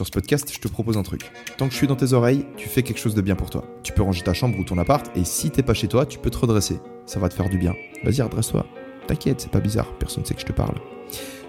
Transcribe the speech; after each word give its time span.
Sur 0.00 0.06
ce 0.06 0.12
podcast, 0.12 0.50
je 0.50 0.58
te 0.58 0.66
propose 0.66 0.96
un 0.96 1.02
truc. 1.02 1.30
Tant 1.58 1.66
que 1.66 1.72
je 1.72 1.76
suis 1.76 1.86
dans 1.86 1.94
tes 1.94 2.14
oreilles, 2.14 2.46
tu 2.56 2.70
fais 2.70 2.82
quelque 2.82 2.96
chose 2.96 3.14
de 3.14 3.20
bien 3.20 3.36
pour 3.36 3.50
toi. 3.50 3.66
Tu 3.82 3.92
peux 3.92 4.00
ranger 4.00 4.22
ta 4.22 4.32
chambre 4.32 4.58
ou 4.58 4.64
ton 4.64 4.78
appart, 4.78 5.14
et 5.14 5.24
si 5.24 5.50
t'es 5.50 5.62
pas 5.62 5.74
chez 5.74 5.88
toi, 5.88 6.06
tu 6.06 6.18
peux 6.18 6.30
te 6.30 6.38
redresser. 6.38 6.80
Ça 7.04 7.20
va 7.20 7.28
te 7.28 7.34
faire 7.34 7.50
du 7.50 7.58
bien. 7.58 7.74
Vas-y, 8.02 8.22
redresse-toi. 8.22 8.64
T'inquiète, 9.06 9.42
c'est 9.42 9.50
pas 9.50 9.60
bizarre, 9.60 9.92
personne 9.98 10.22
ne 10.22 10.26
sait 10.26 10.32
que 10.32 10.40
je 10.40 10.46
te 10.46 10.52
parle. 10.52 10.76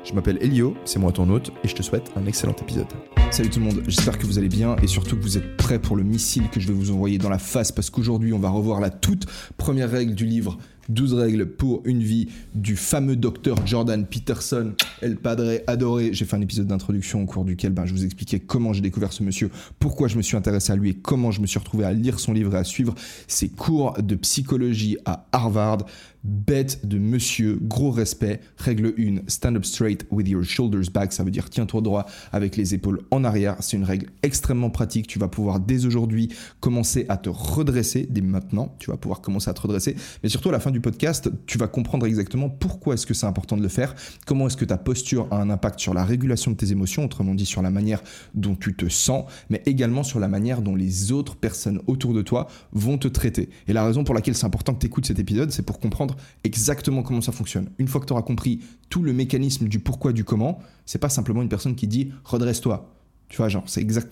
Je 0.03 0.11
m'appelle 0.11 0.37
Elio, 0.41 0.75
c'est 0.83 0.99
moi 0.99 1.13
ton 1.13 1.29
hôte, 1.29 1.51
et 1.63 1.69
je 1.69 1.75
te 1.75 1.81
souhaite 1.81 2.11
un 2.17 2.25
excellent 2.25 2.55
épisode. 2.61 2.87
Salut 3.31 3.49
tout 3.49 3.59
le 3.59 3.65
monde, 3.67 3.83
j'espère 3.87 4.17
que 4.17 4.25
vous 4.25 4.37
allez 4.37 4.49
bien 4.49 4.75
et 4.83 4.87
surtout 4.87 5.15
que 5.15 5.21
vous 5.21 5.37
êtes 5.37 5.55
prêts 5.55 5.79
pour 5.79 5.95
le 5.95 6.03
missile 6.03 6.49
que 6.49 6.59
je 6.59 6.67
vais 6.67 6.73
vous 6.73 6.91
envoyer 6.91 7.17
dans 7.17 7.29
la 7.29 7.39
face 7.39 7.71
parce 7.71 7.89
qu'aujourd'hui 7.89 8.33
on 8.33 8.39
va 8.39 8.49
revoir 8.49 8.81
la 8.81 8.89
toute 8.89 9.25
première 9.55 9.89
règle 9.89 10.13
du 10.13 10.25
livre 10.25 10.57
12 10.93 11.13
règles 11.13 11.45
pour 11.45 11.81
une 11.85 12.01
vie 12.01 12.27
du 12.53 12.75
fameux 12.75 13.15
docteur 13.15 13.65
Jordan 13.65 14.05
Peterson, 14.05 14.73
El 15.01 15.15
Padre 15.15 15.61
adoré. 15.67 16.13
J'ai 16.13 16.25
fait 16.25 16.35
un 16.35 16.41
épisode 16.41 16.67
d'introduction 16.67 17.23
au 17.23 17.25
cours 17.25 17.45
duquel 17.45 17.71
ben, 17.71 17.85
je 17.85 17.93
vous 17.93 18.03
expliquais 18.03 18.39
comment 18.39 18.73
j'ai 18.73 18.81
découvert 18.81 19.13
ce 19.13 19.23
monsieur, 19.23 19.49
pourquoi 19.79 20.07
je 20.07 20.17
me 20.17 20.21
suis 20.21 20.35
intéressé 20.35 20.73
à 20.73 20.75
lui 20.75 20.89
et 20.89 20.93
comment 20.93 21.31
je 21.31 21.41
me 21.41 21.47
suis 21.47 21.59
retrouvé 21.59 21.85
à 21.85 21.93
lire 21.93 22.19
son 22.19 22.33
livre 22.33 22.55
et 22.55 22.59
à 22.59 22.63
suivre 22.63 22.93
ses 23.27 23.49
cours 23.49 23.93
de 24.01 24.15
psychologie 24.15 24.97
à 25.05 25.27
Harvard. 25.31 25.85
Bête 26.23 26.85
de 26.87 26.99
monsieur, 26.99 27.57
gros 27.59 27.89
respect. 27.89 28.41
Règle 28.57 28.93
1, 28.95 29.27
stand 29.27 29.55
up 29.55 29.65
straight 29.65 30.05
with 30.11 30.27
your 30.27 30.43
shoulders 30.43 30.91
back. 30.93 31.13
Ça 31.13 31.23
veut 31.23 31.31
dire 31.31 31.49
tiens-toi 31.49 31.81
droit 31.81 32.05
avec 32.31 32.57
les 32.57 32.75
épaules 32.75 33.01
en 33.09 33.23
arrière. 33.23 33.55
C'est 33.59 33.75
une 33.75 33.83
règle 33.83 34.07
extrêmement 34.21 34.69
pratique. 34.69 35.07
Tu 35.07 35.17
vas 35.17 35.29
pouvoir 35.29 35.59
dès 35.59 35.87
aujourd'hui 35.87 36.29
commencer 36.59 37.07
à 37.09 37.17
te 37.17 37.29
redresser. 37.29 38.07
Dès 38.07 38.21
maintenant, 38.21 38.75
tu 38.77 38.91
vas 38.91 38.97
pouvoir 38.97 39.21
commencer 39.21 39.49
à 39.49 39.55
te 39.55 39.61
redresser. 39.61 39.95
Mais 40.21 40.29
surtout 40.29 40.49
à 40.49 40.51
la 40.51 40.59
fin 40.59 40.69
du 40.69 40.79
podcast, 40.81 41.29
tu 41.45 41.57
vas 41.57 41.67
comprendre 41.67 42.05
exactement 42.05 42.49
pourquoi 42.49 42.95
est-ce 42.95 43.05
que 43.05 43.13
c'est 43.13 43.25
important 43.25 43.57
de 43.57 43.61
le 43.61 43.69
faire. 43.69 43.95
Comment 44.25 44.47
est-ce 44.47 44.57
que 44.57 44.65
ta 44.65 44.77
posture 44.77 45.27
a 45.31 45.37
un 45.37 45.49
impact 45.49 45.79
sur 45.79 45.93
la 45.93 46.03
régulation 46.03 46.51
de 46.51 46.57
tes 46.57 46.71
émotions, 46.71 47.05
autrement 47.05 47.35
dit 47.35 47.45
sur 47.45 47.61
la 47.61 47.69
manière 47.69 48.01
dont 48.33 48.55
tu 48.55 48.75
te 48.75 48.89
sens, 48.89 49.25
mais 49.49 49.61
également 49.65 50.03
sur 50.03 50.19
la 50.19 50.27
manière 50.27 50.61
dont 50.61 50.75
les 50.75 51.11
autres 51.11 51.35
personnes 51.35 51.81
autour 51.87 52.13
de 52.13 52.21
toi 52.21 52.47
vont 52.71 52.97
te 52.97 53.07
traiter. 53.07 53.49
Et 53.67 53.73
la 53.73 53.85
raison 53.85 54.03
pour 54.03 54.15
laquelle 54.15 54.35
c'est 54.35 54.45
important 54.45 54.73
que 54.73 54.79
tu 54.79 54.87
écoutes 54.87 55.05
cet 55.05 55.19
épisode, 55.19 55.51
c'est 55.51 55.65
pour 55.65 55.79
comprendre 55.79 56.15
exactement 56.43 57.03
comment 57.03 57.21
ça 57.21 57.31
fonctionne. 57.31 57.69
Une 57.77 57.87
fois 57.87 58.01
que 58.01 58.05
tu 58.05 58.13
auras 58.13 58.21
compris 58.23 58.61
tout 58.89 59.03
le 59.03 59.13
mécanisme 59.13 59.67
du 59.67 59.79
pourquoi, 59.79 60.13
du 60.13 60.23
comment, 60.23 60.59
c'est 60.85 60.99
pas 60.99 61.09
simplement 61.09 61.41
une 61.41 61.49
personne 61.49 61.75
qui 61.75 61.87
dit 61.87 62.11
redresse-toi. 62.23 62.93
Tu 63.29 63.37
vois, 63.37 63.47
genre, 63.47 63.63
c'est 63.67 63.79
exact. 63.79 64.11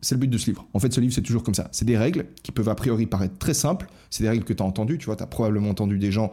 C'est 0.00 0.14
le 0.14 0.20
but 0.20 0.28
de 0.28 0.38
ce 0.38 0.46
livre. 0.46 0.66
En 0.74 0.78
fait, 0.78 0.92
ce 0.92 1.00
livre, 1.00 1.12
c'est 1.12 1.22
toujours 1.22 1.42
comme 1.42 1.54
ça. 1.54 1.68
C'est 1.72 1.84
des 1.84 1.96
règles 1.96 2.26
qui 2.42 2.52
peuvent 2.52 2.68
a 2.68 2.74
priori 2.74 3.06
paraître 3.06 3.36
très 3.38 3.54
simples. 3.54 3.88
C'est 4.10 4.22
des 4.22 4.28
règles 4.28 4.44
que 4.44 4.52
tu 4.52 4.62
as 4.62 4.66
entendues. 4.66 4.98
Tu 4.98 5.06
vois, 5.06 5.16
tu 5.16 5.22
as 5.22 5.26
probablement 5.26 5.70
entendu 5.70 5.98
des 5.98 6.12
gens 6.12 6.32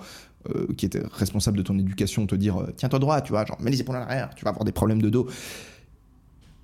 euh, 0.54 0.68
qui 0.78 0.86
étaient 0.86 1.02
responsables 1.12 1.58
de 1.58 1.64
ton 1.64 1.78
éducation 1.80 2.28
te 2.28 2.36
dire 2.36 2.58
euh, 2.58 2.72
tiens-toi 2.76 3.00
droit, 3.00 3.22
tu 3.22 3.32
vois, 3.32 3.46
genre 3.46 3.60
mets 3.62 3.72
les 3.72 3.82
épaules 3.82 3.96
en 3.96 4.02
arrière, 4.02 4.30
tu 4.36 4.46
vas 4.46 4.52
avoir 4.52 4.64
des 4.64 4.72
problèmes 4.72 5.02
de 5.02 5.10
dos. 5.10 5.28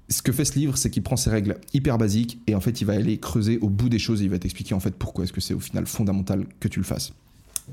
Ce 0.08 0.22
que 0.22 0.32
fait 0.32 0.46
ce 0.46 0.54
livre, 0.54 0.78
c'est 0.78 0.92
qu'il 0.92 1.02
prend 1.02 1.16
ces 1.16 1.32
règles 1.32 1.58
hyper 1.74 1.98
basiques 1.98 2.40
et 2.46 2.54
en 2.54 2.60
fait, 2.60 2.82
il 2.82 2.86
va 2.86 2.94
aller 2.94 3.18
creuser 3.18 3.58
au 3.60 3.70
bout 3.70 3.90
des 3.90 3.98
choses 3.98 4.22
et 4.22 4.26
il 4.26 4.30
va 4.30 4.38
t'expliquer 4.38 4.76
en 4.76 4.80
fait 4.80 4.94
pourquoi 4.94 5.24
est-ce 5.24 5.34
que 5.34 5.42
c'est 5.42 5.56
au 5.56 5.60
final 5.60 5.88
fondamental 5.88 6.46
que 6.60 6.68
tu 6.68 6.80
le 6.80 6.86
fasses. 6.86 7.14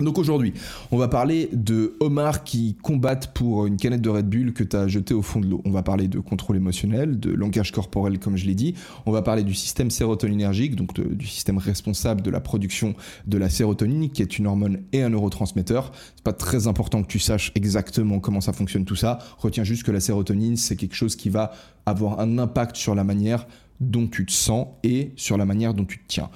Donc 0.00 0.18
aujourd'hui, 0.18 0.54
on 0.92 0.96
va 0.96 1.08
parler 1.08 1.48
de 1.52 1.96
Omar 2.00 2.44
qui 2.44 2.76
combattent 2.82 3.32
pour 3.34 3.66
une 3.66 3.76
canette 3.76 4.00
de 4.00 4.08
Red 4.08 4.28
Bull 4.28 4.52
que 4.52 4.62
tu 4.62 4.76
as 4.76 4.86
jetée 4.86 5.14
au 5.14 5.22
fond 5.22 5.40
de 5.40 5.46
l'eau. 5.46 5.60
On 5.64 5.70
va 5.70 5.82
parler 5.82 6.06
de 6.06 6.20
contrôle 6.20 6.56
émotionnel, 6.56 7.18
de 7.18 7.30
langage 7.30 7.72
corporel 7.72 8.18
comme 8.18 8.36
je 8.36 8.46
l'ai 8.46 8.54
dit. 8.54 8.74
On 9.06 9.12
va 9.12 9.22
parler 9.22 9.42
du 9.42 9.54
système 9.54 9.90
sérotoninergique, 9.90 10.76
donc 10.76 10.98
du 11.00 11.26
système 11.26 11.58
responsable 11.58 12.22
de 12.22 12.30
la 12.30 12.40
production 12.40 12.94
de 13.26 13.38
la 13.38 13.48
sérotonine 13.50 14.10
qui 14.10 14.22
est 14.22 14.38
une 14.38 14.46
hormone 14.46 14.82
et 14.92 15.02
un 15.02 15.08
neurotransmetteur. 15.08 15.90
C'est 16.14 16.24
pas 16.24 16.32
très 16.32 16.68
important 16.68 17.02
que 17.02 17.08
tu 17.08 17.18
saches 17.18 17.50
exactement 17.54 18.20
comment 18.20 18.40
ça 18.40 18.52
fonctionne 18.52 18.84
tout 18.84 18.96
ça. 18.96 19.18
Retiens 19.38 19.64
juste 19.64 19.82
que 19.82 19.90
la 19.90 20.00
sérotonine, 20.00 20.56
c'est 20.56 20.76
quelque 20.76 20.94
chose 20.94 21.16
qui 21.16 21.28
va 21.28 21.52
avoir 21.86 22.20
un 22.20 22.38
impact 22.38 22.76
sur 22.76 22.94
la 22.94 23.02
manière 23.02 23.46
dont 23.80 24.06
tu 24.06 24.26
te 24.26 24.32
sens 24.32 24.66
et 24.82 25.12
sur 25.16 25.38
la 25.38 25.44
manière 25.44 25.72
dont 25.72 25.84
tu 25.84 25.98
te 25.98 26.04
tiens 26.08 26.30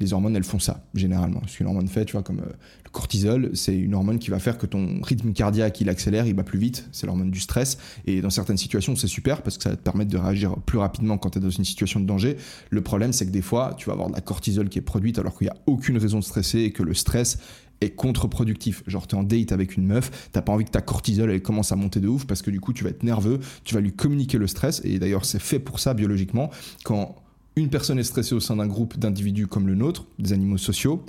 les 0.00 0.12
hormones, 0.12 0.36
elles 0.36 0.44
font 0.44 0.58
ça, 0.58 0.84
généralement. 0.94 1.40
Ce 1.46 1.56
qu'une 1.56 1.66
hormone 1.66 1.88
fait, 1.88 2.04
tu 2.04 2.12
vois, 2.12 2.22
comme 2.22 2.40
euh, 2.40 2.52
cortisol, 2.94 3.50
c'est 3.52 3.76
une 3.76 3.94
hormone 3.94 4.18
qui 4.18 4.30
va 4.30 4.38
faire 4.38 4.56
que 4.56 4.66
ton 4.66 5.00
rythme 5.02 5.32
cardiaque, 5.32 5.80
il 5.80 5.90
accélère, 5.90 6.26
il 6.26 6.32
bat 6.32 6.44
plus 6.44 6.58
vite. 6.58 6.88
C'est 6.92 7.06
l'hormone 7.06 7.30
du 7.30 7.40
stress. 7.40 7.76
Et 8.06 8.22
dans 8.22 8.30
certaines 8.30 8.56
situations, 8.56 8.96
c'est 8.96 9.08
super 9.08 9.42
parce 9.42 9.58
que 9.58 9.64
ça 9.64 9.70
va 9.70 9.76
te 9.76 9.82
permettre 9.82 10.10
de 10.10 10.16
réagir 10.16 10.56
plus 10.60 10.78
rapidement 10.78 11.18
quand 11.18 11.30
tu 11.30 11.38
es 11.38 11.40
dans 11.42 11.50
une 11.50 11.64
situation 11.64 12.00
de 12.00 12.06
danger. 12.06 12.36
Le 12.70 12.80
problème, 12.80 13.12
c'est 13.12 13.26
que 13.26 13.32
des 13.32 13.42
fois, 13.42 13.74
tu 13.76 13.86
vas 13.86 13.92
avoir 13.92 14.08
de 14.08 14.14
la 14.14 14.20
cortisol 14.20 14.68
qui 14.68 14.78
est 14.78 14.82
produite 14.82 15.18
alors 15.18 15.36
qu'il 15.36 15.46
n'y 15.46 15.50
a 15.50 15.56
aucune 15.66 15.98
raison 15.98 16.20
de 16.20 16.24
stresser 16.24 16.60
et 16.60 16.70
que 16.70 16.82
le 16.82 16.94
stress 16.94 17.38
est 17.80 17.90
contre-productif. 17.90 18.84
Genre, 18.86 19.06
tu 19.06 19.16
es 19.16 19.18
en 19.18 19.24
date 19.24 19.50
avec 19.50 19.76
une 19.76 19.86
meuf, 19.86 20.28
t'as 20.30 20.40
pas 20.40 20.52
envie 20.52 20.64
que 20.64 20.70
ta 20.70 20.80
cortisol 20.80 21.30
elle 21.30 21.42
commence 21.42 21.72
à 21.72 21.76
monter 21.76 21.98
de 22.00 22.06
ouf 22.08 22.24
parce 22.26 22.40
que 22.40 22.50
du 22.50 22.60
coup, 22.60 22.72
tu 22.72 22.84
vas 22.84 22.90
être 22.90 23.02
nerveux, 23.02 23.40
tu 23.64 23.74
vas 23.74 23.80
lui 23.80 23.92
communiquer 23.92 24.38
le 24.38 24.46
stress. 24.46 24.80
Et 24.84 25.00
d'ailleurs, 25.00 25.24
c'est 25.24 25.42
fait 25.42 25.58
pour 25.58 25.80
ça 25.80 25.94
biologiquement. 25.94 26.50
Quand 26.84 27.16
une 27.56 27.70
personne 27.70 27.98
est 27.98 28.04
stressée 28.04 28.36
au 28.36 28.40
sein 28.40 28.56
d'un 28.56 28.68
groupe 28.68 28.96
d'individus 28.96 29.48
comme 29.48 29.66
le 29.66 29.74
nôtre, 29.74 30.06
des 30.20 30.32
animaux 30.32 30.58
sociaux, 30.58 31.04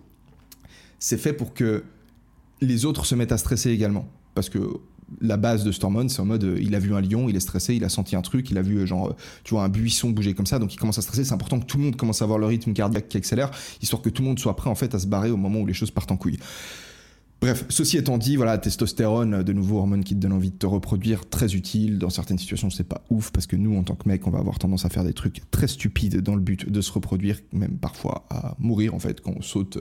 c'est 1.00 1.18
fait 1.18 1.34
pour 1.34 1.54
que 1.54 1.84
les 2.62 2.86
autres 2.86 3.06
se 3.06 3.16
mettent 3.16 3.32
à 3.32 3.38
stresser 3.38 3.72
également. 3.72 4.08
Parce 4.34 4.50
que 4.50 4.60
la 5.22 5.38
base 5.38 5.64
de 5.64 5.72
cette 5.72 5.84
hormone, 5.84 6.10
c'est 6.10 6.20
en 6.20 6.26
mode, 6.26 6.44
euh, 6.44 6.60
il 6.60 6.74
a 6.76 6.80
vu 6.80 6.94
un 6.96 7.02
lion, 7.02 7.30
il 7.30 7.36
est 7.36 7.42
stressé, 7.42 7.76
il 7.76 7.84
a 7.84 7.90
senti 7.90 8.16
un 8.16 8.22
truc, 8.22 8.50
il 8.50 8.58
a 8.58 8.62
vu, 8.62 8.78
euh, 8.78 8.86
genre, 8.86 9.10
euh, 9.10 9.16
tu 9.44 9.54
vois, 9.54 9.64
un 9.64 9.70
buisson 9.70 10.10
bouger 10.10 10.34
comme 10.34 10.46
ça, 10.46 10.60
donc 10.60 10.74
il 10.74 10.78
commence 10.78 10.98
à 10.98 11.02
stresser. 11.02 11.24
C'est 11.24 11.34
important 11.34 11.60
que 11.60 11.66
tout 11.66 11.78
le 11.78 11.84
monde 11.84 11.96
commence 11.96 12.22
à 12.22 12.26
avoir 12.26 12.40
le 12.40 12.46
rythme 12.48 12.74
cardiaque 12.74 13.08
qui 13.08 13.18
accélère, 13.18 13.52
histoire 13.82 14.02
que 14.02 14.10
tout 14.10 14.24
le 14.24 14.30
monde 14.30 14.40
soit 14.40 14.56
prêt, 14.56 14.70
en 14.70 14.76
fait, 14.76 14.96
à 14.96 15.00
se 15.00 15.08
barrer 15.08 15.32
au 15.32 15.38
moment 15.38 15.60
où 15.60 15.66
les 15.66 15.74
choses 15.74 15.92
partent 15.92 16.12
en 16.12 16.18
couille. 16.18 16.40
Bref, 17.46 17.64
ceci 17.70 17.98
étant 17.98 18.18
dit, 18.18 18.38
voilà, 18.38 18.58
testostérone, 18.58 19.44
de 19.44 19.54
nouveau 19.54 19.78
hormone 19.78 20.04
qui 20.04 20.16
te 20.16 20.20
donne 20.20 20.32
envie 20.32 20.50
de 20.50 20.56
te 20.56 20.66
reproduire, 20.66 21.30
très 21.30 21.54
utile. 21.54 22.00
Dans 22.00 22.10
certaines 22.10 22.40
situations, 22.40 22.72
c'est 22.72 22.88
pas 22.88 23.06
ouf 23.12 23.30
parce 23.30 23.46
que 23.46 23.56
nous, 23.56 23.78
en 23.78 23.84
tant 23.84 23.94
que 23.94 24.10
mec, 24.10 24.26
on 24.26 24.32
va 24.32 24.40
avoir 24.40 24.58
tendance 24.58 24.84
à 24.84 24.90
faire 24.90 25.04
des 25.04 25.14
trucs 25.14 25.44
très 25.52 25.68
stupides 25.68 26.22
dans 26.22 26.34
le 26.34 26.42
but 26.42 26.68
de 26.68 26.82
se 26.82 26.92
reproduire, 26.92 27.40
même 27.54 27.78
parfois 27.78 28.26
à 28.32 28.56
mourir 28.58 28.96
en 28.96 29.00
fait 29.00 29.22
quand 29.22 29.32
on 29.38 29.44
saute 29.44 29.78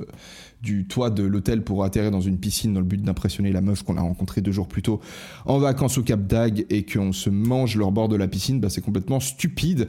du 0.60 0.86
toit 0.86 1.08
de 1.08 1.22
l'hôtel 1.22 1.64
pour 1.64 1.84
atterrir 1.84 2.10
dans 2.10 2.20
une 2.20 2.38
piscine 2.38 2.74
dans 2.74 2.80
le 2.80 2.86
but 2.86 3.02
d'impressionner 3.02 3.50
la 3.50 3.62
meuf 3.62 3.82
qu'on 3.82 3.96
a 3.96 4.02
rencontrée 4.02 4.42
deux 4.42 4.52
jours 4.52 4.68
plus 4.68 4.82
tôt 4.82 5.00
en 5.46 5.58
vacances 5.58 5.96
au 5.96 6.02
Cap 6.02 6.26
d'Agde 6.26 6.66
et 6.68 6.84
qu'on 6.84 7.12
se 7.12 7.30
mange 7.30 7.76
leur 7.76 7.92
bord 7.92 8.10
de 8.10 8.16
la 8.16 8.28
piscine, 8.28 8.60
bah, 8.60 8.68
c'est 8.68 8.82
complètement 8.82 9.20
stupide. 9.20 9.88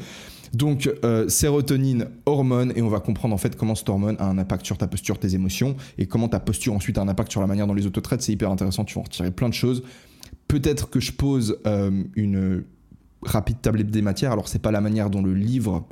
Donc, 0.56 0.90
euh, 1.04 1.28
sérotonine, 1.28 2.08
hormone, 2.26 2.72
et 2.78 2.82
on 2.82 2.88
va 2.88 3.02
comprendre 3.02 3.36
en 3.36 3.38
fait 3.38 3.58
comment 3.58 3.76
cette 3.76 3.90
hormone 3.90 4.16
a 4.20 4.26
un 4.26 4.38
impact 4.38 4.66
sur 4.66 4.78
ta 4.78 4.88
posture, 4.88 5.20
tes 5.20 5.36
émotions, 5.36 5.76
et 5.98 6.06
comment 6.06 6.30
ta 6.30 6.40
posture 6.40 6.74
ensuite 6.74 6.98
a 6.98 7.02
un 7.02 7.10
impact 7.10 7.30
sur 7.30 7.42
la 7.42 7.48
manière 7.48 7.68
dont 7.68 7.74
les 7.74 7.86
autres 7.86 8.00
traitent. 8.00 8.22
C'est 8.22 8.32
hyper 8.32 8.50
intéressant, 8.50 8.86
tu 8.86 8.96
vas 8.96 9.02
en 9.02 9.04
retirer 9.04 9.32
plein 9.32 9.50
de 9.50 9.54
choses. 9.54 9.84
Peut-être 10.48 10.90
que 10.90 11.02
je 11.02 11.12
pose 11.12 11.58
euh, 11.68 12.04
une 12.16 12.64
rapide 13.22 13.60
tablette 13.62 13.92
des 13.92 14.02
matières, 14.02 14.32
alors 14.32 14.48
c'est 14.48 14.62
pas 14.62 14.72
la 14.72 14.80
manière 14.80 15.10
dont 15.10 15.22
le 15.22 15.34
livre 15.34 15.86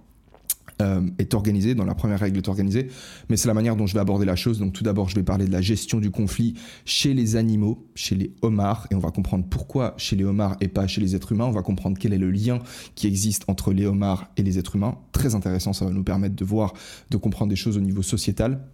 euh, 0.83 1.01
est 1.17 1.33
organisé, 1.33 1.75
dans 1.75 1.85
la 1.85 1.95
première 1.95 2.19
règle 2.19 2.37
est 2.37 2.47
organisée, 2.47 2.87
mais 3.29 3.37
c'est 3.37 3.47
la 3.47 3.53
manière 3.53 3.75
dont 3.75 3.87
je 3.87 3.93
vais 3.93 3.99
aborder 3.99 4.25
la 4.25 4.35
chose. 4.35 4.59
Donc 4.59 4.73
tout 4.73 4.83
d'abord, 4.83 5.09
je 5.09 5.15
vais 5.15 5.23
parler 5.23 5.45
de 5.45 5.51
la 5.51 5.61
gestion 5.61 5.99
du 5.99 6.11
conflit 6.11 6.53
chez 6.85 7.13
les 7.13 7.35
animaux, 7.35 7.87
chez 7.95 8.15
les 8.15 8.33
homards, 8.41 8.87
et 8.91 8.95
on 8.95 8.99
va 8.99 9.11
comprendre 9.11 9.45
pourquoi 9.49 9.95
chez 9.97 10.15
les 10.15 10.23
homards 10.23 10.57
et 10.61 10.67
pas 10.67 10.87
chez 10.87 11.01
les 11.01 11.15
êtres 11.15 11.31
humains. 11.31 11.45
On 11.45 11.51
va 11.51 11.61
comprendre 11.61 11.97
quel 11.99 12.13
est 12.13 12.17
le 12.17 12.29
lien 12.29 12.59
qui 12.95 13.07
existe 13.07 13.43
entre 13.47 13.73
les 13.73 13.85
homards 13.85 14.29
et 14.37 14.43
les 14.43 14.59
êtres 14.59 14.75
humains. 14.75 14.97
Très 15.11 15.35
intéressant, 15.35 15.73
ça 15.73 15.85
va 15.85 15.91
nous 15.91 16.03
permettre 16.03 16.35
de 16.35 16.45
voir, 16.45 16.73
de 17.09 17.17
comprendre 17.17 17.49
des 17.49 17.55
choses 17.55 17.77
au 17.77 17.81
niveau 17.81 18.03
sociétal. 18.03 18.67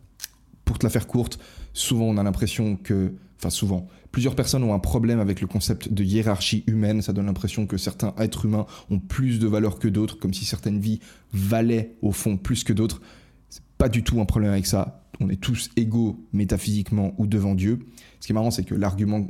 Pour 0.66 0.78
te 0.78 0.86
la 0.86 0.90
faire 0.90 1.08
courte, 1.08 1.40
souvent 1.74 2.06
on 2.06 2.18
a 2.18 2.24
l'impression 2.24 2.76
que, 2.76 3.14
enfin 3.38 3.50
souvent, 3.50 3.88
Plusieurs 4.12 4.36
personnes 4.36 4.64
ont 4.64 4.74
un 4.74 4.80
problème 4.80 5.20
avec 5.20 5.40
le 5.40 5.48
concept 5.48 5.94
de 5.94 6.04
hiérarchie 6.04 6.64
humaine. 6.68 7.02
Ça 7.02 7.14
donne 7.14 7.28
l'impression 7.28 7.68
que 7.68 7.78
certains 7.78 8.14
êtres 8.18 8.46
humains 8.46 8.66
ont 8.90 9.00
plus 9.00 9.40
de 9.40 9.48
valeur 9.48 9.78
que 9.78 9.88
d'autres, 9.88 10.18
comme 10.18 10.34
si 10.34 10.46
certaines 10.46 10.80
vies 10.80 11.00
valaient 11.32 11.96
au 12.02 12.12
fond 12.12 12.38
plus 12.38 12.64
que 12.64 12.74
d'autres. 12.74 13.02
C'est 13.50 13.64
pas 13.78 13.90
du 13.90 14.04
tout 14.04 14.20
un 14.20 14.26
problème 14.26 14.52
avec 14.52 14.66
ça. 14.66 15.04
On 15.20 15.30
est 15.30 15.40
tous 15.40 15.70
égaux 15.76 16.26
métaphysiquement 16.34 17.14
ou 17.18 17.28
devant 17.28 17.54
Dieu. 17.54 17.80
Ce 18.20 18.26
qui 18.26 18.32
est 18.32 18.36
marrant, 18.36 18.52
c'est 18.52 18.64
que 18.64 18.76
l'argument 18.76 19.28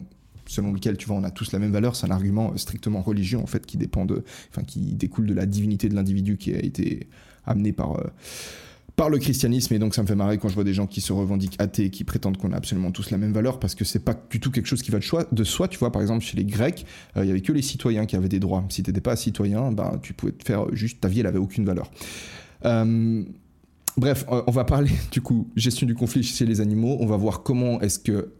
selon 0.49 0.73
lequel 0.73 0.97
tu 0.97 1.05
vois 1.05 1.15
on 1.15 1.23
a 1.23 1.29
tous 1.29 1.51
la 1.51 1.59
même 1.59 1.71
valeur, 1.71 1.95
c'est 1.95 2.07
un 2.07 2.11
argument 2.11 2.57
strictement 2.57 3.01
religieux 3.01 3.37
en 3.37 3.45
fait 3.45 3.67
qui 3.67 3.77
dépend 3.77 4.05
de, 4.05 4.23
enfin 4.49 4.63
qui 4.63 4.95
découle 4.95 5.27
de 5.27 5.33
la 5.35 5.45
divinité 5.45 5.89
de 5.89 5.95
l'individu 5.95 6.37
qui 6.37 6.53
a 6.55 6.57
été 6.57 7.07
amené 7.45 7.71
par 7.71 7.99
euh, 7.99 8.07
par 8.99 9.09
le 9.09 9.17
christianisme 9.17 9.73
et 9.73 9.79
donc 9.79 9.95
ça 9.95 10.01
me 10.01 10.07
fait 10.07 10.15
marrer 10.15 10.37
quand 10.37 10.49
je 10.49 10.55
vois 10.55 10.65
des 10.65 10.73
gens 10.73 10.85
qui 10.85 10.99
se 10.99 11.13
revendiquent 11.13 11.55
athées 11.57 11.89
qui 11.89 12.03
prétendent 12.03 12.35
qu'on 12.35 12.51
a 12.51 12.57
absolument 12.57 12.91
tous 12.91 13.11
la 13.11 13.17
même 13.17 13.31
valeur 13.31 13.57
parce 13.57 13.73
que 13.73 13.85
c'est 13.85 14.03
pas 14.03 14.13
du 14.29 14.41
tout 14.41 14.51
quelque 14.51 14.65
chose 14.65 14.81
qui 14.81 14.91
va 14.91 14.99
de, 15.31 15.43
soi 15.45 15.69
tu 15.69 15.79
vois. 15.79 15.89
Par 15.89 16.01
exemple 16.01 16.21
chez 16.21 16.35
les 16.35 16.43
grecs 16.43 16.85
euh, 17.15 17.23
il 17.23 17.29
y 17.29 17.31
avait 17.31 17.39
que 17.39 17.53
les 17.53 17.61
citoyens 17.61 18.05
qui 18.05 18.17
avaient 18.17 18.27
des 18.27 18.41
droits. 18.41 18.65
Si 18.67 18.83
t'étais 18.83 18.99
pas 18.99 19.15
citoyen 19.15 19.71
ben 19.71 19.99
tu 20.03 20.11
pouvais 20.11 20.33
te 20.33 20.43
faire 20.43 20.65
juste 20.75 20.99
ta 20.99 21.07
vie 21.07 21.21
elle 21.21 21.27
avait 21.27 21.39
aucune 21.39 21.63
valeur. 21.63 21.89
Euh, 22.65 23.23
bref 23.95 24.25
on 24.27 24.51
va 24.51 24.65
parler 24.65 24.91
du 25.13 25.21
coup 25.21 25.47
gestion 25.55 25.87
du 25.87 25.95
conflit 25.95 26.21
chez 26.21 26.45
les 26.45 26.59
animaux. 26.59 26.97
On 26.99 27.05
va 27.05 27.15
voir 27.15 27.41
comment 27.41 27.79
est-ce 27.79 27.99
que 27.99 28.33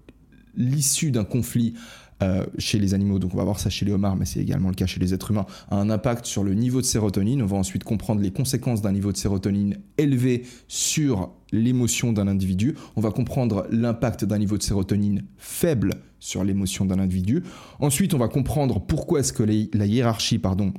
l'issue 0.57 1.11
d'un 1.11 1.23
conflit 1.23 1.73
euh, 2.21 2.45
chez 2.57 2.79
les 2.79 2.93
animaux, 2.93 3.19
donc 3.19 3.33
on 3.33 3.37
va 3.37 3.43
voir 3.43 3.59
ça 3.59 3.69
chez 3.69 3.85
les 3.85 3.91
homards, 3.91 4.15
mais 4.15 4.25
c'est 4.25 4.39
également 4.39 4.69
le 4.69 4.75
cas 4.75 4.85
chez 4.85 4.99
les 4.99 5.13
êtres 5.13 5.31
humains, 5.31 5.45
a 5.69 5.77
un 5.77 5.89
impact 5.89 6.25
sur 6.25 6.43
le 6.43 6.53
niveau 6.53 6.81
de 6.81 6.85
sérotonine. 6.85 7.41
On 7.41 7.45
va 7.45 7.57
ensuite 7.57 7.83
comprendre 7.83 8.21
les 8.21 8.31
conséquences 8.31 8.81
d'un 8.81 8.91
niveau 8.91 9.11
de 9.11 9.17
sérotonine 9.17 9.77
élevé 9.97 10.43
sur 10.67 11.31
l'émotion 11.51 12.11
d'un 12.11 12.27
individu. 12.27 12.75
On 12.95 13.01
va 13.01 13.11
comprendre 13.11 13.67
l'impact 13.71 14.25
d'un 14.25 14.37
niveau 14.37 14.57
de 14.57 14.63
sérotonine 14.63 15.23
faible 15.37 15.93
sur 16.19 16.43
l'émotion 16.43 16.85
d'un 16.85 16.99
individu. 16.99 17.43
Ensuite, 17.79 18.13
on 18.13 18.17
va 18.17 18.27
comprendre 18.27 18.81
pourquoi 18.81 19.21
est-ce 19.21 19.33
que 19.33 19.43
la 19.43 19.85
hiérarchie, 19.85 20.39
pardon, 20.39 20.73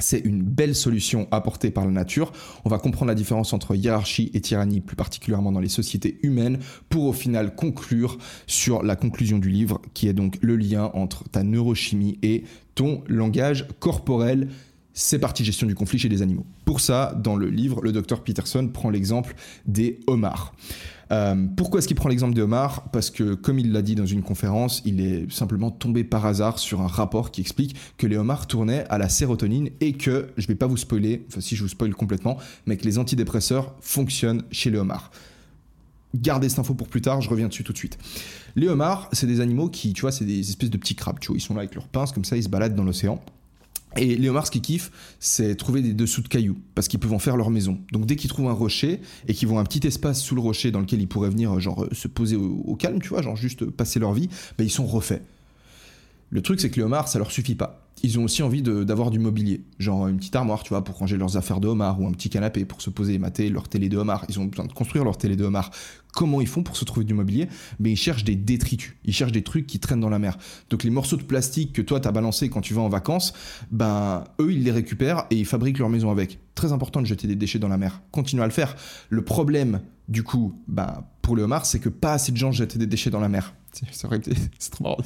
c'est 0.00 0.18
une 0.18 0.42
belle 0.42 0.74
solution 0.74 1.28
apportée 1.30 1.70
par 1.70 1.84
la 1.84 1.90
nature. 1.90 2.32
On 2.64 2.68
va 2.68 2.78
comprendre 2.78 3.08
la 3.08 3.14
différence 3.14 3.52
entre 3.52 3.74
hiérarchie 3.74 4.30
et 4.34 4.40
tyrannie, 4.40 4.80
plus 4.80 4.96
particulièrement 4.96 5.52
dans 5.52 5.60
les 5.60 5.68
sociétés 5.68 6.18
humaines, 6.22 6.58
pour 6.88 7.04
au 7.04 7.12
final 7.12 7.54
conclure 7.54 8.18
sur 8.46 8.82
la 8.82 8.96
conclusion 8.96 9.38
du 9.38 9.50
livre, 9.50 9.80
qui 9.94 10.08
est 10.08 10.12
donc 10.12 10.38
le 10.42 10.56
lien 10.56 10.90
entre 10.94 11.28
ta 11.28 11.42
neurochimie 11.42 12.18
et 12.22 12.44
ton 12.74 13.02
langage 13.06 13.66
corporel. 13.78 14.48
C'est 14.92 15.18
parti 15.18 15.44
gestion 15.44 15.66
du 15.66 15.74
conflit 15.74 15.98
chez 15.98 16.08
les 16.08 16.20
animaux. 16.20 16.44
Pour 16.64 16.80
ça, 16.80 17.14
dans 17.22 17.36
le 17.36 17.48
livre, 17.48 17.80
le 17.80 17.92
docteur 17.92 18.22
Peterson 18.22 18.68
prend 18.68 18.90
l'exemple 18.90 19.34
des 19.66 20.00
homards. 20.06 20.54
Euh, 21.12 21.46
pourquoi 21.56 21.78
est-ce 21.78 21.88
qu'il 21.88 21.96
prend 21.96 22.08
l'exemple 22.08 22.34
de 22.34 22.42
Omar? 22.42 22.88
Parce 22.90 23.10
que, 23.10 23.34
comme 23.34 23.58
il 23.58 23.72
l'a 23.72 23.82
dit 23.82 23.94
dans 23.94 24.06
une 24.06 24.22
conférence, 24.22 24.80
il 24.84 25.00
est 25.00 25.30
simplement 25.30 25.70
tombé 25.70 26.04
par 26.04 26.24
hasard 26.26 26.58
sur 26.58 26.80
un 26.80 26.86
rapport 26.86 27.30
qui 27.30 27.40
explique 27.40 27.76
que 27.96 28.06
les 28.06 28.16
homards 28.16 28.46
tournaient 28.46 28.84
à 28.90 28.98
la 28.98 29.08
sérotonine 29.08 29.70
et 29.80 29.94
que, 29.94 30.28
je 30.36 30.44
ne 30.44 30.48
vais 30.48 30.54
pas 30.54 30.66
vous 30.66 30.76
spoiler, 30.76 31.24
enfin 31.28 31.40
si 31.40 31.56
je 31.56 31.62
vous 31.62 31.68
spoil 31.68 31.94
complètement, 31.94 32.38
mais 32.66 32.76
que 32.76 32.84
les 32.84 32.98
antidépresseurs 32.98 33.74
fonctionnent 33.80 34.42
chez 34.52 34.70
les 34.70 34.78
homards. 34.78 35.10
Gardez 36.14 36.48
cette 36.48 36.58
info 36.58 36.74
pour 36.74 36.88
plus 36.88 37.02
tard, 37.02 37.20
je 37.20 37.30
reviens 37.30 37.48
dessus 37.48 37.64
tout 37.64 37.72
de 37.72 37.78
suite. 37.78 37.98
Les 38.56 38.68
homards, 38.68 39.08
c'est 39.12 39.26
des 39.26 39.40
animaux 39.40 39.68
qui, 39.68 39.92
tu 39.92 40.02
vois, 40.02 40.12
c'est 40.12 40.24
des 40.24 40.40
espèces 40.40 40.70
de 40.70 40.76
petits 40.76 40.96
crabes, 40.96 41.18
tu 41.20 41.28
vois, 41.28 41.36
ils 41.36 41.40
sont 41.40 41.54
là 41.54 41.60
avec 41.60 41.74
leurs 41.74 41.88
pinces, 41.88 42.12
comme 42.12 42.24
ça, 42.24 42.36
ils 42.36 42.42
se 42.42 42.48
baladent 42.48 42.74
dans 42.74 42.84
l'océan. 42.84 43.22
Et 43.96 44.16
les 44.16 44.28
homards, 44.28 44.46
ce 44.46 44.50
qu'ils 44.52 44.60
kiffent, 44.60 44.92
c'est 45.18 45.56
trouver 45.56 45.82
des 45.82 45.94
dessous 45.94 46.22
de 46.22 46.28
cailloux, 46.28 46.58
parce 46.74 46.86
qu'ils 46.86 47.00
peuvent 47.00 47.12
en 47.12 47.18
faire 47.18 47.36
leur 47.36 47.50
maison. 47.50 47.80
Donc 47.92 48.06
dès 48.06 48.16
qu'ils 48.16 48.30
trouvent 48.30 48.48
un 48.48 48.52
rocher, 48.52 49.00
et 49.26 49.34
qu'ils 49.34 49.48
voient 49.48 49.60
un 49.60 49.64
petit 49.64 49.86
espace 49.86 50.20
sous 50.20 50.34
le 50.34 50.40
rocher 50.40 50.70
dans 50.70 50.80
lequel 50.80 51.00
ils 51.00 51.08
pourraient 51.08 51.30
venir, 51.30 51.58
genre, 51.58 51.86
se 51.92 52.08
poser 52.08 52.36
au, 52.36 52.76
calme, 52.76 53.00
tu 53.00 53.08
vois, 53.08 53.22
genre 53.22 53.36
juste 53.36 53.64
passer 53.68 53.98
leur 53.98 54.12
vie, 54.12 54.28
ben, 54.56 54.64
ils 54.64 54.70
sont 54.70 54.86
refaits. 54.86 55.22
Le 56.30 56.42
truc, 56.42 56.60
c'est 56.60 56.70
que 56.70 56.76
les 56.76 56.82
homards, 56.82 57.08
ça 57.08 57.18
leur 57.18 57.32
suffit 57.32 57.56
pas. 57.56 57.89
Ils 58.02 58.18
ont 58.18 58.24
aussi 58.24 58.42
envie 58.42 58.62
d'avoir 58.62 59.10
du 59.10 59.18
mobilier, 59.18 59.62
genre 59.78 60.08
une 60.08 60.16
petite 60.16 60.34
armoire, 60.34 60.62
tu 60.62 60.70
vois, 60.70 60.82
pour 60.82 60.96
ranger 60.96 61.16
leurs 61.16 61.36
affaires 61.36 61.60
de 61.60 61.68
homard, 61.68 62.00
ou 62.00 62.06
un 62.06 62.12
petit 62.12 62.30
canapé 62.30 62.64
pour 62.64 62.80
se 62.80 62.88
poser 62.88 63.14
et 63.14 63.18
mater 63.18 63.48
leur 63.50 63.68
télé 63.68 63.88
de 63.88 63.96
homard. 63.98 64.24
Ils 64.28 64.40
ont 64.40 64.46
besoin 64.46 64.66
de 64.66 64.72
construire 64.72 65.04
leur 65.04 65.18
télé 65.18 65.36
de 65.36 65.44
homard. 65.44 65.70
Comment 66.14 66.40
ils 66.40 66.46
font 66.46 66.62
pour 66.62 66.76
se 66.76 66.84
trouver 66.84 67.04
du 67.04 67.14
mobilier? 67.14 67.48
Mais 67.78 67.92
ils 67.92 67.96
cherchent 67.96 68.24
des 68.24 68.36
détritus, 68.36 68.96
ils 69.04 69.12
cherchent 69.12 69.32
des 69.32 69.42
trucs 69.42 69.66
qui 69.66 69.78
traînent 69.78 70.00
dans 70.00 70.08
la 70.08 70.18
mer. 70.18 70.38
Donc 70.70 70.82
les 70.82 70.90
morceaux 70.90 71.16
de 71.16 71.22
plastique 71.22 71.72
que 71.72 71.82
toi 71.82 72.00
t'as 72.00 72.10
balancé 72.10 72.48
quand 72.48 72.60
tu 72.60 72.74
vas 72.74 72.82
en 72.82 72.88
vacances, 72.88 73.32
ben 73.70 74.24
eux 74.40 74.52
ils 74.52 74.64
les 74.64 74.72
récupèrent 74.72 75.26
et 75.30 75.36
ils 75.36 75.46
fabriquent 75.46 75.78
leur 75.78 75.88
maison 75.88 76.10
avec. 76.10 76.38
Très 76.54 76.72
important 76.72 77.00
de 77.00 77.06
jeter 77.06 77.28
des 77.28 77.36
déchets 77.36 77.58
dans 77.58 77.68
la 77.68 77.78
mer. 77.78 78.02
Continuez 78.10 78.42
à 78.42 78.46
le 78.46 78.52
faire. 78.52 78.76
Le 79.08 79.22
problème, 79.22 79.80
du 80.08 80.24
coup, 80.24 80.60
ben, 80.66 81.04
pour 81.22 81.36
le 81.36 81.42
homard, 81.42 81.64
c'est 81.64 81.78
que 81.78 81.88
pas 81.88 82.14
assez 82.14 82.32
de 82.32 82.36
gens 82.36 82.50
jettent 82.50 82.76
des 82.76 82.86
déchets 82.86 83.10
dans 83.10 83.20
la 83.20 83.28
mer. 83.28 83.54
C'est 83.92 84.04
horrible, 84.04 84.24
c'est 84.58 84.70
trop 84.70 84.82
marrant. 84.82 84.98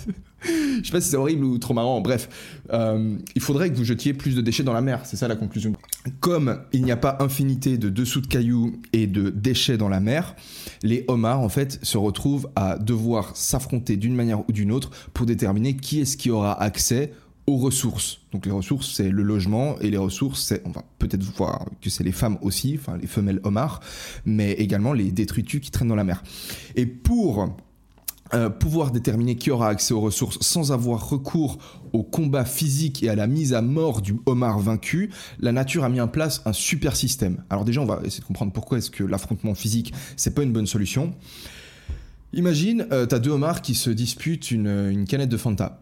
Je 0.83 0.87
sais 0.87 0.93
pas 0.93 1.01
si 1.01 1.11
c'est 1.11 1.17
horrible 1.17 1.45
ou 1.45 1.59
trop 1.59 1.75
marrant, 1.75 2.01
bref. 2.01 2.29
Euh, 2.73 3.17
il 3.35 3.43
faudrait 3.43 3.71
que 3.71 3.77
vous 3.77 3.85
jetiez 3.85 4.15
plus 4.15 4.35
de 4.35 4.41
déchets 4.41 4.63
dans 4.63 4.73
la 4.73 4.81
mer, 4.81 5.01
c'est 5.05 5.17
ça 5.17 5.29
la 5.29 5.37
conclusion. 5.37 5.73
Comme 6.21 6.61
il 6.73 6.83
n'y 6.83 6.93
a 6.93 6.97
pas 6.97 7.17
infinité 7.21 7.79
de 7.79 7.89
dessous 7.89 8.21
de 8.21 8.27
cailloux 8.27 8.81
et 8.93 9.07
de 9.07 9.31
déchets 9.31 9.77
dans 9.77 9.89
la 9.89 10.01
mer, 10.01 10.35
les 10.83 11.05
homards, 11.09 11.41
en 11.41 11.49
fait, 11.49 11.79
se 11.83 11.99
retrouvent 11.99 12.49
à 12.57 12.79
devoir 12.79 13.37
s'affronter 13.37 13.97
d'une 13.97 14.15
manière 14.15 14.49
ou 14.49 14.53
d'une 14.53 14.73
autre 14.73 14.91
pour 15.13 15.27
déterminer 15.27 15.77
qui 15.77 16.01
est-ce 16.01 16.17
qui 16.17 16.31
aura 16.31 16.61
accès 16.61 17.13
aux 17.47 17.57
ressources. 17.57 18.21
Donc 18.33 18.47
les 18.47 18.53
ressources, 18.53 18.93
c'est 18.95 19.11
le 19.11 19.23
logement, 19.23 19.79
et 19.81 19.91
les 19.91 19.99
ressources, 19.99 20.43
c'est, 20.45 20.63
on 20.65 20.71
va 20.71 20.83
peut-être 20.99 21.23
voir 21.23 21.67
que 21.81 21.91
c'est 21.91 22.05
les 22.05 22.13
femmes 22.13 22.39
aussi, 22.41 22.79
enfin 22.79 22.97
les 22.97 23.07
femelles 23.07 23.41
homards, 23.45 23.81
mais 24.25 24.53
également 24.53 24.93
les 24.93 25.13
détritus 25.13 25.61
qui 25.61 25.71
traînent 25.71 25.89
dans 25.89 25.95
la 25.95 26.05
mer. 26.05 26.23
Et 26.75 26.87
pour 26.87 27.55
euh, 28.33 28.49
pouvoir 28.49 28.91
déterminer 28.91 29.37
qui 29.37 29.51
aura 29.51 29.69
accès 29.69 29.93
aux 29.93 30.01
ressources 30.01 30.39
sans 30.41 30.73
avoir 30.73 31.09
recours 31.11 31.59
au 31.93 32.03
combat 32.03 32.45
physique 32.45 33.03
et 33.03 33.11
à 33.11 33.15
la 33.15 33.27
mise 33.27 33.53
à 33.53 33.61
mort 33.61 34.01
du 34.01 34.17
homard 34.27 34.59
vaincu, 34.59 35.11
la 35.41 35.53
nature 35.53 35.85
a 35.85 35.89
mis 35.89 36.01
en 36.01 36.09
place 36.09 36.43
un 36.47 36.53
super 36.53 36.97
système. 36.97 37.45
Alors 37.51 37.65
déjà, 37.65 37.81
on 37.81 37.87
va 37.87 38.01
essayer 38.05 38.21
de 38.21 38.27
comprendre 38.27 38.53
pourquoi 38.53 38.79
est-ce 38.79 38.91
que 38.91 39.05
l'affrontement 39.05 39.55
physique, 39.55 39.93
c'est 40.17 40.35
pas 40.35 40.43
une 40.43 40.53
bonne 40.53 40.67
solution. 40.67 41.15
Imagine, 42.33 42.87
euh, 42.93 43.07
t'as 43.07 43.19
deux 43.19 43.31
homards 43.31 43.63
qui 43.63 43.75
se 43.75 43.91
disputent 43.91 44.51
une, 44.51 44.91
une 44.91 45.05
canette 45.05 45.29
de 45.29 45.37
Fanta 45.37 45.81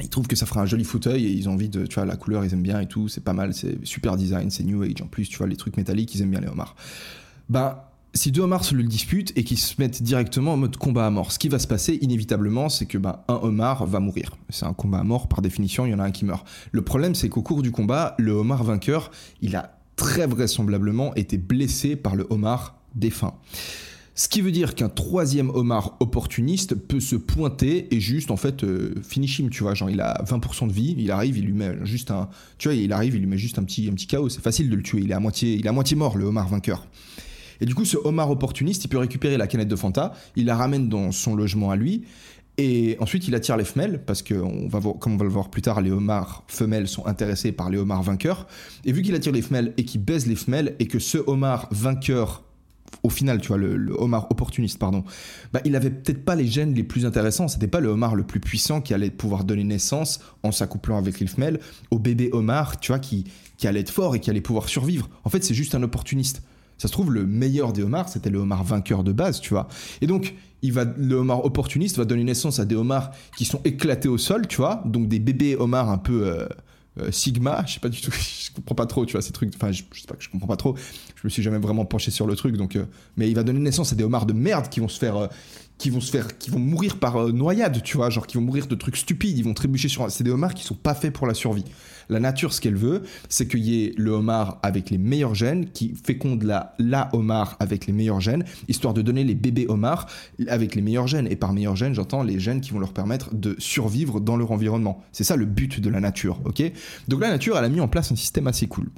ils 0.00 0.08
trouvent 0.08 0.26
que 0.26 0.36
ça 0.36 0.46
fera 0.46 0.62
un 0.62 0.66
joli 0.66 0.84
fauteuil 0.84 1.26
et 1.26 1.30
ils 1.30 1.48
ont 1.48 1.52
envie 1.52 1.68
de, 1.68 1.86
tu 1.86 1.94
vois, 1.94 2.04
la 2.04 2.16
couleur, 2.16 2.44
ils 2.44 2.52
aiment 2.52 2.62
bien 2.62 2.80
et 2.80 2.86
tout, 2.86 3.08
c'est 3.08 3.22
pas 3.22 3.32
mal, 3.32 3.54
c'est 3.54 3.84
super 3.84 4.16
design, 4.16 4.50
c'est 4.50 4.64
new 4.64 4.82
age 4.82 5.02
en 5.02 5.06
plus, 5.06 5.28
tu 5.28 5.38
vois, 5.38 5.46
les 5.46 5.56
trucs 5.56 5.76
métalliques, 5.76 6.14
ils 6.14 6.22
aiment 6.22 6.30
bien 6.30 6.40
les 6.40 6.48
homards. 6.48 6.74
Ben, 7.48 7.78
si 8.14 8.30
deux 8.30 8.42
homards 8.42 8.72
le 8.72 8.84
disputent 8.84 9.32
et 9.36 9.44
qu'ils 9.44 9.58
se 9.58 9.74
mettent 9.78 10.02
directement 10.02 10.54
en 10.54 10.56
mode 10.56 10.76
combat 10.76 11.06
à 11.06 11.10
mort, 11.10 11.32
ce 11.32 11.38
qui 11.38 11.48
va 11.48 11.58
se 11.58 11.66
passer 11.66 11.98
inévitablement, 12.00 12.68
c'est 12.68 12.86
que 12.86 12.96
ben, 12.96 13.18
un 13.28 13.34
homard 13.34 13.86
va 13.86 13.98
mourir. 13.98 14.36
C'est 14.50 14.66
un 14.66 14.72
combat 14.72 14.98
à 14.98 15.04
mort, 15.04 15.28
par 15.28 15.42
définition, 15.42 15.84
il 15.84 15.90
y 15.90 15.94
en 15.94 15.98
a 15.98 16.04
un 16.04 16.12
qui 16.12 16.24
meurt. 16.24 16.46
Le 16.70 16.82
problème, 16.82 17.14
c'est 17.14 17.28
qu'au 17.28 17.42
cours 17.42 17.62
du 17.62 17.72
combat, 17.72 18.14
le 18.18 18.32
homard 18.32 18.62
vainqueur, 18.62 19.10
il 19.42 19.56
a 19.56 19.78
très 19.96 20.26
vraisemblablement 20.26 21.14
été 21.16 21.38
blessé 21.38 21.96
par 21.96 22.14
le 22.14 22.26
homard 22.30 22.76
défunt. 22.94 23.34
Ce 24.16 24.28
qui 24.28 24.42
veut 24.42 24.52
dire 24.52 24.76
qu'un 24.76 24.88
troisième 24.88 25.50
homard 25.50 25.96
opportuniste 25.98 26.76
peut 26.76 27.00
se 27.00 27.16
pointer 27.16 27.92
et 27.92 27.98
juste 27.98 28.30
en 28.30 28.36
fait 28.36 28.62
euh, 28.62 28.94
finish 29.02 29.40
him, 29.40 29.50
tu 29.50 29.64
vois, 29.64 29.74
genre 29.74 29.90
il 29.90 30.00
a 30.00 30.22
20% 30.22 30.68
de 30.68 30.72
vie, 30.72 30.94
il 30.96 31.10
arrive, 31.10 31.36
il 31.36 31.46
lui 31.46 31.52
met 31.52 31.74
juste 31.82 32.12
un, 32.12 32.28
tu 32.58 32.68
vois, 32.68 32.76
il 32.76 32.92
arrive, 32.92 33.16
il 33.16 33.22
lui 33.22 33.26
met 33.26 33.38
juste 33.38 33.58
un 33.58 33.64
petit, 33.64 33.88
un 33.88 33.92
petit 33.92 34.06
chaos, 34.06 34.28
c'est 34.28 34.40
facile 34.40 34.70
de 34.70 34.76
le 34.76 34.84
tuer, 34.84 35.00
il 35.02 35.10
est 35.10 35.14
à 35.14 35.20
moitié, 35.20 35.54
il 35.54 35.66
est 35.66 35.68
à 35.68 35.72
moitié 35.72 35.96
mort 35.96 36.16
le 36.16 36.26
homard 36.26 36.46
vainqueur. 36.46 36.86
Et 37.60 37.66
du 37.66 37.74
coup, 37.74 37.84
ce 37.84 37.96
homard 37.96 38.30
opportuniste, 38.30 38.84
il 38.84 38.88
peut 38.88 38.98
récupérer 38.98 39.36
la 39.36 39.46
canette 39.46 39.68
de 39.68 39.76
Fanta, 39.76 40.12
il 40.36 40.46
la 40.46 40.56
ramène 40.56 40.88
dans 40.88 41.12
son 41.12 41.34
logement 41.34 41.70
à 41.70 41.76
lui, 41.76 42.04
et 42.56 42.96
ensuite 43.00 43.26
il 43.26 43.34
attire 43.34 43.56
les 43.56 43.64
femelles, 43.64 44.02
parce 44.04 44.22
que, 44.22 44.34
on 44.34 44.68
va 44.68 44.78
voir, 44.78 44.98
comme 44.98 45.14
on 45.14 45.16
va 45.16 45.24
le 45.24 45.30
voir 45.30 45.50
plus 45.50 45.62
tard, 45.62 45.80
les 45.80 45.90
homards 45.90 46.44
femelles 46.46 46.88
sont 46.88 47.06
intéressés 47.06 47.52
par 47.52 47.70
les 47.70 47.78
homards 47.78 48.02
vainqueurs. 48.02 48.46
Et 48.84 48.92
vu 48.92 49.02
qu'il 49.02 49.14
attire 49.14 49.32
les 49.32 49.42
femelles 49.42 49.74
et 49.76 49.84
qu'il 49.84 50.02
baise 50.02 50.26
les 50.26 50.36
femelles, 50.36 50.76
et 50.78 50.86
que 50.86 50.98
ce 50.98 51.18
homard 51.26 51.68
vainqueur 51.70 52.44
au 53.02 53.10
final, 53.10 53.40
tu 53.40 53.48
vois, 53.48 53.58
le, 53.58 53.94
homard 53.98 54.30
opportuniste, 54.30 54.78
pardon, 54.78 55.04
bah, 55.52 55.60
il 55.64 55.74
avait 55.76 55.90
peut-être 55.90 56.24
pas 56.24 56.36
les 56.36 56.46
gènes 56.46 56.74
les 56.74 56.84
plus 56.84 57.04
intéressants. 57.04 57.48
C'était 57.48 57.66
pas 57.66 57.80
le 57.80 57.88
homard 57.88 58.14
le 58.14 58.22
plus 58.22 58.40
puissant 58.40 58.80
qui 58.80 58.94
allait 58.94 59.10
pouvoir 59.10 59.44
donner 59.44 59.64
naissance 59.64 60.20
en 60.42 60.52
s'accouplant 60.52 60.96
avec 60.96 61.20
les 61.20 61.26
femelles 61.26 61.60
au 61.90 61.98
bébé 61.98 62.30
homard, 62.32 62.78
tu 62.80 62.92
vois, 62.92 62.98
qui, 62.98 63.24
qui 63.56 63.66
allait 63.66 63.80
être 63.80 63.90
fort 63.90 64.14
et 64.14 64.20
qui 64.20 64.30
allait 64.30 64.40
pouvoir 64.40 64.68
survivre. 64.68 65.08
En 65.24 65.30
fait, 65.30 65.44
c'est 65.44 65.54
juste 65.54 65.74
un 65.74 65.82
opportuniste. 65.82 66.42
Ça 66.78 66.88
se 66.88 66.92
trouve, 66.92 67.12
le 67.12 67.26
meilleur 67.26 67.72
des 67.72 67.82
homards, 67.82 68.08
c'était 68.08 68.30
le 68.30 68.38
homard 68.38 68.64
vainqueur 68.64 69.04
de 69.04 69.12
base, 69.12 69.40
tu 69.40 69.50
vois. 69.50 69.68
Et 70.00 70.06
donc, 70.06 70.34
il 70.62 70.72
va, 70.72 70.84
le 70.84 71.14
homard 71.14 71.44
opportuniste 71.44 71.98
va 71.98 72.04
donner 72.04 72.24
naissance 72.24 72.58
à 72.58 72.64
des 72.64 72.74
homards 72.74 73.12
qui 73.36 73.44
sont 73.44 73.60
éclatés 73.64 74.08
au 74.08 74.18
sol, 74.18 74.46
tu 74.46 74.56
vois. 74.56 74.82
Donc, 74.86 75.08
des 75.08 75.18
bébés 75.18 75.56
homards 75.56 75.90
un 75.90 75.98
peu 75.98 76.26
euh, 76.26 76.48
euh, 77.00 77.10
Sigma, 77.10 77.64
je 77.66 77.74
sais 77.74 77.80
pas 77.80 77.88
du 77.88 78.00
tout, 78.00 78.10
je 78.12 78.52
comprends 78.52 78.74
pas 78.74 78.86
trop, 78.86 79.04
tu 79.06 79.12
vois, 79.12 79.22
ces 79.22 79.32
trucs. 79.32 79.52
Enfin, 79.54 79.72
je, 79.72 79.82
sais 79.82 80.06
pas 80.06 80.14
que 80.14 80.22
je 80.22 80.30
comprends 80.30 80.48
pas 80.48 80.56
trop. 80.56 80.76
Je 81.16 81.20
me 81.24 81.28
suis 81.28 81.42
jamais 81.42 81.58
vraiment 81.58 81.84
penché 81.84 82.10
sur 82.10 82.26
le 82.26 82.34
truc, 82.34 82.56
donc. 82.56 82.76
Euh, 82.76 82.86
mais 83.16 83.28
il 83.28 83.34
va 83.34 83.42
donner 83.42 83.60
naissance 83.60 83.92
à 83.92 83.96
des 83.96 84.04
homards 84.04 84.26
de 84.26 84.32
merde 84.32 84.68
qui 84.68 84.80
vont 84.80 84.88
se 84.88 84.98
faire 84.98 85.28
qui 85.78 85.90
vont 85.90 86.00
se 86.00 86.10
faire, 86.10 86.38
qui 86.38 86.50
vont 86.50 86.58
mourir 86.58 86.98
par 86.98 87.16
euh, 87.16 87.32
noyade, 87.32 87.82
tu 87.82 87.96
vois, 87.96 88.10
genre 88.10 88.26
qui 88.26 88.36
vont 88.36 88.44
mourir 88.44 88.66
de 88.66 88.74
trucs 88.74 88.96
stupides, 88.96 89.36
ils 89.36 89.44
vont 89.44 89.54
trébucher 89.54 89.88
sur. 89.88 90.08
C'est 90.10 90.24
des 90.24 90.30
homards 90.30 90.54
qui 90.54 90.64
sont 90.64 90.74
pas 90.74 90.94
faits 90.94 91.12
pour 91.12 91.26
la 91.26 91.34
survie. 91.34 91.64
La 92.08 92.20
nature, 92.20 92.52
ce 92.52 92.60
qu'elle 92.60 92.76
veut, 92.76 93.02
c'est 93.28 93.48
qu'il 93.48 93.64
y 93.64 93.84
ait 93.84 93.94
le 93.96 94.10
homard 94.10 94.58
avec 94.62 94.90
les 94.90 94.98
meilleurs 94.98 95.34
gènes 95.34 95.70
qui 95.70 95.94
féconde 95.94 96.42
la, 96.42 96.74
la 96.78 97.08
homard 97.14 97.56
avec 97.60 97.86
les 97.86 97.92
meilleurs 97.92 98.20
gènes, 98.20 98.44
histoire 98.68 98.94
de 98.94 99.02
donner 99.02 99.24
les 99.24 99.34
bébés 99.34 99.66
homards 99.68 100.06
avec 100.48 100.74
les 100.74 100.82
meilleurs 100.82 101.06
gènes. 101.06 101.26
Et 101.28 101.36
par 101.36 101.52
meilleurs 101.52 101.76
gènes, 101.76 101.94
j'entends 101.94 102.22
les 102.22 102.38
gènes 102.38 102.60
qui 102.60 102.72
vont 102.72 102.78
leur 102.78 102.92
permettre 102.92 103.34
de 103.34 103.56
survivre 103.58 104.20
dans 104.20 104.36
leur 104.36 104.52
environnement. 104.52 105.02
C'est 105.12 105.24
ça 105.24 105.36
le 105.36 105.46
but 105.46 105.80
de 105.80 105.88
la 105.90 106.00
nature, 106.00 106.40
ok? 106.44 106.62
Donc 107.08 107.20
la 107.20 107.30
nature, 107.30 107.56
elle 107.56 107.64
a 107.64 107.68
mis 107.68 107.80
en 107.80 107.88
place 107.88 108.12
un 108.12 108.16
système 108.16 108.46
assez 108.46 108.66
cool 108.66 108.90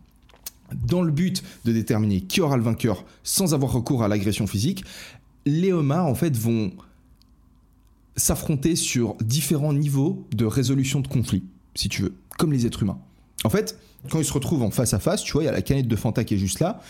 dans 0.75 1.03
le 1.03 1.13
but 1.13 1.43
de 1.65 1.73
déterminer 1.73 2.21
qui 2.23 2.41
aura 2.41 2.57
le 2.57 2.63
vainqueur 2.63 3.05
sans 3.23 3.55
avoir 3.55 3.73
recours 3.73 4.03
à 4.03 4.09
l'agression 4.09 4.47
physique, 4.47 4.85
les 5.47 5.73
homards 5.73 6.07
en 6.07 6.15
fait 6.15 6.37
vont 6.37 6.73
s'affronter 8.17 8.77
sur 8.77 9.15
différents 9.23 9.73
niveaux 9.73 10.27
de 10.35 10.45
résolution 10.45 11.01
de 11.01 11.09
conflits, 11.09 11.45
si 11.75 11.89
tu 11.89 12.03
veux, 12.03 12.15
comme 12.39 12.53
les 12.53 12.67
êtres 12.67 12.83
humains. 12.83 12.99
En 13.45 13.51
fait, 13.51 13.79
quand 14.11 14.19
ils 14.19 14.25
se 14.25 14.33
retrouvent 14.33 14.63
en 14.63 14.71
face 14.71 14.93
à 14.93 14.99
face, 14.99 15.23
tu 15.23 15.33
vois, 15.33 15.43
il 15.43 15.47
y 15.47 15.49
a 15.49 15.53
la 15.53 15.63
canette 15.63 15.89
de 15.89 15.97
Fanta 15.97 16.25
qui 16.25 16.35
est 16.35 16.39
juste 16.39 16.61
là. 16.61 16.83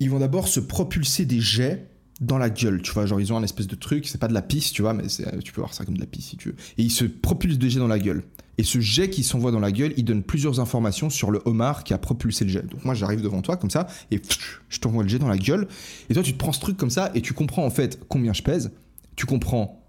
ils 0.00 0.10
vont 0.10 0.18
d'abord 0.18 0.48
se 0.48 0.60
propulser 0.60 1.24
des 1.24 1.40
jets 1.40 1.88
dans 2.20 2.38
la 2.38 2.50
gueule, 2.50 2.80
tu 2.80 2.92
vois, 2.92 3.06
genre 3.06 3.20
ils 3.20 3.32
ont 3.32 3.36
un 3.36 3.42
espèce 3.42 3.66
de 3.66 3.74
truc, 3.74 4.06
c'est 4.06 4.18
pas 4.18 4.28
de 4.28 4.34
la 4.34 4.42
pisse, 4.42 4.72
tu 4.72 4.82
vois, 4.82 4.94
mais 4.94 5.04
tu 5.42 5.52
peux 5.52 5.60
voir 5.60 5.74
ça 5.74 5.84
comme 5.84 5.96
de 5.96 6.00
la 6.00 6.06
pisse 6.06 6.26
si 6.26 6.36
tu 6.36 6.50
veux. 6.50 6.56
Et 6.78 6.82
ils 6.82 6.90
se 6.90 7.04
propulsent 7.04 7.58
des 7.58 7.70
jets 7.70 7.80
dans 7.80 7.88
la 7.88 7.98
gueule. 7.98 8.22
Et 8.56 8.62
ce 8.62 8.78
jet 8.80 9.10
qui 9.10 9.24
s'envoie 9.24 9.50
dans 9.50 9.58
la 9.58 9.72
gueule, 9.72 9.92
il 9.96 10.04
donne 10.04 10.22
plusieurs 10.22 10.60
informations 10.60 11.10
sur 11.10 11.32
le 11.32 11.42
homard 11.44 11.82
qui 11.82 11.92
a 11.92 11.98
propulsé 11.98 12.44
le 12.44 12.50
jet. 12.50 12.62
Donc 12.62 12.84
moi 12.84 12.94
j'arrive 12.94 13.20
devant 13.20 13.42
toi 13.42 13.56
comme 13.56 13.70
ça, 13.70 13.88
et 14.12 14.22
je 14.68 14.78
t'envoie 14.78 15.02
le 15.02 15.08
jet 15.08 15.18
dans 15.18 15.28
la 15.28 15.38
gueule, 15.38 15.66
et 16.08 16.14
toi 16.14 16.22
tu 16.22 16.32
te 16.32 16.38
prends 16.38 16.52
ce 16.52 16.60
truc 16.60 16.76
comme 16.76 16.90
ça, 16.90 17.10
et 17.14 17.20
tu 17.20 17.32
comprends 17.32 17.66
en 17.66 17.70
fait 17.70 18.00
combien 18.08 18.32
je 18.32 18.42
pèse, 18.42 18.72
tu 19.16 19.26
comprends 19.26 19.84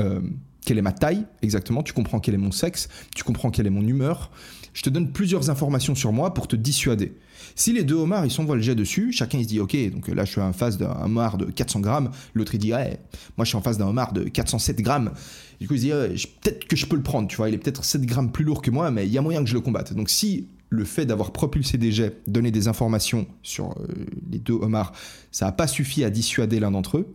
euh, 0.00 0.20
quelle 0.66 0.78
est 0.78 0.82
ma 0.82 0.92
taille 0.92 1.24
exactement, 1.42 1.82
tu 1.82 1.94
comprends 1.94 2.20
quel 2.20 2.34
est 2.34 2.38
mon 2.38 2.50
sexe, 2.50 2.88
tu 3.14 3.24
comprends 3.24 3.50
quelle 3.50 3.66
est 3.66 3.70
mon 3.70 3.86
humeur. 3.86 4.30
Je 4.74 4.82
te 4.82 4.90
donne 4.90 5.12
plusieurs 5.12 5.48
informations 5.48 5.94
sur 5.94 6.12
moi 6.12 6.34
pour 6.34 6.48
te 6.48 6.56
dissuader. 6.56 7.16
Si 7.54 7.72
les 7.72 7.84
deux 7.84 7.94
homards 7.94 8.26
ils 8.26 8.30
s'envoient 8.30 8.56
le 8.56 8.62
jet 8.62 8.74
dessus, 8.74 9.12
chacun 9.12 9.38
il 9.38 9.44
se 9.44 9.48
dit 9.48 9.60
ok, 9.60 9.74
donc 9.90 10.08
là 10.08 10.24
je 10.24 10.32
suis 10.32 10.40
en 10.40 10.52
face 10.52 10.76
d'un 10.76 10.90
homard 11.04 11.38
de 11.38 11.46
400 11.46 11.80
grammes, 11.80 12.10
l'autre 12.34 12.54
il 12.56 12.58
dit 12.58 12.74
ouais, 12.74 12.98
moi 13.38 13.44
je 13.44 13.48
suis 13.48 13.56
en 13.56 13.62
face 13.62 13.78
d'un 13.78 13.86
homard 13.86 14.12
de 14.12 14.24
407 14.24 14.82
grammes. 14.82 15.12
Du 15.60 15.68
coup 15.68 15.74
il 15.74 15.80
se 15.80 15.84
dit 15.84 16.26
peut-être 16.42 16.66
que 16.66 16.76
je 16.76 16.84
peux 16.84 16.96
le 16.96 17.02
prendre, 17.02 17.28
tu 17.28 17.36
vois, 17.36 17.48
il 17.48 17.54
est 17.54 17.58
peut-être 17.58 17.84
7 17.84 18.02
grammes 18.02 18.32
plus 18.32 18.44
lourd 18.44 18.60
que 18.60 18.70
moi, 18.70 18.90
mais 18.90 19.06
il 19.06 19.12
y 19.12 19.18
a 19.18 19.22
moyen 19.22 19.42
que 19.42 19.48
je 19.48 19.54
le 19.54 19.60
combatte. 19.60 19.94
Donc 19.94 20.10
si 20.10 20.48
le 20.68 20.84
fait 20.84 21.06
d'avoir 21.06 21.30
propulsé 21.30 21.78
des 21.78 21.92
jets, 21.92 22.20
donné 22.26 22.50
des 22.50 22.66
informations 22.66 23.28
sur 23.42 23.70
euh, 23.70 23.86
les 24.30 24.40
deux 24.40 24.54
homards, 24.54 24.92
ça 25.30 25.46
n'a 25.46 25.52
pas 25.52 25.68
suffi 25.68 26.02
à 26.02 26.10
dissuader 26.10 26.58
l'un 26.58 26.72
d'entre 26.72 26.98
eux, 26.98 27.14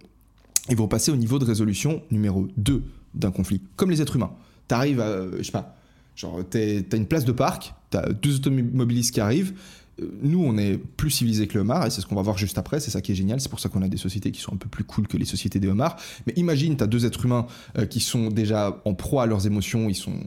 ils 0.69 0.77
vont 0.77 0.87
passer 0.87 1.11
au 1.11 1.17
niveau 1.17 1.37
de 1.37 1.45
résolution 1.45 2.01
numéro 2.11 2.47
2 2.55 2.81
d'un 3.13 3.31
conflit, 3.31 3.61
comme 3.75 3.91
les 3.91 4.01
êtres 4.01 4.15
humains. 4.15 4.31
T'arrives 4.67 5.01
à, 5.01 5.25
je 5.37 5.43
sais 5.43 5.51
pas, 5.51 5.75
genre 6.15 6.39
t'as 6.49 6.97
une 6.97 7.07
place 7.07 7.25
de 7.25 7.31
parc, 7.31 7.73
t'as 7.89 8.11
deux 8.13 8.37
automobilistes 8.37 9.13
qui 9.13 9.19
arrivent, 9.19 9.53
euh, 10.01 10.05
nous, 10.21 10.43
on 10.43 10.57
est 10.57 10.77
plus 10.77 11.09
civilisés 11.09 11.47
que 11.47 11.55
le 11.55 11.61
homard, 11.61 11.85
et 11.85 11.89
c'est 11.89 12.01
ce 12.01 12.05
qu'on 12.05 12.15
va 12.15 12.21
voir 12.21 12.37
juste 12.37 12.57
après, 12.57 12.79
c'est 12.79 12.91
ça 12.91 13.01
qui 13.01 13.11
est 13.11 13.15
génial, 13.15 13.41
c'est 13.41 13.49
pour 13.49 13.59
ça 13.59 13.69
qu'on 13.69 13.81
a 13.81 13.87
des 13.87 13.97
sociétés 13.97 14.31
qui 14.31 14.41
sont 14.41 14.53
un 14.53 14.57
peu 14.57 14.69
plus 14.69 14.83
cool 14.83 15.07
que 15.07 15.17
les 15.17 15.25
sociétés 15.25 15.59
des 15.59 15.67
homards. 15.67 15.97
Mais 16.27 16.33
imagine, 16.35 16.77
tu 16.77 16.83
as 16.83 16.87
deux 16.87 17.05
êtres 17.05 17.25
humains 17.25 17.47
euh, 17.77 17.85
qui 17.85 17.99
sont 17.99 18.29
déjà 18.29 18.81
en 18.85 18.93
proie 18.93 19.23
à 19.23 19.25
leurs 19.25 19.47
émotions, 19.47 19.89
ils 19.89 19.95
sont 19.95 20.19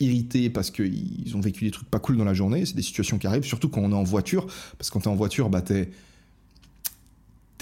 irrités 0.00 0.50
parce 0.50 0.70
qu'ils 0.70 1.32
ont 1.34 1.40
vécu 1.40 1.64
des 1.64 1.70
trucs 1.70 1.88
pas 1.88 2.00
cool 2.00 2.16
dans 2.16 2.24
la 2.24 2.34
journée, 2.34 2.64
c'est 2.66 2.76
des 2.76 2.82
situations 2.82 3.18
qui 3.18 3.26
arrivent, 3.26 3.44
surtout 3.44 3.68
quand 3.68 3.80
on 3.80 3.90
est 3.90 3.94
en 3.94 4.02
voiture, 4.02 4.46
parce 4.78 4.90
que 4.90 4.94
quand 4.98 5.06
en 5.06 5.14
voiture, 5.14 5.48
bah 5.48 5.62
t'es 5.62 5.90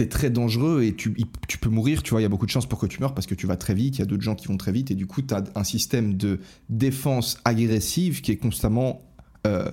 es 0.03 0.09
très 0.09 0.31
dangereux 0.31 0.83
et 0.83 0.95
tu, 0.95 1.15
tu, 1.49 1.59
peux 1.59 1.69
mourir, 1.69 2.03
tu 2.03 2.11
vois, 2.11 2.21
il 2.21 2.23
y 2.23 2.27
a 2.27 2.29
beaucoup 2.29 2.47
de 2.47 2.51
chances 2.51 2.67
pour 2.67 2.79
que 2.79 2.87
tu 2.87 3.01
meurs 3.01 3.15
parce 3.15 3.27
que 3.27 3.35
tu 3.35 3.47
vas 3.47 3.57
très 3.57 3.75
vite, 3.75 3.97
il 3.97 3.99
y 4.01 4.03
a 4.03 4.07
d'autres 4.07 4.23
gens 4.23 4.35
qui 4.35 4.49
vont 4.49 4.57
très 4.57 4.73
vite 4.73 4.91
et 4.91 4.95
du 4.95 5.07
coup 5.07 5.23
tu 5.23 5.35
as 5.35 5.45
un 5.55 5.65
système 5.65 6.17
de 6.17 6.41
défense 6.69 7.39
agressive 7.45 8.21
qui 8.21 8.33
est 8.33 8.37
constamment 8.37 9.03
euh, 9.47 9.71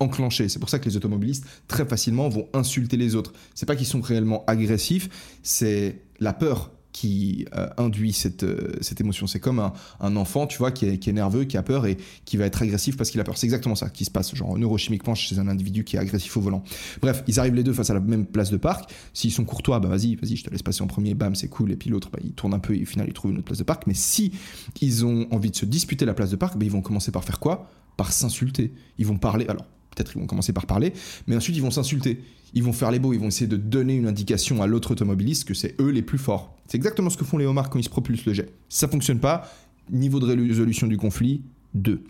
enclenché. 0.00 0.48
C'est 0.48 0.58
pour 0.58 0.68
ça 0.68 0.78
que 0.78 0.84
les 0.86 0.96
automobilistes, 0.96 1.46
très 1.68 1.84
facilement, 1.84 2.28
vont 2.28 2.48
insulter 2.52 2.96
les 2.96 3.14
autres. 3.14 3.32
C'est 3.54 3.66
pas 3.66 3.76
qu'ils 3.76 3.86
sont 3.86 4.00
réellement 4.00 4.44
agressifs, 4.46 5.38
c'est 5.42 6.02
la 6.20 6.32
peur 6.32 6.70
qui 6.96 7.44
euh, 7.54 7.68
induit 7.76 8.14
cette, 8.14 8.42
euh, 8.42 8.72
cette 8.80 9.02
émotion. 9.02 9.26
C'est 9.26 9.38
comme 9.38 9.58
un, 10.00 10.16
enfant, 10.16 10.46
tu 10.46 10.56
vois, 10.56 10.70
qui 10.70 10.86
est, 10.86 10.96
qui 10.96 11.10
est, 11.10 11.12
nerveux, 11.12 11.44
qui 11.44 11.58
a 11.58 11.62
peur 11.62 11.84
et 11.84 11.98
qui 12.24 12.38
va 12.38 12.46
être 12.46 12.62
agressif 12.62 12.96
parce 12.96 13.10
qu'il 13.10 13.20
a 13.20 13.24
peur. 13.24 13.36
C'est 13.36 13.46
exactement 13.46 13.74
ça 13.74 13.90
qui 13.90 14.06
se 14.06 14.10
passe, 14.10 14.34
genre 14.34 14.56
neurochimiquement 14.56 15.14
chez 15.14 15.38
un 15.38 15.46
individu 15.46 15.84
qui 15.84 15.96
est 15.96 15.98
agressif 15.98 16.34
au 16.38 16.40
volant. 16.40 16.64
Bref, 17.02 17.22
ils 17.26 17.38
arrivent 17.38 17.54
les 17.54 17.64
deux 17.64 17.74
face 17.74 17.90
à 17.90 17.94
la 17.94 18.00
même 18.00 18.24
place 18.24 18.50
de 18.50 18.56
parc. 18.56 18.90
S'ils 19.12 19.30
sont 19.30 19.44
courtois, 19.44 19.78
bah 19.78 19.90
vas-y, 19.90 20.14
vas-y, 20.14 20.36
je 20.36 20.44
te 20.44 20.48
laisse 20.48 20.62
passer 20.62 20.80
en 20.80 20.86
premier, 20.86 21.12
bam, 21.12 21.34
c'est 21.34 21.48
cool. 21.48 21.70
Et 21.70 21.76
puis 21.76 21.90
l'autre, 21.90 22.08
bah, 22.10 22.18
il 22.24 22.32
tourne 22.32 22.54
un 22.54 22.60
peu 22.60 22.74
et 22.74 22.84
au 22.84 22.86
final, 22.86 23.06
il 23.06 23.12
trouve 23.12 23.32
une 23.32 23.36
autre 23.36 23.44
place 23.44 23.58
de 23.58 23.64
parc. 23.64 23.86
Mais 23.86 23.94
si 23.94 24.32
ils 24.80 25.04
ont 25.04 25.28
envie 25.30 25.50
de 25.50 25.56
se 25.56 25.66
disputer 25.66 26.06
la 26.06 26.14
place 26.14 26.30
de 26.30 26.36
parc, 26.36 26.56
bah, 26.56 26.64
ils 26.64 26.72
vont 26.72 26.80
commencer 26.80 27.12
par 27.12 27.24
faire 27.24 27.40
quoi? 27.40 27.70
Par 27.98 28.10
s'insulter. 28.10 28.72
Ils 28.96 29.06
vont 29.06 29.18
parler. 29.18 29.44
Alors, 29.48 29.66
peut-être 29.96 30.12
ils 30.14 30.20
vont 30.20 30.26
commencer 30.26 30.52
par 30.52 30.66
parler, 30.66 30.92
mais 31.26 31.36
ensuite 31.36 31.56
ils 31.56 31.62
vont 31.62 31.70
s'insulter. 31.70 32.22
Ils 32.54 32.62
vont 32.62 32.72
faire 32.72 32.90
les 32.90 32.98
beaux, 32.98 33.12
ils 33.12 33.18
vont 33.18 33.26
essayer 33.26 33.48
de 33.48 33.56
donner 33.56 33.94
une 33.94 34.06
indication 34.06 34.62
à 34.62 34.66
l'autre 34.66 34.92
automobiliste 34.92 35.44
que 35.44 35.54
c'est 35.54 35.74
eux 35.80 35.90
les 35.90 36.02
plus 36.02 36.18
forts. 36.18 36.56
C'est 36.68 36.76
exactement 36.76 37.10
ce 37.10 37.16
que 37.16 37.24
font 37.24 37.38
les 37.38 37.46
homards 37.46 37.70
quand 37.70 37.78
ils 37.78 37.84
se 37.84 37.90
propulsent 37.90 38.24
le 38.24 38.32
jet. 38.32 38.52
Ça 38.68 38.88
fonctionne 38.88 39.18
pas, 39.18 39.50
niveau 39.90 40.20
de 40.20 40.26
résolution 40.26 40.86
du 40.86 40.96
conflit, 40.96 41.42
2. 41.74 42.02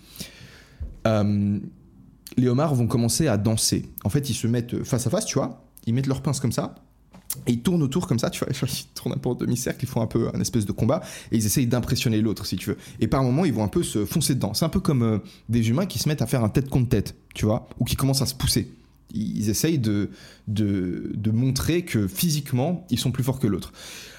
Euh, 1.07 1.59
les 2.37 2.49
homards 2.49 2.75
vont 2.75 2.87
commencer 2.87 3.29
à 3.29 3.37
danser. 3.37 3.87
En 4.05 4.09
fait, 4.09 4.29
ils 4.29 4.35
se 4.35 4.47
mettent 4.47 4.85
face 4.85 5.07
à 5.07 5.11
face, 5.11 5.25
tu 5.25 5.39
vois, 5.39 5.65
ils 5.87 5.95
mettent 5.95 6.07
leurs 6.07 6.23
pinces 6.23 6.41
comme 6.41 6.53
ça, 6.53 6.75
et 7.47 7.53
ils 7.53 7.63
tournent 7.63 7.83
autour 7.83 8.07
comme 8.07 8.19
ça, 8.19 8.31
tu 8.31 8.45
vois, 8.45 8.49
ils 8.63 8.87
tournent 8.95 9.13
un 9.13 9.19
peu 9.19 9.29
en 9.29 9.35
demi-cercle, 9.35 9.85
ils 9.85 9.89
font 9.89 10.01
un 10.01 10.07
peu 10.07 10.29
un 10.33 10.41
espèce 10.41 10.67
de 10.67 10.73
combat, 10.73 11.03
et 11.31 11.37
ils 11.37 11.47
essayent 11.47 11.67
d'impressionner 11.67 12.21
l'autre, 12.21 12.47
si 12.47 12.57
tu 12.57 12.71
veux. 12.71 12.77
Et 13.01 13.07
par 13.09 13.23
moments, 13.23 13.45
ils 13.45 13.53
vont 13.53 13.65
un 13.65 13.69
peu 13.69 13.83
se 13.83 14.05
foncer 14.05 14.35
dedans. 14.35 14.55
C'est 14.55 14.65
un 14.65 14.71
peu 14.71 14.81
comme 14.81 15.03
euh, 15.03 15.19
des 15.49 15.69
humains 15.69 15.87
qui 15.87 15.99
se 15.99 16.09
mettent 16.09 16.23
à 16.23 16.27
faire 16.27 16.45
un 16.45 16.49
tête 16.49 16.69
contre 16.69 16.89
tête, 16.89 17.15
tu 17.35 17.45
vois, 17.45 17.69
ou 17.79 17.85
qui 17.85 17.97
commencent 17.97 18.23
à 18.23 18.27
se 18.27 18.35
pousser. 18.35 18.73
Ils 19.15 19.49
essayent 19.51 19.79
de, 19.79 20.11
de, 20.49 21.13
de 21.15 21.31
montrer 21.31 21.85
que 21.85 22.09
physiquement, 22.09 22.87
ils 22.91 22.99
sont 22.99 23.13
plus 23.13 23.23
forts 23.23 23.39
que 23.39 23.47
l'autre. 23.47 23.73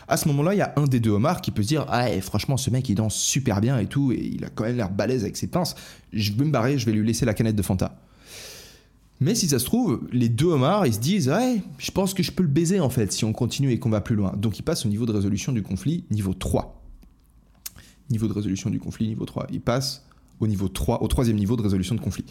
À 0.08 0.16
ce 0.16 0.30
moment-là, 0.30 0.54
il 0.54 0.58
y 0.58 0.62
a 0.62 0.74
un 0.78 0.86
des 0.86 1.02
deux 1.02 1.10
homards 1.10 1.42
qui 1.42 1.52
peut 1.52 1.62
se 1.62 1.68
dire 1.68 1.86
Ah, 1.90 2.08
franchement, 2.22 2.56
ce 2.56 2.70
mec, 2.70 2.88
il 2.88 2.96
danse 2.96 3.16
super 3.16 3.60
bien 3.60 3.78
et 3.78 3.88
tout, 3.88 4.14
et 4.14 4.32
il 4.34 4.46
a 4.46 4.50
quand 4.50 4.64
même 4.64 4.78
l'air 4.78 4.90
balèze 4.90 5.24
avec 5.24 5.36
ses 5.36 5.48
pinces. 5.48 5.76
Je 6.14 6.32
vais 6.32 6.46
me 6.46 6.52
barrer, 6.52 6.78
je 6.78 6.86
vais 6.86 6.94
lui 6.94 7.06
laisser 7.06 7.26
la 7.26 7.34
canette 7.34 7.58
de 7.58 7.62
Fanta. 7.62 8.00
Mais 9.20 9.34
si 9.34 9.48
ça 9.48 9.58
se 9.60 9.66
trouve, 9.66 10.02
les 10.12 10.30
deux 10.30 10.46
homards, 10.46 10.86
ils 10.86 10.94
se 10.94 11.00
disent 11.00 11.30
Ouais, 11.30 11.62
je 11.78 11.92
pense 11.92 12.14
que 12.14 12.22
je 12.22 12.32
peux 12.32 12.44
le 12.44 12.50
baiser 12.50 12.80
en 12.80 12.90
fait 12.90 13.12
si 13.12 13.26
on 13.26 13.34
continue 13.34 13.72
et 13.72 13.80
qu'on 13.80 13.90
va 13.90 14.02
plus 14.02 14.16
loin. 14.16 14.34
Donc 14.38 14.60
ils 14.60 14.64
passent 14.64 14.86
au 14.86 14.90
niveau 14.90 15.06
de 15.06 15.12
résolution 15.12 15.52
du 15.52 15.64
conflit, 15.64 16.06
niveau 16.12 16.34
3. 16.34 16.84
Niveau 18.10 18.28
de 18.28 18.34
résolution 18.34 18.70
du 18.70 18.80
conflit, 18.80 19.08
niveau 19.08 19.26
3. 19.26 19.48
Ils 19.52 19.62
passent 19.62 20.06
au 20.40 20.48
niveau 20.48 20.68
3, 20.68 21.02
au 21.02 21.08
troisième 21.08 21.38
niveau 21.38 21.56
de 21.56 21.64
résolution 21.64 21.96
de 21.96 22.00
conflit. 22.00 22.26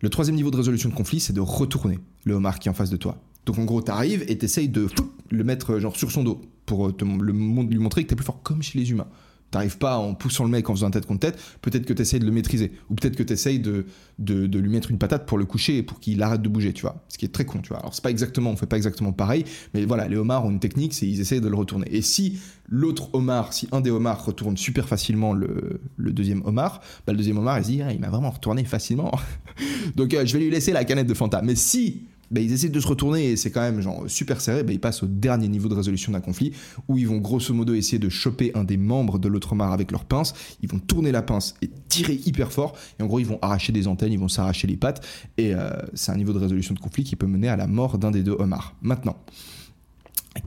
Le 0.00 0.08
troisième 0.08 0.36
niveau 0.36 0.50
de 0.50 0.56
résolution 0.56 0.88
de 0.88 0.94
conflit, 0.94 1.18
c'est 1.18 1.32
de 1.32 1.40
retourner 1.40 1.98
le 2.24 2.34
homard 2.34 2.58
qui 2.58 2.68
est 2.68 2.70
en 2.70 2.74
face 2.74 2.90
de 2.90 2.96
toi. 2.96 3.18
Donc 3.46 3.58
en 3.58 3.64
gros, 3.64 3.82
tu 3.82 3.90
arrives 3.90 4.24
et 4.28 4.38
tu 4.38 4.44
essayes 4.44 4.68
de 4.68 4.86
le 5.30 5.44
mettre 5.44 5.78
genre 5.78 5.96
sur 5.96 6.10
son 6.10 6.22
dos 6.22 6.40
pour 6.66 6.88
lui 6.88 7.78
montrer 7.78 8.04
que 8.04 8.08
tu 8.08 8.14
es 8.14 8.16
plus 8.16 8.24
fort 8.24 8.42
comme 8.42 8.62
chez 8.62 8.78
les 8.78 8.90
humains. 8.90 9.08
T'arrives 9.54 9.78
pas 9.78 9.98
en 9.98 10.14
poussant 10.14 10.42
le 10.42 10.50
mec 10.50 10.68
en 10.68 10.74
faisant 10.74 10.90
tête 10.90 11.06
contre 11.06 11.20
tête, 11.20 11.38
peut-être 11.62 11.86
que 11.86 11.92
tu 11.92 12.02
essayes 12.02 12.18
de 12.18 12.26
le 12.26 12.32
maîtriser, 12.32 12.72
ou 12.90 12.96
peut-être 12.96 13.14
que 13.14 13.22
tu 13.22 13.32
essayes 13.32 13.60
de, 13.60 13.86
de, 14.18 14.58
lui 14.58 14.68
mettre 14.68 14.90
une 14.90 14.98
patate 14.98 15.26
pour 15.26 15.38
le 15.38 15.44
coucher 15.44 15.76
et 15.76 15.84
pour 15.84 16.00
qu'il 16.00 16.20
arrête 16.24 16.42
de 16.42 16.48
bouger, 16.48 16.72
tu 16.72 16.82
vois. 16.82 17.04
Ce 17.08 17.16
qui 17.16 17.24
est 17.24 17.28
très 17.28 17.44
con, 17.44 17.60
tu 17.60 17.68
vois. 17.68 17.78
Alors 17.78 17.94
c'est 17.94 18.02
pas 18.02 18.10
exactement, 18.10 18.50
on 18.50 18.56
fait 18.56 18.66
pas 18.66 18.76
exactement 18.76 19.12
pareil, 19.12 19.44
mais 19.72 19.84
voilà, 19.84 20.08
les 20.08 20.16
homards 20.16 20.44
ont 20.44 20.50
une 20.50 20.58
technique, 20.58 20.92
c'est 20.92 21.06
ils 21.06 21.20
essayent 21.20 21.40
de 21.40 21.46
le 21.46 21.54
retourner. 21.54 21.86
Et 21.94 22.02
si 22.02 22.40
l'autre 22.68 23.14
homard, 23.14 23.52
si 23.52 23.68
un 23.70 23.80
des 23.80 23.92
homards 23.92 24.24
retourne 24.24 24.56
super 24.56 24.88
facilement 24.88 25.32
le, 25.34 25.80
le 25.98 26.12
deuxième 26.12 26.44
homard, 26.44 26.80
bah, 27.06 27.12
le 27.12 27.18
deuxième 27.18 27.38
homard 27.38 27.60
il 27.60 27.64
se 27.64 27.70
dit, 27.70 27.82
ah, 27.82 27.92
il 27.92 28.00
m'a 28.00 28.10
vraiment 28.10 28.30
retourné 28.30 28.64
facilement. 28.64 29.12
Donc 29.94 30.14
euh, 30.14 30.26
je 30.26 30.36
vais 30.36 30.42
lui 30.42 30.50
laisser 30.50 30.72
la 30.72 30.84
canette 30.84 31.06
de 31.06 31.14
Fanta. 31.14 31.42
Mais 31.42 31.54
si 31.54 32.08
bah, 32.30 32.40
ils 32.40 32.52
essaient 32.52 32.68
de 32.68 32.80
se 32.80 32.86
retourner 32.86 33.30
et 33.30 33.36
c'est 33.36 33.50
quand 33.50 33.60
même 33.60 33.80
genre 33.80 34.04
super 34.06 34.40
serré, 34.40 34.62
bah, 34.62 34.72
ils 34.72 34.80
passent 34.80 35.02
au 35.02 35.06
dernier 35.06 35.48
niveau 35.48 35.68
de 35.68 35.74
résolution 35.74 36.12
d'un 36.12 36.20
conflit 36.20 36.52
où 36.88 36.98
ils 36.98 37.08
vont 37.08 37.18
grosso 37.18 37.52
modo 37.54 37.74
essayer 37.74 37.98
de 37.98 38.08
choper 38.08 38.52
un 38.54 38.64
des 38.64 38.76
membres 38.76 39.18
de 39.18 39.28
l'autre 39.28 39.54
mar 39.54 39.72
avec 39.72 39.90
leur 39.90 40.04
pince, 40.04 40.34
ils 40.62 40.68
vont 40.68 40.78
tourner 40.78 41.12
la 41.12 41.22
pince 41.22 41.54
et 41.62 41.70
tirer 41.88 42.20
hyper 42.24 42.52
fort. 42.52 42.74
Et 42.98 43.02
en 43.02 43.06
gros 43.06 43.20
ils 43.20 43.26
vont 43.26 43.38
arracher 43.42 43.72
des 43.72 43.86
antennes, 43.86 44.12
ils 44.12 44.18
vont 44.18 44.28
s'arracher 44.28 44.66
les 44.66 44.76
pattes. 44.76 45.04
Et 45.38 45.54
euh, 45.54 45.70
c'est 45.94 46.12
un 46.12 46.16
niveau 46.16 46.32
de 46.32 46.38
résolution 46.38 46.74
de 46.74 46.80
conflit 46.80 47.04
qui 47.04 47.16
peut 47.16 47.26
mener 47.26 47.48
à 47.48 47.56
la 47.56 47.66
mort 47.66 47.98
d'un 47.98 48.10
des 48.10 48.22
deux 48.22 48.36
homards. 48.38 48.74
Maintenant, 48.82 49.16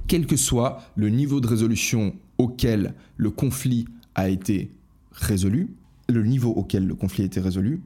quel 0.07 0.25
que 0.25 0.35
soit 0.35 0.81
le 0.95 1.09
niveau 1.09 1.39
de 1.39 1.47
résolution 1.47 2.13
auquel 2.37 2.93
le 3.15 3.31
conflit 3.31 3.85
a 4.15 4.29
été 4.29 4.71
résolu, 5.11 5.75
le 6.09 6.23
niveau 6.23 6.51
auquel 6.51 6.85
le 6.85 6.95
conflit 6.95 7.23
a 7.23 7.25
été 7.25 7.39
résolu, 7.39 7.81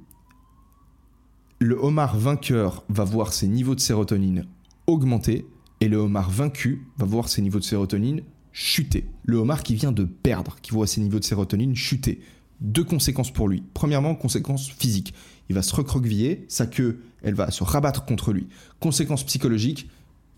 le 1.61 1.77
homard 1.77 2.17
vainqueur 2.17 2.83
va 2.89 3.03
voir 3.03 3.33
ses 3.33 3.47
niveaux 3.47 3.75
de 3.75 3.79
sérotonine 3.79 4.45
augmenter 4.87 5.45
et 5.79 5.87
le 5.87 5.97
homard 5.97 6.31
vaincu 6.31 6.87
va 6.97 7.05
voir 7.05 7.29
ses 7.29 7.43
niveaux 7.43 7.59
de 7.59 7.63
sérotonine 7.63 8.23
chuter. 8.51 9.05
Le 9.23 9.37
homard 9.37 9.61
qui 9.61 9.75
vient 9.75 9.91
de 9.91 10.03
perdre, 10.03 10.55
qui 10.63 10.71
voit 10.71 10.87
ses 10.87 11.01
niveaux 11.01 11.19
de 11.19 11.23
sérotonine 11.23 11.75
chuter. 11.75 12.19
Deux 12.61 12.83
conséquences 12.83 13.31
pour 13.31 13.47
lui. 13.47 13.61
Premièrement, 13.75 14.15
conséquence 14.15 14.71
physique. 14.71 15.13
Il 15.49 15.55
va 15.55 15.61
se 15.61 15.75
recroqueviller, 15.75 16.45
sa 16.47 16.65
queue, 16.65 17.03
elle 17.21 17.35
va 17.35 17.51
se 17.51 17.63
rabattre 17.63 18.05
contre 18.05 18.33
lui. 18.33 18.47
Conséquence 18.79 19.23
psychologique, 19.23 19.87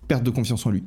perte 0.10 0.24
de 0.24 0.30
confiance 0.30 0.66
en 0.66 0.72
lui. 0.72 0.84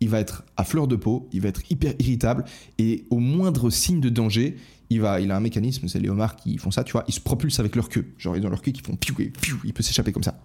Il 0.00 0.08
va 0.08 0.18
être 0.18 0.44
à 0.56 0.64
fleur 0.64 0.88
de 0.88 0.96
peau, 0.96 1.28
il 1.32 1.42
va 1.42 1.48
être 1.48 1.70
hyper 1.70 1.92
irritable 1.98 2.46
et 2.78 3.04
au 3.10 3.18
moindre 3.18 3.68
signe 3.68 4.00
de 4.00 4.08
danger, 4.08 4.56
il, 4.90 5.00
va, 5.00 5.20
il 5.20 5.30
a 5.30 5.36
un 5.36 5.40
mécanisme, 5.40 5.88
c'est 5.88 5.98
les 5.98 6.08
homards 6.08 6.36
qui 6.36 6.58
font 6.58 6.70
ça, 6.70 6.84
tu 6.84 6.92
vois, 6.92 7.04
ils 7.08 7.14
se 7.14 7.20
propulsent 7.20 7.60
avec 7.60 7.76
leur 7.76 7.88
queue. 7.88 8.12
Genre, 8.18 8.36
ils 8.36 8.46
ont 8.46 8.50
leur 8.50 8.62
queue 8.62 8.72
qui 8.72 8.82
font 8.82 8.96
piou 8.96 9.14
et 9.20 9.30
piou, 9.30 9.58
il 9.64 9.72
peut 9.72 9.82
s'échapper 9.82 10.12
comme 10.12 10.22
ça. 10.22 10.38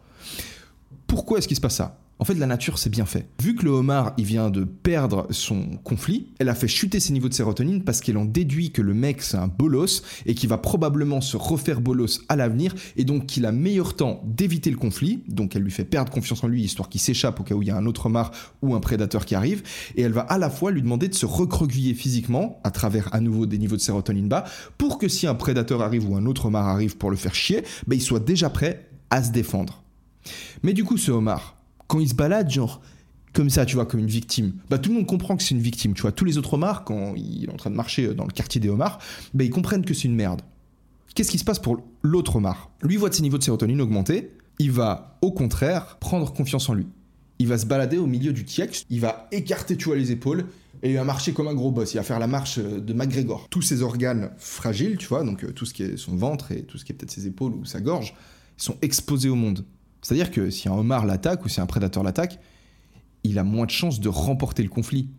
Pourquoi 1.09 1.39
est-ce 1.39 1.47
qu'il 1.47 1.57
se 1.57 1.61
passe 1.61 1.77
ça? 1.77 1.97
En 2.19 2.23
fait, 2.23 2.35
la 2.35 2.45
nature, 2.45 2.77
c'est 2.77 2.91
bien 2.91 3.07
fait. 3.07 3.27
Vu 3.41 3.55
que 3.55 3.65
le 3.65 3.71
homard, 3.71 4.13
il 4.17 4.25
vient 4.25 4.51
de 4.51 4.63
perdre 4.63 5.25
son 5.31 5.77
conflit, 5.83 6.27
elle 6.37 6.49
a 6.49 6.53
fait 6.53 6.67
chuter 6.67 6.99
ses 6.99 7.13
niveaux 7.13 7.29
de 7.29 7.33
sérotonine 7.33 7.83
parce 7.83 7.99
qu'elle 7.99 8.17
en 8.17 8.25
déduit 8.25 8.71
que 8.71 8.83
le 8.83 8.93
mec, 8.93 9.23
c'est 9.23 9.37
un 9.37 9.47
bolos 9.47 10.03
et 10.27 10.35
qu'il 10.35 10.49
va 10.49 10.59
probablement 10.59 11.19
se 11.19 11.35
refaire 11.35 11.81
bolos 11.81 12.21
à 12.29 12.35
l'avenir 12.35 12.75
et 12.95 13.05
donc 13.05 13.25
qu'il 13.25 13.47
a 13.47 13.51
meilleur 13.51 13.95
temps 13.95 14.21
d'éviter 14.23 14.69
le 14.69 14.77
conflit. 14.77 15.23
Donc, 15.27 15.55
elle 15.55 15.63
lui 15.63 15.71
fait 15.71 15.83
perdre 15.83 16.11
confiance 16.11 16.43
en 16.43 16.47
lui 16.47 16.61
histoire 16.61 16.89
qu'il 16.89 17.01
s'échappe 17.01 17.39
au 17.39 17.43
cas 17.43 17.55
où 17.55 17.63
il 17.63 17.69
y 17.69 17.71
a 17.71 17.77
un 17.77 17.87
autre 17.87 18.05
homard 18.05 18.29
ou 18.61 18.75
un 18.75 18.79
prédateur 18.79 19.25
qui 19.25 19.33
arrive. 19.33 19.63
Et 19.95 20.03
elle 20.03 20.13
va 20.13 20.21
à 20.21 20.37
la 20.37 20.51
fois 20.51 20.69
lui 20.69 20.83
demander 20.83 21.07
de 21.07 21.15
se 21.15 21.25
recroqueviller 21.25 21.95
physiquement 21.95 22.59
à 22.63 22.69
travers 22.69 23.11
à 23.15 23.19
nouveau 23.19 23.47
des 23.47 23.57
niveaux 23.57 23.77
de 23.77 23.81
sérotonine 23.81 24.27
bas 24.27 24.43
pour 24.77 24.99
que 24.99 25.07
si 25.07 25.25
un 25.25 25.33
prédateur 25.33 25.81
arrive 25.81 26.07
ou 26.07 26.15
un 26.15 26.27
autre 26.27 26.45
homard 26.45 26.67
arrive 26.67 26.97
pour 26.97 27.09
le 27.09 27.17
faire 27.17 27.33
chier, 27.33 27.63
ben, 27.87 27.95
il 27.95 28.01
soit 28.01 28.19
déjà 28.19 28.51
prêt 28.51 28.89
à 29.09 29.23
se 29.23 29.31
défendre. 29.31 29.83
Mais 30.63 30.73
du 30.73 30.83
coup, 30.83 30.97
ce 30.97 31.11
homard, 31.11 31.57
quand 31.87 31.99
il 31.99 32.09
se 32.09 32.15
balade, 32.15 32.49
genre, 32.49 32.81
comme 33.33 33.49
ça, 33.49 33.65
tu 33.65 33.75
vois, 33.75 33.85
comme 33.85 33.99
une 33.99 34.07
victime, 34.07 34.53
bah 34.69 34.77
tout 34.77 34.89
le 34.89 34.95
monde 34.95 35.05
comprend 35.05 35.37
que 35.37 35.43
c'est 35.43 35.55
une 35.55 35.61
victime, 35.61 35.93
tu 35.93 36.01
vois. 36.01 36.11
Tous 36.11 36.25
les 36.25 36.37
autres 36.37 36.55
homards, 36.55 36.83
quand 36.83 37.13
il 37.15 37.45
est 37.45 37.51
en 37.51 37.57
train 37.57 37.69
de 37.69 37.75
marcher 37.75 38.13
dans 38.13 38.25
le 38.25 38.31
quartier 38.31 38.59
des 38.59 38.69
homards, 38.69 38.99
bah 39.33 39.43
ils 39.43 39.49
comprennent 39.49 39.85
que 39.85 39.93
c'est 39.93 40.05
une 40.05 40.15
merde. 40.15 40.41
Qu'est-ce 41.15 41.31
qui 41.31 41.37
se 41.37 41.43
passe 41.43 41.59
pour 41.59 41.83
l'autre 42.01 42.37
homard? 42.37 42.71
Lui 42.81 42.97
voit 42.97 43.11
ses 43.11 43.21
niveaux 43.21 43.37
de 43.37 43.43
sérotonine 43.43 43.81
augmenter, 43.81 44.31
il 44.59 44.71
va 44.71 45.17
au 45.21 45.31
contraire 45.31 45.97
prendre 45.99 46.31
confiance 46.33 46.69
en 46.69 46.73
lui. 46.73 46.87
Il 47.39 47.47
va 47.47 47.57
se 47.57 47.65
balader 47.65 47.97
au 47.97 48.05
milieu 48.05 48.33
du 48.33 48.43
tiex, 48.45 48.83
il 48.89 48.99
va 48.99 49.27
écarter, 49.31 49.77
tu 49.77 49.85
vois, 49.85 49.95
les 49.95 50.11
épaules, 50.11 50.45
et 50.83 50.91
il 50.91 50.95
va 50.95 51.03
marcher 51.03 51.33
comme 51.33 51.47
un 51.47 51.53
gros 51.53 51.71
boss. 51.71 51.93
Il 51.93 51.97
va 51.97 52.03
faire 52.03 52.19
la 52.19 52.27
marche 52.27 52.59
de 52.59 52.93
McGregor. 52.93 53.47
Tous 53.49 53.61
ses 53.61 53.81
organes 53.81 54.31
fragiles, 54.37 54.97
tu 54.97 55.07
vois, 55.07 55.23
donc 55.23 55.43
euh, 55.43 55.51
tout 55.51 55.65
ce 55.65 55.73
qui 55.73 55.83
est 55.83 55.97
son 55.97 56.15
ventre 56.15 56.51
et 56.51 56.63
tout 56.63 56.77
ce 56.77 56.85
qui 56.85 56.91
est 56.91 56.95
peut-être 56.95 57.11
ses 57.11 57.27
épaules 57.27 57.53
ou 57.53 57.65
sa 57.65 57.79
gorge, 57.79 58.13
sont 58.57 58.75
exposés 58.81 59.29
au 59.29 59.35
monde. 59.35 59.63
C'est-à-dire 60.01 60.31
que 60.31 60.49
si 60.49 60.69
un 60.69 60.73
homard 60.73 61.05
l'attaque 61.05 61.45
ou 61.45 61.49
si 61.49 61.59
un 61.61 61.65
prédateur 61.65 62.03
l'attaque, 62.03 62.39
il 63.23 63.37
a 63.37 63.43
moins 63.43 63.65
de 63.65 63.71
chances 63.71 63.99
de 63.99 64.09
remporter 64.09 64.63
le 64.63 64.69
conflit. 64.69 65.09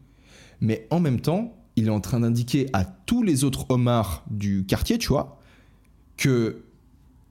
Mais 0.60 0.86
en 0.90 1.00
même 1.00 1.20
temps, 1.20 1.56
il 1.76 1.86
est 1.86 1.90
en 1.90 2.00
train 2.00 2.20
d'indiquer 2.20 2.68
à 2.72 2.84
tous 2.84 3.22
les 3.22 3.44
autres 3.44 3.66
homards 3.70 4.24
du 4.30 4.64
quartier, 4.66 4.98
tu 4.98 5.08
vois, 5.08 5.38
que 6.16 6.64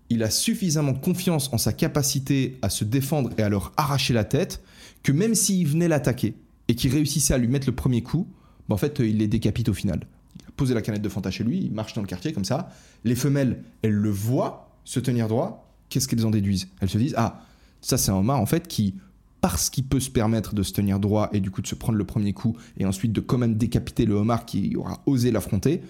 il 0.09 0.23
a 0.23 0.31
suffisamment 0.31 0.95
confiance 0.95 1.53
en 1.53 1.59
sa 1.59 1.71
capacité 1.71 2.57
à 2.63 2.69
se 2.69 2.83
défendre 2.83 3.29
et 3.37 3.43
à 3.43 3.49
leur 3.49 3.73
arracher 3.77 4.13
la 4.13 4.23
tête, 4.23 4.63
que 5.03 5.11
même 5.11 5.35
s'il 5.35 5.67
venait 5.67 5.87
l'attaquer 5.87 6.33
et 6.67 6.75
qu'il 6.75 6.91
réussissait 6.91 7.35
à 7.35 7.37
lui 7.37 7.47
mettre 7.47 7.67
le 7.67 7.75
premier 7.75 8.01
coup, 8.01 8.27
bah, 8.67 8.75
en 8.75 8.77
fait, 8.77 8.99
il 8.99 9.17
les 9.17 9.27
décapite 9.27 9.69
au 9.69 9.73
final. 9.73 10.07
Il 10.39 10.45
a 10.47 10.51
posé 10.55 10.73
la 10.73 10.81
canette 10.81 11.03
de 11.03 11.09
Fanta 11.09 11.29
chez 11.29 11.43
lui, 11.43 11.59
il 11.59 11.71
marche 11.71 11.93
dans 11.93 12.01
le 12.01 12.07
quartier 12.07 12.33
comme 12.33 12.45
ça. 12.45 12.69
Les 13.03 13.15
femelles, 13.15 13.63
elles 13.83 13.93
le 13.93 14.09
voient 14.09 14.71
se 14.83 14.99
tenir 14.99 15.27
droit. 15.27 15.68
Qu'est-ce 15.89 16.07
qu'elles 16.07 16.25
en 16.25 16.31
déduisent? 16.31 16.67
Elles 16.79 16.89
se 16.89 16.97
disent 16.97 17.15
Ah, 17.17 17.41
ça, 17.81 17.97
c'est 17.97 18.11
un 18.11 18.15
homard 18.15 18.39
en 18.39 18.45
fait 18.45 18.67
qui, 18.67 18.95
parce 19.41 19.69
qu'il 19.69 19.85
peut 19.85 19.99
se 19.99 20.09
permettre 20.09 20.53
de 20.53 20.63
se 20.63 20.73
tenir 20.73 20.99
droit 20.99 21.29
et 21.33 21.39
du 21.39 21.51
coup 21.51 21.61
de 21.61 21.67
se 21.67 21.75
prendre 21.75 21.97
le 21.97 22.05
premier 22.05 22.33
coup 22.33 22.55
et 22.77 22.85
ensuite 22.85 23.11
de 23.11 23.21
quand 23.21 23.37
même 23.37 23.55
décapiter 23.55 24.05
le 24.05 24.15
homard 24.15 24.45
qui 24.45 24.75
aura 24.75 25.01
osé 25.05 25.31
l'affronter, 25.31 25.81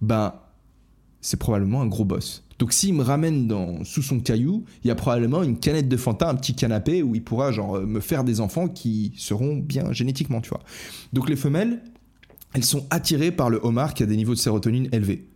ben 0.00 0.34
c'est 1.20 1.38
probablement 1.38 1.80
un 1.80 1.86
gros 1.86 2.04
boss. 2.04 2.44
Donc 2.58 2.72
s'il 2.72 2.94
me 2.94 3.02
ramène 3.02 3.48
dans, 3.48 3.82
sous 3.84 4.02
son 4.02 4.20
caillou, 4.20 4.64
il 4.84 4.88
y 4.88 4.90
a 4.90 4.94
probablement 4.94 5.42
une 5.42 5.58
canette 5.58 5.88
de 5.88 5.96
Fanta, 5.96 6.28
un 6.28 6.34
petit 6.34 6.54
canapé 6.54 7.02
où 7.02 7.14
il 7.14 7.24
pourra 7.24 7.50
genre 7.50 7.80
me 7.80 8.00
faire 8.00 8.24
des 8.24 8.40
enfants 8.40 8.68
qui 8.68 9.12
seront 9.16 9.56
bien 9.56 9.92
génétiquement, 9.92 10.40
tu 10.40 10.50
vois. 10.50 10.60
Donc 11.12 11.28
les 11.28 11.36
femelles, 11.36 11.82
elles 12.52 12.64
sont 12.64 12.86
attirées 12.90 13.32
par 13.32 13.50
le 13.50 13.58
homard 13.62 13.94
qui 13.94 14.02
a 14.02 14.06
des 14.06 14.16
niveaux 14.16 14.34
de 14.34 14.38
sérotonine 14.38 14.88
élevés. 14.92 15.26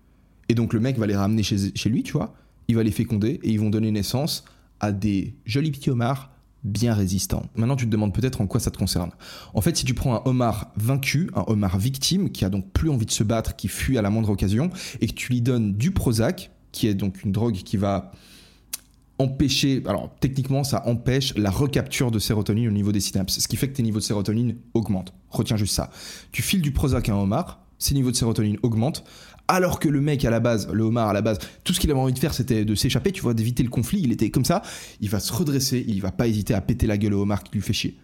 Et 0.48 0.54
donc 0.54 0.72
le 0.72 0.80
mec 0.80 0.98
va 0.98 1.06
les 1.06 1.16
ramener 1.16 1.42
chez, 1.42 1.74
chez 1.74 1.88
lui, 1.88 2.02
tu 2.02 2.12
vois. 2.12 2.34
Il 2.68 2.76
va 2.76 2.82
les 2.82 2.90
féconder 2.90 3.40
et 3.42 3.50
ils 3.50 3.58
vont 3.58 3.70
donner 3.70 3.90
naissance 3.90 4.44
à 4.78 4.92
des 4.92 5.34
jolis 5.46 5.70
petits 5.70 5.90
homards 5.90 6.30
bien 6.64 6.92
résistant. 6.92 7.46
Maintenant, 7.56 7.76
tu 7.76 7.86
te 7.86 7.90
demandes 7.90 8.12
peut-être 8.12 8.40
en 8.40 8.46
quoi 8.46 8.60
ça 8.60 8.70
te 8.70 8.78
concerne. 8.78 9.10
En 9.54 9.60
fait, 9.60 9.76
si 9.76 9.84
tu 9.84 9.94
prends 9.94 10.16
un 10.16 10.22
homard 10.24 10.70
vaincu, 10.76 11.30
un 11.34 11.44
homard 11.46 11.78
victime, 11.78 12.30
qui 12.30 12.44
a 12.44 12.50
donc 12.50 12.70
plus 12.72 12.90
envie 12.90 13.06
de 13.06 13.10
se 13.10 13.24
battre, 13.24 13.56
qui 13.56 13.68
fuit 13.68 13.96
à 13.96 14.02
la 14.02 14.10
moindre 14.10 14.30
occasion, 14.30 14.70
et 15.00 15.06
que 15.06 15.14
tu 15.14 15.32
lui 15.32 15.40
donnes 15.40 15.74
du 15.74 15.92
Prozac, 15.92 16.50
qui 16.72 16.88
est 16.88 16.94
donc 16.94 17.24
une 17.24 17.32
drogue 17.32 17.54
qui 17.54 17.76
va 17.76 18.12
empêcher, 19.18 19.82
alors 19.86 20.10
techniquement 20.20 20.62
ça 20.62 20.86
empêche 20.86 21.34
la 21.36 21.50
recapture 21.50 22.10
de 22.10 22.18
sérotonine 22.18 22.68
au 22.68 22.72
niveau 22.72 22.92
des 22.92 23.00
synapses, 23.00 23.40
ce 23.40 23.48
qui 23.48 23.56
fait 23.56 23.68
que 23.68 23.74
tes 23.74 23.82
niveaux 23.82 23.98
de 23.98 24.04
sérotonine 24.04 24.56
augmentent. 24.74 25.12
Retiens 25.30 25.56
juste 25.56 25.74
ça. 25.74 25.90
Tu 26.30 26.42
files 26.42 26.62
du 26.62 26.72
Prozac 26.72 27.08
à 27.08 27.14
un 27.14 27.16
homard, 27.16 27.60
ses 27.78 27.94
niveaux 27.94 28.10
de 28.10 28.16
sérotonine 28.16 28.58
augmentent, 28.62 29.04
alors 29.48 29.80
que 29.80 29.88
le 29.88 30.00
mec 30.00 30.24
à 30.24 30.30
la 30.30 30.40
base, 30.40 30.68
le 30.72 30.84
homard 30.84 31.08
à 31.08 31.12
la 31.12 31.22
base, 31.22 31.38
tout 31.64 31.72
ce 31.72 31.80
qu'il 31.80 31.90
avait 31.90 31.98
envie 31.98 32.12
de 32.12 32.18
faire 32.18 32.34
c'était 32.34 32.64
de 32.64 32.74
s'échapper, 32.74 33.12
tu 33.12 33.22
vois, 33.22 33.34
d'éviter 33.34 33.62
le 33.62 33.70
conflit, 33.70 34.00
il 34.02 34.12
était 34.12 34.30
comme 34.30 34.44
ça, 34.44 34.62
il 35.00 35.08
va 35.08 35.20
se 35.20 35.32
redresser, 35.32 35.84
il 35.88 36.00
va 36.00 36.12
pas 36.12 36.28
hésiter 36.28 36.54
à 36.54 36.60
péter 36.60 36.86
la 36.86 36.98
gueule 36.98 37.14
au 37.14 37.22
homard 37.22 37.42
qui 37.42 37.52
lui 37.54 37.62
fait 37.62 37.72
chier. 37.72 37.98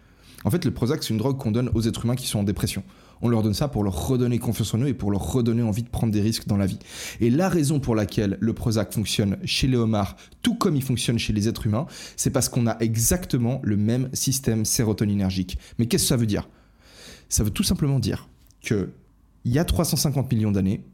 En 0.44 0.50
fait, 0.50 0.64
le 0.64 0.70
Prozac, 0.70 1.02
c'est 1.02 1.10
une 1.10 1.18
drogue 1.18 1.38
qu'on 1.38 1.50
donne 1.50 1.70
aux 1.74 1.82
êtres 1.82 2.04
humains 2.04 2.16
qui 2.16 2.26
sont 2.26 2.38
en 2.38 2.44
dépression. 2.44 2.82
On 3.22 3.28
leur 3.28 3.42
donne 3.42 3.54
ça 3.54 3.68
pour 3.68 3.82
leur 3.82 4.08
redonner 4.08 4.38
confiance 4.38 4.74
en 4.74 4.78
eux 4.80 4.88
et 4.88 4.94
pour 4.94 5.10
leur 5.10 5.32
redonner 5.32 5.62
envie 5.62 5.82
de 5.82 5.88
prendre 5.88 6.12
des 6.12 6.20
risques 6.20 6.46
dans 6.46 6.58
la 6.58 6.66
vie. 6.66 6.78
Et 7.20 7.30
la 7.30 7.48
raison 7.48 7.80
pour 7.80 7.94
laquelle 7.94 8.36
le 8.40 8.52
Prozac 8.52 8.92
fonctionne 8.92 9.38
chez 9.44 9.66
les 9.66 9.78
homards, 9.78 10.16
tout 10.42 10.54
comme 10.54 10.76
il 10.76 10.82
fonctionne 10.82 11.18
chez 11.18 11.32
les 11.32 11.48
êtres 11.48 11.66
humains, 11.66 11.86
c'est 12.16 12.30
parce 12.30 12.50
qu'on 12.50 12.66
a 12.66 12.76
exactement 12.80 13.60
le 13.64 13.78
même 13.78 14.10
système 14.12 14.66
sérotoninergique. 14.66 15.56
Mais 15.78 15.86
qu'est-ce 15.86 16.04
que 16.04 16.08
ça 16.08 16.16
veut 16.16 16.26
dire? 16.26 16.48
Ça 17.30 17.42
veut 17.42 17.50
tout 17.50 17.62
simplement 17.62 17.98
dire 17.98 18.28
que 18.62 18.90
il 19.46 19.52
y 19.52 19.58
a 19.58 19.64
350 19.64 20.30
millions 20.32 20.52
d'années, 20.52 20.84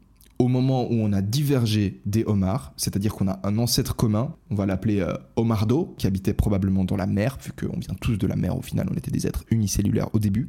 au 0.41 0.47
moment 0.47 0.91
où 0.91 0.95
on 0.95 1.13
a 1.13 1.21
divergé 1.21 2.01
des 2.07 2.23
homards, 2.25 2.73
c'est-à-dire 2.75 3.13
qu'on 3.13 3.27
a 3.27 3.39
un 3.43 3.59
ancêtre 3.59 3.95
commun, 3.95 4.33
on 4.49 4.55
va 4.55 4.65
l'appeler 4.65 4.99
euh, 4.99 5.13
Homardo, 5.35 5.93
qui 5.99 6.07
habitait 6.07 6.33
probablement 6.33 6.83
dans 6.83 6.95
la 6.95 7.05
mer, 7.05 7.37
vu 7.43 7.51
qu'on 7.51 7.77
vient 7.77 7.93
tous 8.01 8.17
de 8.17 8.25
la 8.25 8.35
mer 8.35 8.57
au 8.57 8.63
final, 8.63 8.87
on 8.91 8.97
était 8.97 9.11
des 9.11 9.27
êtres 9.27 9.43
unicellulaires 9.51 10.07
au 10.13 10.19
début. 10.19 10.47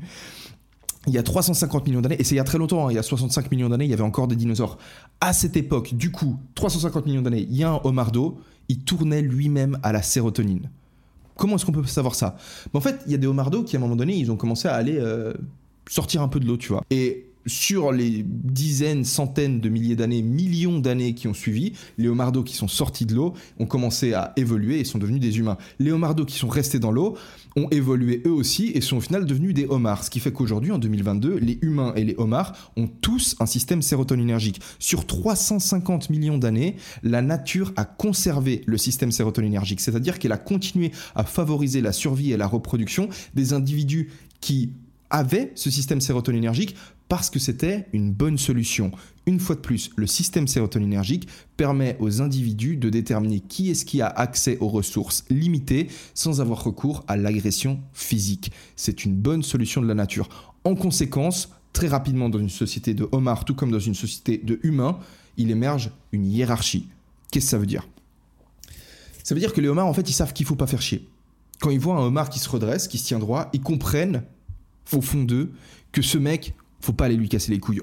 Il 1.08 1.12
y 1.12 1.18
a 1.18 1.22
350 1.22 1.86
millions 1.86 2.00
d'années, 2.00 2.16
et 2.18 2.24
c'est 2.24 2.34
il 2.34 2.38
y 2.38 2.40
a 2.40 2.44
très 2.44 2.56
longtemps, 2.56 2.86
hein, 2.86 2.90
il 2.90 2.94
y 2.94 2.98
a 2.98 3.02
65 3.02 3.50
millions 3.50 3.68
d'années, 3.68 3.84
il 3.84 3.90
y 3.90 3.92
avait 3.92 4.02
encore 4.02 4.28
des 4.28 4.36
dinosaures. 4.36 4.78
À 5.20 5.34
cette 5.34 5.58
époque, 5.58 5.92
du 5.92 6.10
coup, 6.10 6.38
350 6.54 7.04
millions 7.04 7.20
d'années, 7.20 7.46
il 7.46 7.54
y 7.54 7.62
a 7.62 7.72
un 7.72 7.80
Homardo, 7.84 8.40
il 8.70 8.78
tournait 8.84 9.20
lui-même 9.20 9.78
à 9.82 9.92
la 9.92 10.00
sérotonine. 10.00 10.70
Comment 11.36 11.56
est-ce 11.56 11.66
qu'on 11.66 11.72
peut 11.72 11.84
savoir 11.84 12.14
ça? 12.14 12.38
En 12.72 12.80
fait, 12.80 13.02
il 13.04 13.12
y 13.12 13.14
a 13.14 13.18
des 13.18 13.26
Homardos 13.26 13.64
qui, 13.64 13.76
à 13.76 13.78
un 13.78 13.82
moment 13.82 13.96
donné, 13.96 14.16
ils 14.16 14.32
ont 14.32 14.36
commencé 14.36 14.68
à 14.68 14.74
aller 14.74 14.96
euh, 14.98 15.34
sortir 15.86 16.22
un 16.22 16.28
peu 16.28 16.40
de 16.40 16.46
l'eau, 16.46 16.56
tu 16.56 16.68
vois. 16.68 16.82
Et 16.90 17.31
sur 17.46 17.92
les 17.92 18.24
dizaines, 18.26 19.04
centaines 19.04 19.60
de 19.60 19.68
milliers 19.68 19.96
d'années, 19.96 20.22
millions 20.22 20.78
d'années 20.78 21.14
qui 21.14 21.28
ont 21.28 21.34
suivi, 21.34 21.72
les 21.98 22.08
homardos 22.08 22.42
qui 22.42 22.54
sont 22.54 22.68
sortis 22.68 23.06
de 23.06 23.14
l'eau 23.14 23.34
ont 23.58 23.66
commencé 23.66 24.12
à 24.12 24.32
évoluer 24.36 24.80
et 24.80 24.84
sont 24.84 24.98
devenus 24.98 25.20
des 25.20 25.38
humains. 25.38 25.58
Les 25.78 25.92
homardos 25.92 26.24
qui 26.24 26.36
sont 26.36 26.48
restés 26.48 26.78
dans 26.78 26.92
l'eau 26.92 27.16
ont 27.56 27.68
évolué 27.70 28.22
eux 28.26 28.32
aussi 28.32 28.70
et 28.74 28.80
sont 28.80 28.96
au 28.96 29.00
final 29.00 29.26
devenus 29.26 29.54
des 29.54 29.66
homards. 29.66 30.04
Ce 30.04 30.10
qui 30.10 30.20
fait 30.20 30.32
qu'aujourd'hui, 30.32 30.70
en 30.70 30.78
2022, 30.78 31.38
les 31.38 31.58
humains 31.62 31.92
et 31.96 32.04
les 32.04 32.14
homards 32.18 32.72
ont 32.76 32.88
tous 32.88 33.36
un 33.40 33.46
système 33.46 33.82
sérotoninergique. 33.82 34.60
Sur 34.78 35.06
350 35.06 36.10
millions 36.10 36.38
d'années, 36.38 36.76
la 37.02 37.22
nature 37.22 37.72
a 37.76 37.84
conservé 37.84 38.62
le 38.66 38.78
système 38.78 39.12
sérotoninergique, 39.12 39.80
c'est-à-dire 39.80 40.18
qu'elle 40.18 40.32
a 40.32 40.38
continué 40.38 40.92
à 41.14 41.24
favoriser 41.24 41.80
la 41.80 41.92
survie 41.92 42.32
et 42.32 42.36
la 42.36 42.46
reproduction 42.46 43.08
des 43.34 43.52
individus 43.52 44.10
qui 44.40 44.72
avaient 45.10 45.52
ce 45.54 45.70
système 45.70 46.00
sérotoninergique 46.00 46.74
parce 47.12 47.28
que 47.28 47.38
c'était 47.38 47.88
une 47.92 48.10
bonne 48.10 48.38
solution. 48.38 48.90
Une 49.26 49.38
fois 49.38 49.54
de 49.54 49.60
plus, 49.60 49.90
le 49.96 50.06
système 50.06 50.48
sérotoninergique 50.48 51.28
permet 51.58 51.94
aux 52.00 52.22
individus 52.22 52.78
de 52.78 52.88
déterminer 52.88 53.40
qui 53.40 53.70
est-ce 53.70 53.84
qui 53.84 54.00
a 54.00 54.06
accès 54.06 54.56
aux 54.60 54.68
ressources 54.68 55.26
limitées 55.28 55.88
sans 56.14 56.40
avoir 56.40 56.64
recours 56.64 57.04
à 57.08 57.18
l'agression 57.18 57.80
physique. 57.92 58.50
C'est 58.76 59.04
une 59.04 59.14
bonne 59.14 59.42
solution 59.42 59.82
de 59.82 59.86
la 59.86 59.92
nature. 59.92 60.26
En 60.64 60.74
conséquence, 60.74 61.50
très 61.74 61.86
rapidement 61.86 62.30
dans 62.30 62.38
une 62.38 62.48
société 62.48 62.94
de 62.94 63.06
homards, 63.12 63.44
tout 63.44 63.54
comme 63.54 63.70
dans 63.70 63.78
une 63.78 63.94
société 63.94 64.38
de 64.38 64.58
humains, 64.62 64.98
il 65.36 65.50
émerge 65.50 65.90
une 66.12 66.24
hiérarchie. 66.24 66.88
Qu'est-ce 67.30 67.44
que 67.44 67.50
ça 67.50 67.58
veut 67.58 67.66
dire? 67.66 67.86
Ça 69.22 69.34
veut 69.34 69.40
dire 69.40 69.52
que 69.52 69.60
les 69.60 69.68
homards, 69.68 69.86
en 69.86 69.92
fait, 69.92 70.08
ils 70.08 70.14
savent 70.14 70.32
qu'il 70.32 70.46
faut 70.46 70.56
pas 70.56 70.66
faire 70.66 70.80
chier. 70.80 71.06
Quand 71.60 71.68
ils 71.68 71.78
voient 71.78 71.96
un 71.96 72.06
homard 72.06 72.30
qui 72.30 72.38
se 72.38 72.48
redresse, 72.48 72.88
qui 72.88 72.96
se 72.96 73.04
tient 73.04 73.18
droit, 73.18 73.50
ils 73.52 73.60
comprennent 73.60 74.22
au 74.94 75.02
fond 75.02 75.24
d'eux 75.24 75.52
que 75.92 76.00
ce 76.00 76.16
mec, 76.16 76.54
faut 76.82 76.92
pas 76.92 77.06
aller 77.06 77.16
lui 77.16 77.28
casser 77.28 77.52
les 77.52 77.58
couilles. 77.58 77.80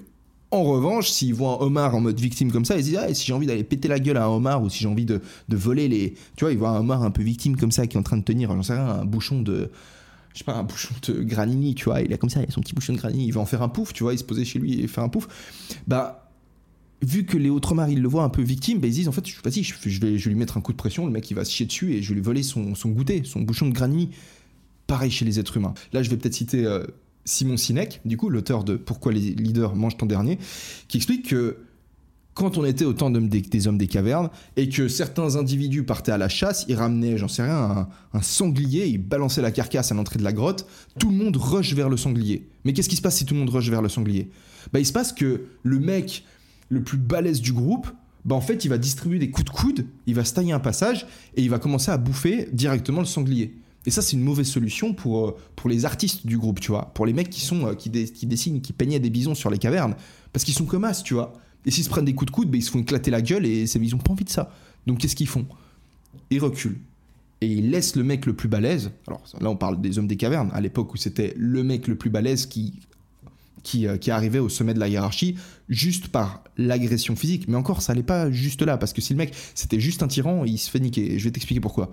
En 0.52 0.64
revanche, 0.64 1.10
s'ils 1.10 1.34
voient 1.34 1.60
un 1.62 1.66
homard 1.66 1.96
en 1.96 2.02
mode 2.02 2.20
victime 2.20 2.52
comme 2.52 2.66
ça, 2.66 2.76
ils 2.76 2.84
se 2.84 2.90
disent 2.90 3.00
ah, 3.00 3.14
si 3.14 3.28
j'ai 3.28 3.34
envie 3.34 3.46
d'aller 3.46 3.64
péter 3.64 3.88
la 3.88 4.00
gueule 4.00 4.18
à 4.18 4.26
un 4.26 4.30
homard 4.30 4.64
ou 4.64 4.70
si 4.70 4.80
j'ai 4.80 4.88
envie 4.88 5.06
de, 5.06 5.22
voler 5.50 5.88
les. 5.88 6.16
Tu 6.36 6.44
vois, 6.44 6.52
ils 6.52 6.58
voient 6.58 6.70
un 6.70 6.80
homard 6.80 7.04
un 7.04 7.12
peu 7.12 7.22
victime 7.22 7.56
comme 7.56 7.72
ça 7.72 7.86
qui 7.86 7.98
est 7.98 8.00
en 8.00 8.04
train 8.04 8.18
de 8.18 8.24
tenir, 8.24 8.52
j'en 8.52 8.64
sais 8.64 8.74
rien, 8.74 8.88
un 8.88 9.06
bouchon 9.06 9.42
de. 9.42 9.70
Je 10.34 10.40
sais 10.40 10.44
pas, 10.44 10.56
un 10.56 10.64
bouchon 10.64 10.94
de 11.08 11.22
granini, 11.22 11.76
tu 11.76 11.86
vois, 11.86 12.02
il 12.02 12.14
a 12.14 12.18
comme 12.18 12.30
ça, 12.30 12.42
il 12.42 12.48
a 12.48 12.52
son 12.52 12.62
petit 12.62 12.74
bouchon 12.74 12.94
de 12.94 12.98
granini, 12.98 13.26
il 13.26 13.32
va 13.34 13.42
en 13.42 13.46
faire 13.46 13.62
un 13.62 13.70
pouf, 13.70 13.94
tu 13.94 14.04
vois, 14.04 14.14
il 14.14 14.20
se 14.20 14.24
posait 14.24 14.46
chez 14.46 14.60
lui 14.60 14.82
et 14.82 14.88
faire 14.88 15.04
un 15.04 15.10
pouf. 15.10 15.28
Bah, 15.88 16.32
vu 17.02 17.26
que 17.26 17.38
les 17.38 17.50
autres 17.50 17.72
homards, 17.72 17.90
ils 17.90 18.02
le 18.02 18.08
voient 18.08 18.24
un 18.24 18.30
peu 18.30 18.42
victime, 18.42 18.80
bah, 18.80 18.88
ils 18.88 18.94
disent 18.94 19.08
en 19.08 19.12
fait, 19.12 19.26
vas-y, 19.44 19.64
je, 19.64 19.76
je, 19.86 20.00
vais, 20.00 20.18
je 20.18 20.26
vais 20.26 20.32
lui 20.32 20.40
mettre 20.40 20.58
un 20.58 20.62
coup 20.62 20.72
de 20.72 20.78
pression, 20.78 21.06
le 21.06 21.12
mec 21.12 21.30
il 21.30 21.36
va 21.36 21.46
se 21.46 21.52
chier 21.52 21.66
dessus 21.68 21.94
et 21.94 22.02
je 22.02 22.10
vais 22.10 22.16
lui 22.16 22.22
voler 22.22 22.42
son, 22.42 22.74
son 22.74 22.90
goûter, 22.90 23.22
son 23.24 23.42
bouchon 23.42 23.68
de 23.68 23.74
granini. 23.74 24.10
Pareil 24.88 25.12
chez 25.12 25.26
les 25.26 25.40
êtres 25.40 25.58
humains. 25.58 25.76
Là, 25.94 26.02
je 26.02 26.10
vais 26.10 26.18
peut-être 26.18 26.34
citer. 26.34 26.66
Euh, 26.66 26.84
Simon 27.26 27.58
Sinek, 27.58 28.02
du 28.06 28.18
coup, 28.18 28.30
l'auteur 28.30 28.64
de 28.64 28.76
Pourquoi 28.76 29.12
les 29.12 29.20
leaders 29.20 29.76
mangent 29.76 29.98
ton 29.98 30.06
dernier, 30.06 30.40
qui 30.88 30.98
explique 30.98 31.30
que 31.30 31.58
quand 32.40 32.58
on 32.58 32.64
était 32.64 32.86
au 32.86 32.94
temps 32.94 33.10
des, 33.10 33.68
hommes 33.68 33.78
des 33.78 33.88
cavernes 33.88 34.30
et 34.56 34.70
que 34.70 34.88
certains 34.88 35.36
individus 35.36 35.84
partaient 35.84 36.14
à 36.14 36.18
la 36.18 36.30
chasse, 36.30 36.64
ils 36.70 36.76
ramenaient, 36.76 37.18
j'en 37.18 37.28
sais 37.28 37.44
rien, 37.44 37.90
un, 38.14 38.22
sanglier, 38.22 38.88
ils 38.88 38.98
balançaient 38.98 39.42
la 39.42 39.52
carcasse 39.52 39.92
à 39.92 39.96
l'entrée 39.96 40.20
de 40.20 40.24
la 40.24 40.32
grotte, 40.32 40.66
tout 40.98 41.10
le 41.10 41.18
monde 41.18 41.36
rush 41.36 41.74
vers 41.74 41.90
le 41.90 41.98
sanglier. 41.98 42.48
Mais 42.64 42.72
qu'est-ce 42.72 42.88
qui 42.88 42.96
se 42.96 43.02
passe 43.02 43.18
si 43.18 43.26
tout 43.26 43.34
le 43.34 43.42
monde 43.42 43.50
rush 43.50 43.70
vers 43.70 43.82
le 43.82 43.90
sanglier? 43.90 44.30
Bah 44.72 44.80
il 44.80 44.86
se 44.86 44.94
passe 44.94 45.12
que 45.12 45.48
le 45.64 45.80
mec 45.80 46.24
le 46.70 46.82
plus 46.82 46.98
balèze 46.98 47.42
du 47.42 47.52
groupe, 47.52 47.88
bah 48.24 48.36
en 48.36 48.42
fait 48.42 48.64
il 48.64 48.70
va 48.70 48.78
distribuer 48.78 49.20
des 49.20 49.32
coups 49.32 49.46
de 49.46 49.50
coude, 49.50 49.86
il 50.06 50.16
va 50.16 50.24
se 50.24 50.34
tailler 50.34 50.54
un 50.54 50.60
passage 50.60 51.08
et 51.36 51.42
il 51.42 51.50
va 51.50 51.60
commencer 51.60 51.92
à 51.92 51.98
bouffer 51.98 52.48
directement 52.54 53.02
le 53.02 53.06
sanglier. 53.06 53.54
Et 53.86 53.92
ça, 53.92 54.02
c'est 54.02 54.14
une 54.14 54.24
mauvaise 54.24 54.48
solution 54.48 54.94
pour, 54.94 55.28
euh, 55.28 55.38
pour 55.56 55.70
les 55.70 55.86
artistes 55.86 56.26
du 56.28 56.38
groupe, 56.38 56.60
tu 56.60 56.72
vois. 56.72 56.92
Pour 56.94 57.06
les 57.06 57.14
mecs 57.14 57.30
qui, 57.30 57.42
sont, 57.42 57.66
euh, 57.66 57.76
dessinent, 58.24 58.62
qui 58.62 58.74
peignaient 58.74 59.00
des 59.00 59.10
bisons 59.10 59.36
sur 59.36 59.50
les 59.50 59.58
cavernes. 59.58 59.96
Parce 60.34 60.44
qu'ils 60.44 60.54
sont 60.54 60.66
comme 60.66 60.84
as, 60.84 61.02
tu 61.02 61.14
vois. 61.14 61.34
Et 61.66 61.72
s'ils 61.72 61.84
se 61.84 61.90
prennent 61.90 62.06
des 62.06 62.14
coups 62.14 62.32
de 62.32 62.36
coude, 62.36 62.50
ben, 62.50 62.58
ils 62.58 62.64
se 62.64 62.72
font 62.72 62.80
éclater 62.80 63.12
la 63.12 63.22
gueule 63.22 63.46
et 63.46 63.64
ils 63.64 63.92
n'ont 63.92 63.98
pas 63.98 64.12
envie 64.12 64.26
de 64.26 64.30
ça. 64.30 64.52
Donc 64.86 65.00
qu'est-ce 65.00 65.16
qu'ils 65.16 65.28
font? 65.28 65.46
Ils 66.30 66.40
reculent. 66.40 66.80
et 67.42 67.48
il 67.48 67.70
laisse 67.72 67.96
le 67.96 68.04
mec 68.04 68.26
le 68.26 68.34
plus 68.34 68.50
balèze. 68.50 68.92
Alors 69.08 69.24
là, 69.40 69.50
on 69.50 69.56
parle 69.56 69.80
des 69.80 69.98
hommes 69.98 70.08
des 70.08 70.18
cavernes, 70.18 70.50
à 70.54 70.62
l'époque 70.62 70.94
où 70.94 70.98
c'était 70.98 71.34
le 71.38 71.64
mec 71.64 71.88
le 71.88 71.96
plus 71.96 72.10
balèze 72.10 72.46
qui, 72.46 72.80
qui, 73.64 73.88
euh, 73.88 73.98
qui 73.98 74.12
arrivait 74.12 74.40
au 74.40 74.50
sommet 74.50 74.74
de 74.74 74.80
la 74.80 74.88
hiérarchie 74.88 75.36
juste 75.68 76.10
par 76.10 76.44
l'agression 76.58 77.16
physique. 77.16 77.48
Mais 77.48 77.56
encore, 77.56 77.82
ça 77.82 77.94
n'allait 77.94 78.04
pas 78.04 78.32
juste 78.32 78.62
là, 78.62 78.78
parce 78.78 78.94
que 78.94 79.02
si 79.02 79.14
le 79.14 79.18
mec 79.18 79.34
c'était 79.56 79.80
juste 79.80 80.04
un 80.04 80.08
tyran, 80.08 80.46
il 80.46 80.58
se 80.58 80.70
fait 80.70 80.80
niquer. 80.80 81.20
Je 81.20 81.24
vais 81.26 81.32
t'expliquer 81.32 81.62
pourquoi. 81.62 81.92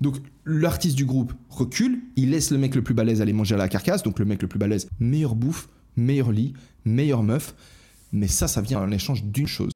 Donc 0.00 0.16
l'artiste 0.44 0.96
du 0.96 1.04
groupe 1.04 1.32
recule, 1.48 2.00
il 2.16 2.30
laisse 2.30 2.50
le 2.50 2.58
mec 2.58 2.74
le 2.74 2.82
plus 2.82 2.94
balèze 2.94 3.20
aller 3.20 3.32
manger 3.32 3.54
à 3.54 3.58
la 3.58 3.68
carcasse, 3.68 4.02
donc 4.02 4.18
le 4.18 4.24
mec 4.24 4.42
le 4.42 4.48
plus 4.48 4.58
balèze, 4.58 4.88
meilleure 5.00 5.34
bouffe, 5.34 5.68
meilleur 5.96 6.32
lit, 6.32 6.54
meilleure 6.84 7.22
meuf. 7.22 7.54
Mais 8.12 8.28
ça, 8.28 8.48
ça 8.48 8.60
vient 8.62 8.80
en 8.80 8.90
échange 8.90 9.24
d'une 9.24 9.46
chose. 9.46 9.72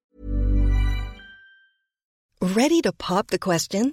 Ready 2.41 2.83
to 2.83 2.91
pop 2.93 3.31
the 3.31 3.39
question? 3.39 3.93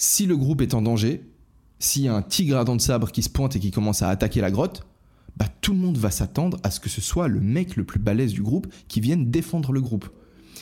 Si 0.00 0.26
le 0.26 0.36
groupe 0.36 0.60
est 0.60 0.74
en 0.74 0.82
danger, 0.82 1.22
s'il 1.80 2.02
y 2.02 2.08
a 2.08 2.14
un 2.14 2.22
tigre 2.22 2.56
à 2.56 2.62
dents 2.64 2.76
de 2.76 2.80
sabre 2.80 3.10
qui 3.10 3.24
se 3.24 3.28
pointe 3.28 3.56
et 3.56 3.58
qui 3.58 3.72
commence 3.72 4.00
à 4.00 4.08
attaquer 4.10 4.40
la 4.40 4.52
grotte, 4.52 4.86
bah 5.36 5.48
tout 5.60 5.72
le 5.72 5.80
monde 5.80 5.98
va 5.98 6.12
s'attendre 6.12 6.56
à 6.62 6.70
ce 6.70 6.78
que 6.78 6.88
ce 6.88 7.00
soit 7.00 7.26
le 7.26 7.40
mec 7.40 7.74
le 7.74 7.82
plus 7.82 7.98
balèze 7.98 8.32
du 8.32 8.40
groupe 8.40 8.68
qui 8.86 9.00
vienne 9.00 9.32
défendre 9.32 9.72
le 9.72 9.80
groupe. 9.80 10.08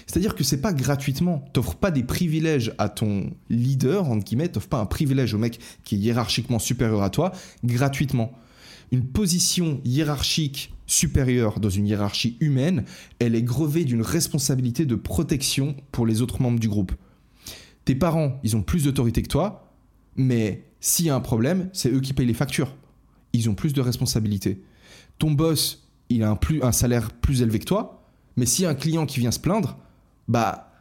C'est-à-dire 0.07 0.37
que 0.37 0.43
c'est 0.43 0.63
pas 0.63 0.73
gratuitement. 0.73 1.45
T'offres 1.53 1.75
pas 1.75 1.91
des 1.91 2.03
privilèges 2.03 2.73
à 2.79 2.89
ton 2.89 3.31
leader, 3.51 4.09
entre 4.09 4.25
guillemets, 4.25 4.49
t'offres 4.49 4.71
pas 4.71 4.81
un 4.81 4.87
privilège 4.87 5.35
au 5.35 5.39
mec 5.39 5.61
qui 5.85 5.97
est 5.97 5.99
hiérarchiquement 5.99 6.59
supérieur 6.59 7.03
à 7.03 7.11
toi, 7.11 7.33
gratuitement. 7.63 8.33
Une 8.91 9.05
position 9.05 9.83
hiérarchique 9.85 10.73
supérieure 10.87 11.61
dans 11.61 11.69
une 11.69 11.87
hiérarchie 11.87 12.39
humaine, 12.41 12.87
elle 13.19 13.35
est 13.35 13.43
grevée 13.43 13.85
d'une 13.85 14.01
responsabilité 14.01 14.87
de 14.87 14.95
protection 14.95 15.77
pour 15.93 16.07
les 16.07 16.23
autres 16.23 16.41
membres 16.41 16.59
du 16.59 16.71
groupe. 16.71 16.93
Tes 17.87 17.95
parents, 17.95 18.41
ils 18.43 18.57
ont 18.57 18.63
plus 18.63 18.85
d'autorité 18.85 19.23
que 19.23 19.29
toi, 19.29 19.73
mais 20.17 20.65
s'il 20.81 21.07
y 21.07 21.11
a 21.11 21.15
un 21.15 21.21
problème, 21.21 21.71
c'est 21.73 21.89
eux 21.89 22.01
qui 22.01 22.13
payent 22.13 22.27
les 22.27 22.35
factures. 22.35 22.75
Ils 23.33 23.49
ont 23.49 23.55
plus 23.55 23.73
de 23.73 23.81
responsabilités. 23.81 24.61
Ton 25.21 25.31
boss, 25.31 25.89
il 26.09 26.25
a 26.25 26.31
un, 26.31 26.35
plus, 26.35 26.61
un 26.65 26.73
salaire 26.73 27.13
plus 27.13 27.43
élevé 27.43 27.61
que 27.61 27.65
toi, 27.65 28.03
mais 28.37 28.45
s'il 28.45 28.65
y 28.65 28.67
a 28.67 28.71
un 28.71 28.75
client 28.75 29.07
qui 29.07 29.21
vient 29.21 29.31
se 29.31 29.39
plaindre, 29.39 29.79
bah, 30.27 30.73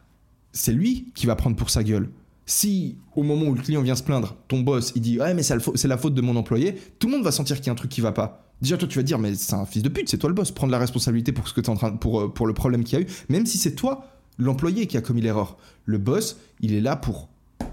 c'est 0.51 0.73
lui 0.73 1.11
qui 1.13 1.27
va 1.27 1.35
prendre 1.35 1.55
pour 1.55 1.69
sa 1.69 1.83
gueule. 1.83 2.09
Si, 2.47 2.97
au 3.15 3.21
moment 3.21 3.45
où 3.45 3.53
le 3.53 3.61
client 3.61 3.83
vient 3.83 3.95
se 3.95 4.03
plaindre, 4.03 4.35
ton 4.47 4.61
boss, 4.61 4.91
il 4.95 5.01
dit 5.03 5.19
Ouais, 5.19 5.35
mais 5.35 5.43
c'est 5.43 5.87
la 5.87 5.97
faute 5.99 6.15
de 6.15 6.21
mon 6.21 6.35
employé, 6.35 6.73
tout 6.97 7.05
le 7.05 7.13
monde 7.13 7.23
va 7.23 7.31
sentir 7.31 7.57
qu'il 7.57 7.67
y 7.67 7.69
a 7.69 7.73
un 7.73 7.75
truc 7.75 7.91
qui 7.91 8.01
va 8.01 8.13
pas. 8.13 8.51
Déjà, 8.63 8.77
toi, 8.77 8.87
tu 8.87 8.97
vas 8.97 9.03
dire 9.03 9.19
Mais 9.19 9.35
c'est 9.35 9.53
un 9.53 9.67
fils 9.67 9.83
de 9.83 9.89
pute, 9.89 10.09
c'est 10.09 10.17
toi 10.17 10.29
le 10.29 10.35
boss, 10.35 10.49
prendre 10.49 10.71
la 10.71 10.79
responsabilité 10.79 11.31
pour, 11.31 11.47
ce 11.47 11.53
que 11.53 11.61
es 11.61 11.69
en 11.69 11.75
train, 11.75 11.91
pour, 11.91 12.21
euh, 12.21 12.33
pour 12.33 12.47
le 12.47 12.55
problème 12.55 12.83
qu'il 12.83 12.97
y 12.97 13.01
a 13.03 13.05
eu, 13.05 13.07
même 13.29 13.45
si 13.45 13.59
c'est 13.59 13.75
toi, 13.75 14.07
l'employé, 14.37 14.87
qui 14.87 14.97
a 14.97 15.01
commis 15.01 15.21
l'erreur. 15.21 15.57
Le 15.85 15.97
boss, 15.97 16.37
il 16.59 16.73
est 16.73 16.81
là 16.81 16.95
pour 16.95 17.29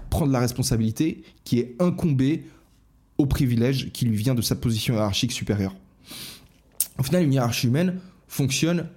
prendre 0.09 0.31
la 0.31 0.39
responsabilité 0.39 1.23
qui 1.43 1.59
est 1.59 1.75
incombée 1.79 2.45
au 3.17 3.25
privilège 3.25 3.91
qui 3.91 4.05
lui 4.05 4.15
vient 4.15 4.35
de 4.35 4.41
sa 4.41 4.55
position 4.55 4.93
hiérarchique 4.95 5.31
supérieure. 5.31 5.75
Au 6.99 7.03
final, 7.03 7.23
une 7.23 7.33
hiérarchie 7.33 7.67
humaine 7.67 7.99
fonctionne 8.27 8.87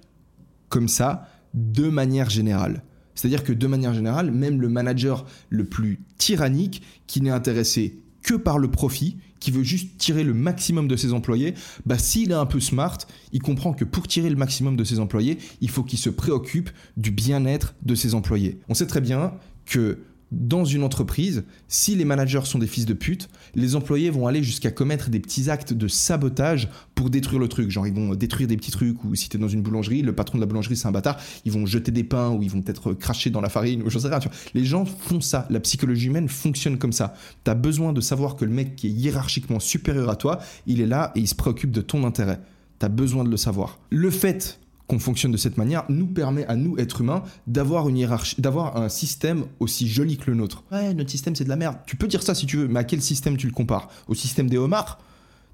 comme 0.69 0.87
ça 0.87 1.29
de 1.53 1.89
manière 1.89 2.29
générale. 2.29 2.83
C'est-à-dire 3.15 3.43
que 3.43 3.53
de 3.53 3.67
manière 3.67 3.93
générale, 3.93 4.31
même 4.31 4.61
le 4.61 4.69
manager 4.69 5.25
le 5.49 5.65
plus 5.65 5.99
tyrannique, 6.17 6.83
qui 7.07 7.21
n'est 7.21 7.31
intéressé 7.31 7.99
que 8.27 8.33
par 8.33 8.59
le 8.59 8.69
profit, 8.69 9.15
qui 9.39 9.51
veut 9.51 9.63
juste 9.63 9.97
tirer 9.97 10.25
le 10.25 10.33
maximum 10.33 10.89
de 10.89 10.97
ses 10.97 11.13
employés, 11.13 11.53
bah 11.85 11.97
s'il 11.97 12.31
est 12.31 12.35
un 12.35 12.45
peu 12.45 12.59
smart, 12.59 12.97
il 13.31 13.41
comprend 13.41 13.71
que 13.71 13.85
pour 13.85 14.05
tirer 14.05 14.29
le 14.29 14.35
maximum 14.35 14.75
de 14.75 14.83
ses 14.83 14.99
employés, 14.99 15.37
il 15.61 15.69
faut 15.69 15.83
qu'il 15.83 15.97
se 15.97 16.09
préoccupe 16.09 16.69
du 16.97 17.09
bien-être 17.09 17.73
de 17.83 17.95
ses 17.95 18.15
employés. 18.15 18.59
On 18.67 18.73
sait 18.73 18.85
très 18.85 18.99
bien 18.99 19.33
que 19.65 19.99
dans 20.31 20.65
une 20.65 20.83
entreprise, 20.83 21.45
si 21.67 21.95
les 21.95 22.03
managers 22.03 22.41
sont 22.43 22.59
des 22.59 22.67
fils 22.67 22.85
de 22.85 22.93
pute, 22.93 23.29
les 23.55 23.75
employés 23.75 24.09
vont 24.09 24.27
aller 24.27 24.43
jusqu'à 24.43 24.71
commettre 24.71 25.09
des 25.09 25.19
petits 25.19 25.49
actes 25.49 25.73
de 25.73 25.87
sabotage 25.87 26.69
pour 26.95 27.09
détruire 27.09 27.39
le 27.39 27.47
truc. 27.47 27.69
Genre, 27.69 27.87
ils 27.87 27.93
vont 27.93 28.13
détruire 28.13 28.47
des 28.47 28.57
petits 28.57 28.71
trucs, 28.71 29.03
ou 29.03 29.15
si 29.15 29.29
t'es 29.29 29.37
dans 29.37 29.47
une 29.47 29.61
boulangerie, 29.61 30.01
le 30.01 30.13
patron 30.13 30.37
de 30.37 30.41
la 30.41 30.45
boulangerie, 30.45 30.75
c'est 30.75 30.87
un 30.87 30.91
bâtard, 30.91 31.17
ils 31.45 31.51
vont 31.51 31.65
jeter 31.65 31.91
des 31.91 32.03
pains, 32.03 32.29
ou 32.29 32.43
ils 32.43 32.49
vont 32.49 32.61
peut-être 32.61 32.93
cracher 32.93 33.29
dans 33.29 33.41
la 33.41 33.49
farine, 33.49 33.83
ou 33.83 33.89
j'en 33.89 33.99
sais 33.99 34.09
rien. 34.09 34.19
Les 34.53 34.65
gens 34.65 34.85
font 34.85 35.21
ça. 35.21 35.47
La 35.49 35.59
psychologie 35.59 36.07
humaine 36.07 36.27
fonctionne 36.27 36.77
comme 36.77 36.93
ça. 36.93 37.13
T'as 37.43 37.55
besoin 37.55 37.93
de 37.93 38.01
savoir 38.01 38.35
que 38.35 38.45
le 38.45 38.51
mec 38.51 38.75
qui 38.75 38.87
est 38.87 38.91
hiérarchiquement 38.91 39.59
supérieur 39.59 40.09
à 40.09 40.15
toi, 40.15 40.39
il 40.65 40.81
est 40.81 40.87
là 40.87 41.11
et 41.15 41.19
il 41.19 41.27
se 41.27 41.35
préoccupe 41.35 41.71
de 41.71 41.81
ton 41.81 42.03
intérêt. 42.03 42.39
T'as 42.79 42.89
besoin 42.89 43.23
de 43.23 43.29
le 43.29 43.37
savoir. 43.37 43.79
Le 43.89 44.11
fait 44.11 44.59
qu'on 44.87 44.99
fonctionne 44.99 45.31
de 45.31 45.37
cette 45.37 45.57
manière 45.57 45.83
nous 45.89 46.07
permet 46.07 46.45
à 46.45 46.55
nous, 46.55 46.77
êtres 46.77 47.01
humains, 47.01 47.23
d'avoir 47.45 47.89
une 47.89 47.97
hiérarchie, 47.97 48.39
d'avoir 48.41 48.77
un 48.77 48.89
système 48.89 49.45
aussi 49.59 49.87
joli 49.87 50.17
que 50.17 50.31
le 50.31 50.37
nôtre. 50.37 50.63
Ouais, 50.71 50.93
notre 50.93 51.09
système 51.09 51.35
c'est 51.35 51.43
de 51.43 51.49
la 51.49 51.57
merde. 51.57 51.77
Tu 51.85 51.97
peux 51.97 52.07
dire 52.07 52.23
ça 52.23 52.33
si 52.33 52.45
tu 52.45 52.57
veux, 52.57 52.67
mais 52.67 52.79
à 52.79 52.83
quel 52.83 53.01
système 53.01 53.37
tu 53.37 53.47
le 53.47 53.53
compares? 53.53 53.89
Au 54.07 54.15
système 54.15 54.49
des 54.49 54.57
homards? 54.57 54.99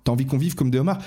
T'as 0.03 0.11
envie 0.11 0.25
qu'on 0.25 0.37
vive 0.37 0.55
comme 0.55 0.69
des 0.69 0.79
homards? 0.79 0.99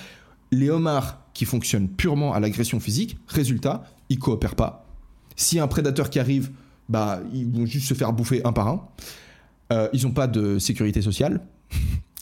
Les 0.51 0.71
homards 0.71 1.21
qui 1.35 1.45
fonctionnent 1.45 1.89
purement 1.89 2.35
à 2.35 2.41
l'agression 2.41 2.81
physique, 2.81 3.19
résultat, 3.29 3.85
ils 4.09 4.19
coopèrent 4.19 4.57
pas. 4.57 4.87
A 5.57 5.62
un 5.62 5.69
prédateur 5.69 6.11
qui 6.11 6.19
arrive, 6.19 6.51
bah 6.89 7.21
ils 7.33 7.47
vont 7.47 7.67
juste 7.67 7.89
se 7.89 7.95
faire 7.95 8.12
bouffer 8.12 8.41
un 8.45 8.53
par 8.53 8.69
un. 8.69 8.89
Euh, 9.73 9.89
ils 9.93 10.05
n'ont 10.05 10.12
pas 10.12 10.27
de 10.27 10.59
sécurité 10.59 11.03
sociale 11.03 11.41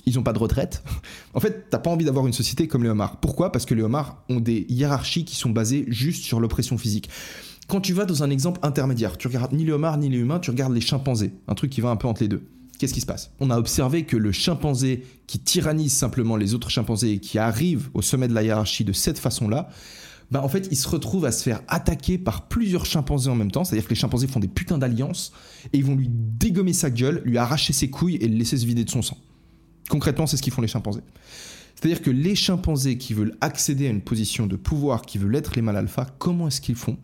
ils 0.06 0.14
n'ont 0.14 0.22
pas 0.22 0.32
de 0.32 0.38
retraite. 0.38 0.82
En 1.34 1.40
fait, 1.40 1.68
t'as 1.70 1.78
pas 1.78 1.90
envie 1.90 2.04
d'avoir 2.04 2.26
une 2.26 2.32
société 2.32 2.68
comme 2.68 2.82
les 2.82 2.90
homards. 2.90 3.18
Pourquoi? 3.20 3.52
Parce 3.52 3.66
que 3.66 3.74
les 3.74 3.82
homards 3.82 4.22
ont 4.28 4.40
des 4.40 4.66
hiérarchies 4.68 5.24
qui 5.24 5.36
sont 5.36 5.50
basées 5.50 5.84
juste 5.88 6.24
sur 6.24 6.40
l'oppression 6.40 6.78
physique. 6.78 7.08
Quand 7.66 7.80
tu 7.80 7.94
vas 7.94 8.04
dans 8.04 8.22
un 8.22 8.30
exemple 8.30 8.60
intermédiaire, 8.62 9.16
tu 9.16 9.28
regardes 9.28 9.52
ni 9.52 9.64
les 9.64 9.72
homards 9.72 9.96
ni 9.96 10.10
les 10.10 10.18
humains, 10.18 10.38
tu 10.38 10.50
regardes 10.50 10.74
les 10.74 10.82
chimpanzés, 10.82 11.32
un 11.48 11.54
truc 11.54 11.70
qui 11.70 11.80
va 11.80 11.88
un 11.88 11.96
peu 11.96 12.06
entre 12.06 12.22
les 12.22 12.28
deux. 12.28 12.42
Qu'est-ce 12.78 12.92
qui 12.92 13.00
se 13.00 13.06
passe? 13.06 13.30
On 13.40 13.50
a 13.50 13.58
observé 13.58 14.04
que 14.04 14.16
le 14.16 14.32
chimpanzé 14.32 15.06
qui 15.26 15.38
tyrannise 15.38 15.92
simplement 15.92 16.36
les 16.36 16.54
autres 16.54 16.70
chimpanzés 16.70 17.12
et 17.12 17.18
qui 17.20 17.38
arrive 17.38 17.88
au 17.94 18.02
sommet 18.02 18.28
de 18.28 18.34
la 18.34 18.42
hiérarchie 18.42 18.84
de 18.84 18.92
cette 18.92 19.18
façon-là, 19.18 19.68
bah 20.30 20.42
en 20.42 20.48
fait, 20.48 20.68
il 20.70 20.76
se 20.76 20.88
retrouve 20.88 21.24
à 21.24 21.32
se 21.32 21.42
faire 21.42 21.60
attaquer 21.68 22.18
par 22.18 22.48
plusieurs 22.48 22.84
chimpanzés 22.84 23.30
en 23.30 23.36
même 23.36 23.50
temps. 23.50 23.64
C'est-à-dire 23.64 23.84
que 23.84 23.90
les 23.90 24.00
chimpanzés 24.00 24.26
font 24.26 24.40
des 24.40 24.48
putains 24.48 24.78
d'alliances 24.78 25.32
et 25.72 25.78
ils 25.78 25.84
vont 25.84 25.94
lui 25.94 26.08
dégommer 26.10 26.72
sa 26.72 26.90
gueule, 26.90 27.22
lui 27.24 27.38
arracher 27.38 27.72
ses 27.72 27.88
couilles 27.88 28.16
et 28.16 28.28
le 28.28 28.36
laisser 28.36 28.58
se 28.58 28.66
vider 28.66 28.84
de 28.84 28.90
son 28.90 29.02
sang. 29.02 29.16
Concrètement, 29.88 30.26
c'est 30.26 30.36
ce 30.36 30.42
qu'ils 30.42 30.52
font 30.52 30.62
les 30.62 30.68
chimpanzés. 30.68 31.02
C'est-à-dire 31.74 32.02
que 32.02 32.10
les 32.10 32.34
chimpanzés 32.34 32.96
qui 32.96 33.14
veulent 33.14 33.36
accéder 33.40 33.86
à 33.86 33.90
une 33.90 34.00
position 34.00 34.46
de 34.46 34.56
pouvoir, 34.56 35.02
qui 35.02 35.18
veulent 35.18 35.34
être 35.36 35.54
les 35.56 35.62
mâles 35.62 35.76
alpha, 35.76 36.06
comment 36.18 36.48
est-ce 36.48 36.60
qu'ils 36.60 36.76
font? 36.76 36.96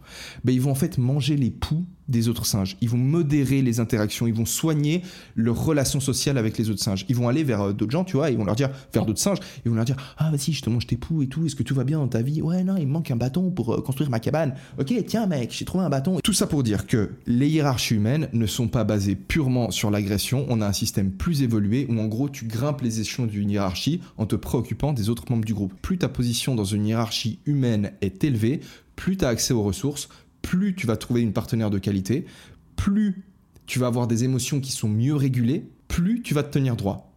Ben, 0.45 0.53
Ils 0.53 0.61
vont 0.61 0.71
en 0.71 0.77
fait 0.77 0.97
manger 0.97 1.37
les 1.37 1.51
poux 1.51 1.85
des 2.11 2.29
autres 2.29 2.47
singes. 2.47 2.77
Ils 2.81 2.89
vont 2.89 2.99
modérer 2.99 3.63
les 3.63 3.81
interactions, 3.81 4.27
ils 4.27 4.35
vont 4.35 4.45
soigner 4.45 5.03
leurs 5.37 5.65
relations 5.65 6.01
sociales 6.01 6.39
avec 6.39 6.59
les 6.59 6.71
autres 6.71 6.83
singes. 6.83 7.07
Ils 7.09 7.17
vont 7.17 7.29
aller 7.29 7.45
vers 7.45 7.61
euh, 7.63 7.73
d'autres 7.73 7.93
gens, 7.93 8.05
tu 8.05 8.17
vois, 8.17 8.31
ils 8.31 8.37
vont 8.37 8.45
leur 8.45 8.57
dire, 8.57 8.71
vers 8.93 9.07
d'autres 9.07 9.21
singes, 9.21 9.39
ils 9.65 9.71
vont 9.71 9.77
leur 9.77 9.85
dire 9.85 9.97
Ah, 10.19 10.31
vas-y, 10.31 10.53
je 10.53 10.63
te 10.63 10.71
mange 10.71 10.87
tes 10.87 10.97
poux 10.97 11.23
et 11.23 11.29
tout, 11.29 11.47
est-ce 11.47 11.57
que 11.57 11.63
tout 11.63 11.75
va 11.75 11.85
bien 11.85 11.99
dans 11.99 12.09
ta 12.09 12.23
vie? 12.23 12.43
Ouais, 12.43 12.65
non, 12.65 12.77
il 12.77 12.87
me 12.87 12.93
manque 12.93 13.11
un 13.11 13.17
bâton 13.17 13.51
pour 13.51 13.75
euh, 13.75 13.81
construire 13.81 14.11
ma 14.11 14.21
cabane. 14.21 14.55
Ok, 14.79 14.93
tiens, 15.07 15.27
mec, 15.27 15.55
j'ai 15.57 15.65
trouvé 15.65 15.85
un 15.85 15.91
bâton. 15.91 16.19
Tout 16.23 16.33
ça 16.33 16.47
pour 16.47 16.63
dire 16.63 16.87
que 16.87 17.11
les 17.27 17.49
hiérarchies 17.49 17.95
humaines 17.95 18.29
ne 18.33 18.47
sont 18.47 18.69
pas 18.69 18.85
basées 18.85 19.17
purement 19.17 19.71
sur 19.71 19.91
l'agression. 19.91 20.47
On 20.49 20.61
a 20.61 20.67
un 20.67 20.73
système 20.73 21.13
plus 21.13 21.43
évolué 21.43 21.87
où, 21.89 21.99
en 21.99 22.07
gros, 22.07 22.29
tu 22.29 22.45
grimpes 22.45 22.81
les 22.83 23.01
échelons 23.01 23.27
d'une 23.27 23.51
hiérarchie 23.51 24.01
en 24.17 24.27
te 24.27 24.37
préoccupant 24.37 24.93
des 24.93 25.09
autres 25.09 25.25
membres 25.31 25.45
du 25.45 25.55
groupe. 25.55 25.75
Plus 25.83 25.99
ta 25.99 26.09
position 26.09 26.55
dans 26.55 26.65
une 26.65 26.87
hiérarchie 26.87 27.39
humaine 27.47 27.93
est 28.01 28.25
élevée, 28.25 28.61
plus 28.97 29.17
tu 29.17 29.25
as 29.25 29.29
accès 29.29 29.55
aux 29.55 29.63
ressources, 29.63 30.09
plus 30.43 30.75
tu 30.75 30.87
vas 30.87 30.97
trouver 30.97 31.21
une 31.21 31.33
partenaire 31.33 31.71
de 31.71 31.79
qualité, 31.79 32.27
plus 32.77 33.25
tu 33.67 33.79
vas 33.79 33.87
avoir 33.87 34.07
des 34.07 34.25
émotions 34.25 34.61
qui 34.61 34.73
sont 34.73 34.89
mieux 34.89 35.15
régulées, 35.15 35.65
plus 35.89 36.23
tu 36.23 36.35
vas 36.35 36.43
te 36.43 36.53
tenir 36.53 36.77
droit. 36.77 37.13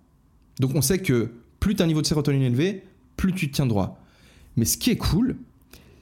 Donc 0.60 0.76
on 0.76 0.82
sait 0.82 1.00
que 1.00 1.32
plus 1.60 1.76
tu 1.76 1.82
as 1.82 1.86
un 1.86 1.88
niveau 1.88 2.02
de 2.02 2.08
sérotonine 2.08 2.44
élevé, 2.44 2.84
plus 3.18 3.34
tu 3.34 3.50
te 3.50 3.56
tiens 3.56 3.66
droit. 3.66 4.00
Mais 4.56 4.66
ce 4.66 4.78
qui 4.78 4.92
est 4.92 4.98
cool, 4.98 5.38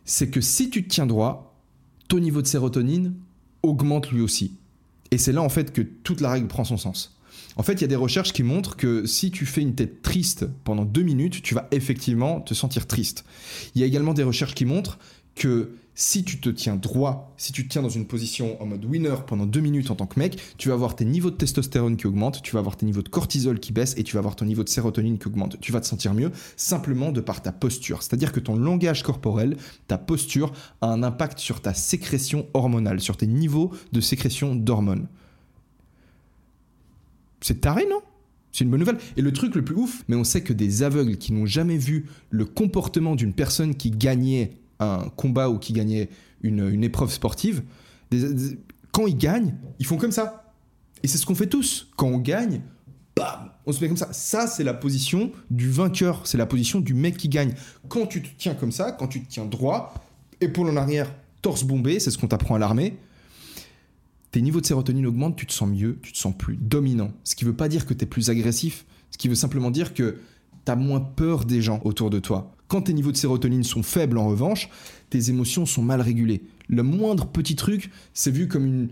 c'est 0.05 0.29
que 0.29 0.41
si 0.41 0.69
tu 0.69 0.83
te 0.83 0.89
tiens 0.89 1.05
droit, 1.05 1.55
ton 2.07 2.19
niveau 2.19 2.41
de 2.41 2.47
sérotonine 2.47 3.13
augmente 3.63 4.11
lui 4.11 4.21
aussi. 4.21 4.57
Et 5.11 5.17
c'est 5.17 5.31
là 5.31 5.41
en 5.41 5.49
fait 5.49 5.71
que 5.71 5.81
toute 5.81 6.21
la 6.21 6.31
règle 6.31 6.47
prend 6.47 6.63
son 6.63 6.77
sens. 6.77 7.17
En 7.57 7.63
fait, 7.63 7.73
il 7.73 7.81
y 7.81 7.83
a 7.85 7.87
des 7.87 7.95
recherches 7.95 8.33
qui 8.33 8.43
montrent 8.43 8.75
que 8.75 9.05
si 9.05 9.29
tu 9.29 9.45
fais 9.45 9.61
une 9.61 9.75
tête 9.75 10.01
triste 10.01 10.47
pendant 10.63 10.85
deux 10.85 11.01
minutes, 11.01 11.41
tu 11.41 11.53
vas 11.53 11.67
effectivement 11.71 12.39
te 12.39 12.53
sentir 12.53 12.87
triste. 12.87 13.25
Il 13.75 13.81
y 13.81 13.83
a 13.83 13.87
également 13.87 14.13
des 14.13 14.23
recherches 14.23 14.55
qui 14.55 14.65
montrent 14.65 14.99
que 15.35 15.75
si 15.93 16.23
tu 16.23 16.39
te 16.39 16.49
tiens 16.49 16.75
droit, 16.75 17.33
si 17.37 17.51
tu 17.51 17.67
te 17.67 17.71
tiens 17.71 17.81
dans 17.81 17.89
une 17.89 18.07
position 18.07 18.61
en 18.61 18.65
mode 18.65 18.85
winner 18.85 19.15
pendant 19.27 19.45
deux 19.45 19.59
minutes 19.59 19.91
en 19.91 19.95
tant 19.95 20.07
que 20.07 20.17
mec, 20.17 20.41
tu 20.57 20.69
vas 20.69 20.73
avoir 20.73 20.95
tes 20.95 21.05
niveaux 21.05 21.29
de 21.29 21.35
testostérone 21.35 21.97
qui 21.97 22.07
augmentent, 22.07 22.41
tu 22.41 22.53
vas 22.53 22.59
avoir 22.59 22.77
tes 22.77 22.85
niveaux 22.85 23.01
de 23.01 23.09
cortisol 23.09 23.59
qui 23.59 23.73
baissent 23.73 23.95
et 23.97 24.03
tu 24.03 24.13
vas 24.13 24.19
avoir 24.19 24.35
ton 24.35 24.45
niveau 24.45 24.63
de 24.63 24.69
sérotonine 24.69 25.19
qui 25.19 25.27
augmente. 25.27 25.59
Tu 25.59 25.71
vas 25.71 25.81
te 25.81 25.87
sentir 25.87 26.13
mieux 26.13 26.31
simplement 26.55 27.11
de 27.11 27.21
par 27.21 27.41
ta 27.41 27.51
posture. 27.51 28.03
C'est-à-dire 28.03 28.31
que 28.31 28.39
ton 28.39 28.55
langage 28.55 29.03
corporel, 29.03 29.57
ta 29.87 29.97
posture, 29.97 30.53
a 30.81 30.87
un 30.87 31.03
impact 31.03 31.39
sur 31.39 31.61
ta 31.61 31.73
sécrétion 31.73 32.47
hormonale, 32.53 32.99
sur 32.99 33.17
tes 33.17 33.27
niveaux 33.27 33.71
de 33.91 34.01
sécrétion 34.01 34.55
d'hormones. 34.55 35.07
C'est 37.41 37.61
taré, 37.61 37.85
non? 37.89 38.01
C'est 38.51 38.63
une 38.63 38.69
bonne 38.69 38.81
nouvelle. 38.81 38.99
Et 39.17 39.21
le 39.21 39.31
truc 39.31 39.55
le 39.55 39.63
plus 39.63 39.75
ouf, 39.75 40.03
mais 40.07 40.15
on 40.15 40.23
sait 40.23 40.41
que 40.41 40.53
des 40.53 40.83
aveugles 40.83 41.17
qui 41.17 41.31
n'ont 41.33 41.45
jamais 41.45 41.77
vu 41.77 42.07
le 42.29 42.45
comportement 42.45 43.15
d'une 43.15 43.33
personne 43.33 43.75
qui 43.75 43.91
gagnait 43.91 44.60
un 44.81 45.09
combat 45.15 45.49
ou 45.49 45.59
qui 45.59 45.73
gagnait 45.73 46.09
une, 46.41 46.83
épreuve 46.83 47.11
sportive, 47.11 47.63
quand 48.91 49.07
ils 49.07 49.17
gagnent, 49.17 49.55
ils 49.79 49.85
font 49.85 49.97
comme 49.97 50.11
ça. 50.11 50.53
Et 51.03 51.07
c'est 51.07 51.17
ce 51.17 51.25
qu'on 51.25 51.35
fait 51.35 51.47
tous. 51.47 51.89
Quand 51.95 52.07
on 52.07 52.17
gagne, 52.17 52.61
bam, 53.15 53.51
on 53.65 53.71
se 53.71 53.81
met 53.81 53.87
comme 53.87 53.97
ça. 53.97 54.11
Ça, 54.11 54.47
c'est 54.47 54.63
la 54.63 54.73
position 54.73 55.31
du 55.49 55.69
vainqueur. 55.69 56.25
C'est 56.25 56.37
la 56.37 56.45
position 56.45 56.79
du 56.79 56.93
mec 56.93 57.17
qui 57.17 57.29
gagne. 57.29 57.53
Quand 57.87 58.05
tu 58.07 58.21
te 58.21 58.29
tiens 58.37 58.53
comme 58.53 58.71
ça, 58.71 58.91
quand 58.91 59.07
tu 59.07 59.23
te 59.23 59.29
tiens 59.29 59.45
droit, 59.45 59.93
épaule 60.41 60.69
en 60.69 60.77
arrière, 60.77 61.13
torse 61.41 61.63
bombé, 61.63 61.99
c'est 61.99 62.11
ce 62.11 62.17
qu'on 62.17 62.27
t'apprend 62.27 62.55
à 62.55 62.59
l'armée. 62.59 62.97
Tes 64.31 64.41
niveaux 64.41 64.61
de 64.61 64.65
sérotonine 64.65 65.05
augmentent, 65.05 65.35
tu 65.35 65.45
te 65.45 65.53
sens 65.53 65.69
mieux, 65.69 65.99
tu 66.01 66.13
te 66.13 66.17
sens 66.17 66.33
plus 66.37 66.55
dominant. 66.55 67.11
Ce 67.23 67.35
qui 67.35 67.43
veut 67.43 67.55
pas 67.55 67.67
dire 67.67 67.85
que 67.85 67.93
tu 67.93 68.03
es 68.03 68.07
plus 68.07 68.29
agressif, 68.29 68.85
ce 69.09 69.17
qui 69.17 69.27
veut 69.27 69.35
simplement 69.35 69.71
dire 69.71 69.93
que 69.93 70.17
tu 70.65 70.71
as 70.71 70.75
moins 70.75 70.99
peur 70.99 71.45
des 71.45 71.61
gens 71.61 71.81
autour 71.83 72.09
de 72.09 72.19
toi. 72.19 72.55
Quand 72.67 72.83
tes 72.83 72.93
niveaux 72.93 73.11
de 73.11 73.17
sérotonine 73.17 73.63
sont 73.63 73.83
faibles, 73.83 74.17
en 74.17 74.27
revanche, 74.27 74.69
tes 75.09 75.29
émotions 75.29 75.65
sont 75.65 75.81
mal 75.81 76.01
régulées. 76.01 76.43
Le 76.69 76.83
moindre 76.83 77.27
petit 77.27 77.55
truc, 77.55 77.91
c'est 78.13 78.31
vu 78.31 78.47
comme 78.47 78.65
une, 78.65 78.89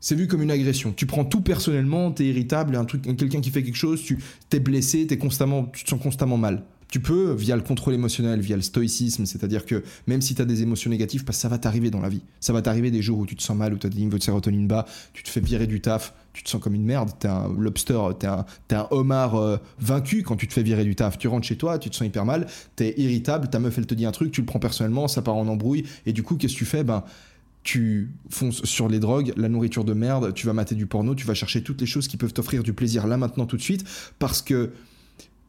c'est 0.00 0.14
vu 0.14 0.26
comme 0.26 0.42
une 0.42 0.50
agression. 0.50 0.92
Tu 0.96 1.06
prends 1.06 1.24
tout 1.24 1.40
personnellement, 1.40 2.10
t'es 2.10 2.26
irritable, 2.26 2.76
un 2.76 2.84
truc, 2.84 3.02
quelqu'un 3.16 3.40
qui 3.40 3.50
fait 3.50 3.62
quelque 3.62 3.76
chose, 3.76 4.02
tu 4.02 4.18
t'es 4.48 4.60
blessé, 4.60 5.06
t'es 5.06 5.18
constamment, 5.18 5.64
tu 5.64 5.84
te 5.84 5.90
sens 5.90 6.00
constamment 6.00 6.36
mal. 6.36 6.64
Tu 6.90 7.00
peux, 7.00 7.34
via 7.34 7.54
le 7.54 7.60
contrôle 7.60 7.92
émotionnel, 7.92 8.40
via 8.40 8.56
le 8.56 8.62
stoïcisme, 8.62 9.26
c'est-à-dire 9.26 9.66
que 9.66 9.82
même 10.06 10.22
si 10.22 10.34
tu 10.34 10.40
as 10.40 10.46
des 10.46 10.62
émotions 10.62 10.88
négatives, 10.88 11.24
parce 11.24 11.36
que 11.36 11.42
ça 11.42 11.48
va 11.50 11.58
t'arriver 11.58 11.90
dans 11.90 12.00
la 12.00 12.08
vie. 12.08 12.22
Ça 12.40 12.54
va 12.54 12.62
t'arriver 12.62 12.90
des 12.90 13.02
jours 13.02 13.18
où 13.18 13.26
tu 13.26 13.36
te 13.36 13.42
sens 13.42 13.56
mal, 13.56 13.74
où 13.74 13.76
tu 13.76 13.86
as 13.86 13.90
des 13.90 13.98
niveaux 13.98 14.16
de 14.16 14.22
sérotonine 14.22 14.66
bas, 14.66 14.86
tu 15.12 15.22
te 15.22 15.28
fais 15.28 15.40
virer 15.40 15.66
du 15.66 15.82
taf, 15.82 16.14
tu 16.38 16.44
te 16.44 16.50
sens 16.50 16.62
comme 16.62 16.76
une 16.76 16.84
merde, 16.84 17.10
t'es 17.18 17.26
un 17.26 17.52
lobster, 17.58 17.98
t'es 18.16 18.28
un, 18.28 18.46
un 18.70 18.86
homard 18.92 19.34
euh, 19.34 19.56
vaincu 19.80 20.22
quand 20.22 20.36
tu 20.36 20.46
te 20.46 20.52
fais 20.52 20.62
virer 20.62 20.84
du 20.84 20.94
taf. 20.94 21.18
Tu 21.18 21.26
rentres 21.26 21.48
chez 21.48 21.56
toi, 21.56 21.80
tu 21.80 21.90
te 21.90 21.96
sens 21.96 22.06
hyper 22.06 22.24
mal, 22.24 22.46
t'es 22.76 22.94
irritable, 22.96 23.50
ta 23.50 23.58
meuf 23.58 23.76
elle 23.76 23.86
te 23.86 23.94
dit 23.94 24.06
un 24.06 24.12
truc, 24.12 24.30
tu 24.30 24.40
le 24.40 24.46
prends 24.46 24.60
personnellement, 24.60 25.08
ça 25.08 25.20
part 25.20 25.34
en 25.34 25.48
embrouille, 25.48 25.84
et 26.06 26.12
du 26.12 26.22
coup 26.22 26.36
qu'est-ce 26.36 26.54
que 26.54 26.58
tu 26.58 26.64
fais? 26.64 26.84
Ben 26.84 27.02
tu 27.64 28.12
fonces 28.30 28.62
sur 28.62 28.88
les 28.88 29.00
drogues, 29.00 29.32
la 29.36 29.48
nourriture 29.48 29.84
de 29.84 29.94
merde, 29.94 30.32
tu 30.32 30.46
vas 30.46 30.52
mater 30.52 30.76
du 30.76 30.86
porno, 30.86 31.16
tu 31.16 31.26
vas 31.26 31.34
chercher 31.34 31.60
toutes 31.64 31.80
les 31.80 31.88
choses 31.88 32.06
qui 32.06 32.16
peuvent 32.16 32.32
t'offrir 32.32 32.62
du 32.62 32.72
plaisir 32.72 33.08
là 33.08 33.16
maintenant 33.16 33.46
tout 33.46 33.56
de 33.56 33.62
suite, 33.62 33.84
parce 34.20 34.40
que 34.40 34.70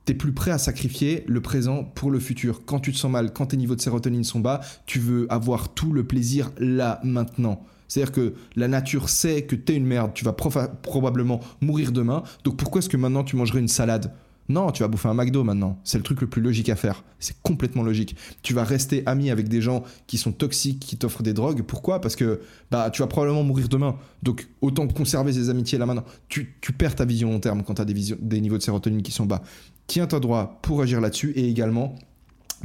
t'es 0.06 0.16
plus 0.16 0.32
prêt 0.32 0.50
à 0.50 0.58
sacrifier 0.58 1.24
le 1.28 1.40
présent 1.40 1.84
pour 1.84 2.10
le 2.10 2.20
futur. 2.20 2.66
Quand 2.66 2.80
tu 2.80 2.92
te 2.92 2.98
sens 2.98 3.12
mal, 3.12 3.32
quand 3.32 3.46
tes 3.46 3.58
niveaux 3.58 3.76
de 3.76 3.82
sérotonine 3.82 4.24
sont 4.24 4.40
bas, 4.40 4.62
tu 4.88 4.98
veux 4.98 5.28
avoir 5.30 5.70
tout 5.76 5.94
le 5.94 6.04
plaisir 6.04 6.52
là 6.58 7.00
maintenant. 7.04 7.64
C'est-à-dire 7.90 8.14
que 8.14 8.34
la 8.56 8.70
nature 8.70 9.10
sait 9.10 9.42
que 9.42 9.56
t'es 9.58 9.76
une 9.76 9.86
merde, 9.86 10.12
tu 10.14 10.24
vas 10.24 10.32
probablement 10.34 11.42
mourir 11.60 11.92
demain, 11.92 12.24
donc 12.46 12.56
pourquoi 12.56 12.80
est-ce 12.80 12.90
que 12.90 12.98
maintenant 12.98 13.26
tu 13.26 13.36
mangerais 13.36 13.60
une 13.60 13.68
salade? 13.68 14.14
Non, 14.50 14.72
tu 14.72 14.82
vas 14.82 14.88
bouffer 14.88 15.08
un 15.08 15.14
McDo 15.14 15.44
maintenant. 15.44 15.80
C'est 15.84 16.00
le 16.00 16.04
truc 16.04 16.22
le 16.22 16.28
plus 16.28 16.42
logique 16.42 16.70
à 16.70 16.76
faire. 16.76 17.04
C'est 17.20 17.40
complètement 17.44 17.84
logique. 17.84 18.16
Tu 18.42 18.56
vas 18.56 18.64
rester 18.64 19.04
ami 19.06 19.30
avec 19.30 19.48
des 19.48 19.62
gens 19.62 19.84
qui 20.08 20.18
sont 20.18 20.32
toxiques, 20.32 20.80
qui 20.80 20.98
t'offrent 20.98 21.22
des 21.22 21.34
drogues. 21.34 21.62
Pourquoi? 21.62 22.02
Parce 22.02 22.16
que 22.16 22.42
bah, 22.72 22.90
tu 22.90 23.04
vas 23.04 23.08
probablement 23.08 23.44
mourir 23.44 23.70
demain. 23.70 23.96
Donc 24.24 24.50
autant 24.62 24.88
conserver 24.88 25.34
ces 25.34 25.52
amitiés 25.52 25.78
là 25.78 25.86
maintenant. 25.86 26.04
Tu, 26.30 26.58
perds 26.76 26.96
ta 26.96 27.06
vision 27.06 27.32
long 27.32 27.40
terme 27.40 27.64
quand 27.64 27.76
tu 27.76 27.82
as 27.84 27.86
des, 27.86 28.42
niveaux 28.42 28.58
de 28.58 28.64
sérotonine 28.64 29.04
qui 29.04 29.12
sont 29.12 29.28
bas. 29.28 29.44
Tiens-toi 29.86 30.20
droit 30.20 30.60
pour 30.64 30.82
agir 30.82 31.00
là-dessus 31.00 31.32
et 31.36 31.48
également 31.48 31.94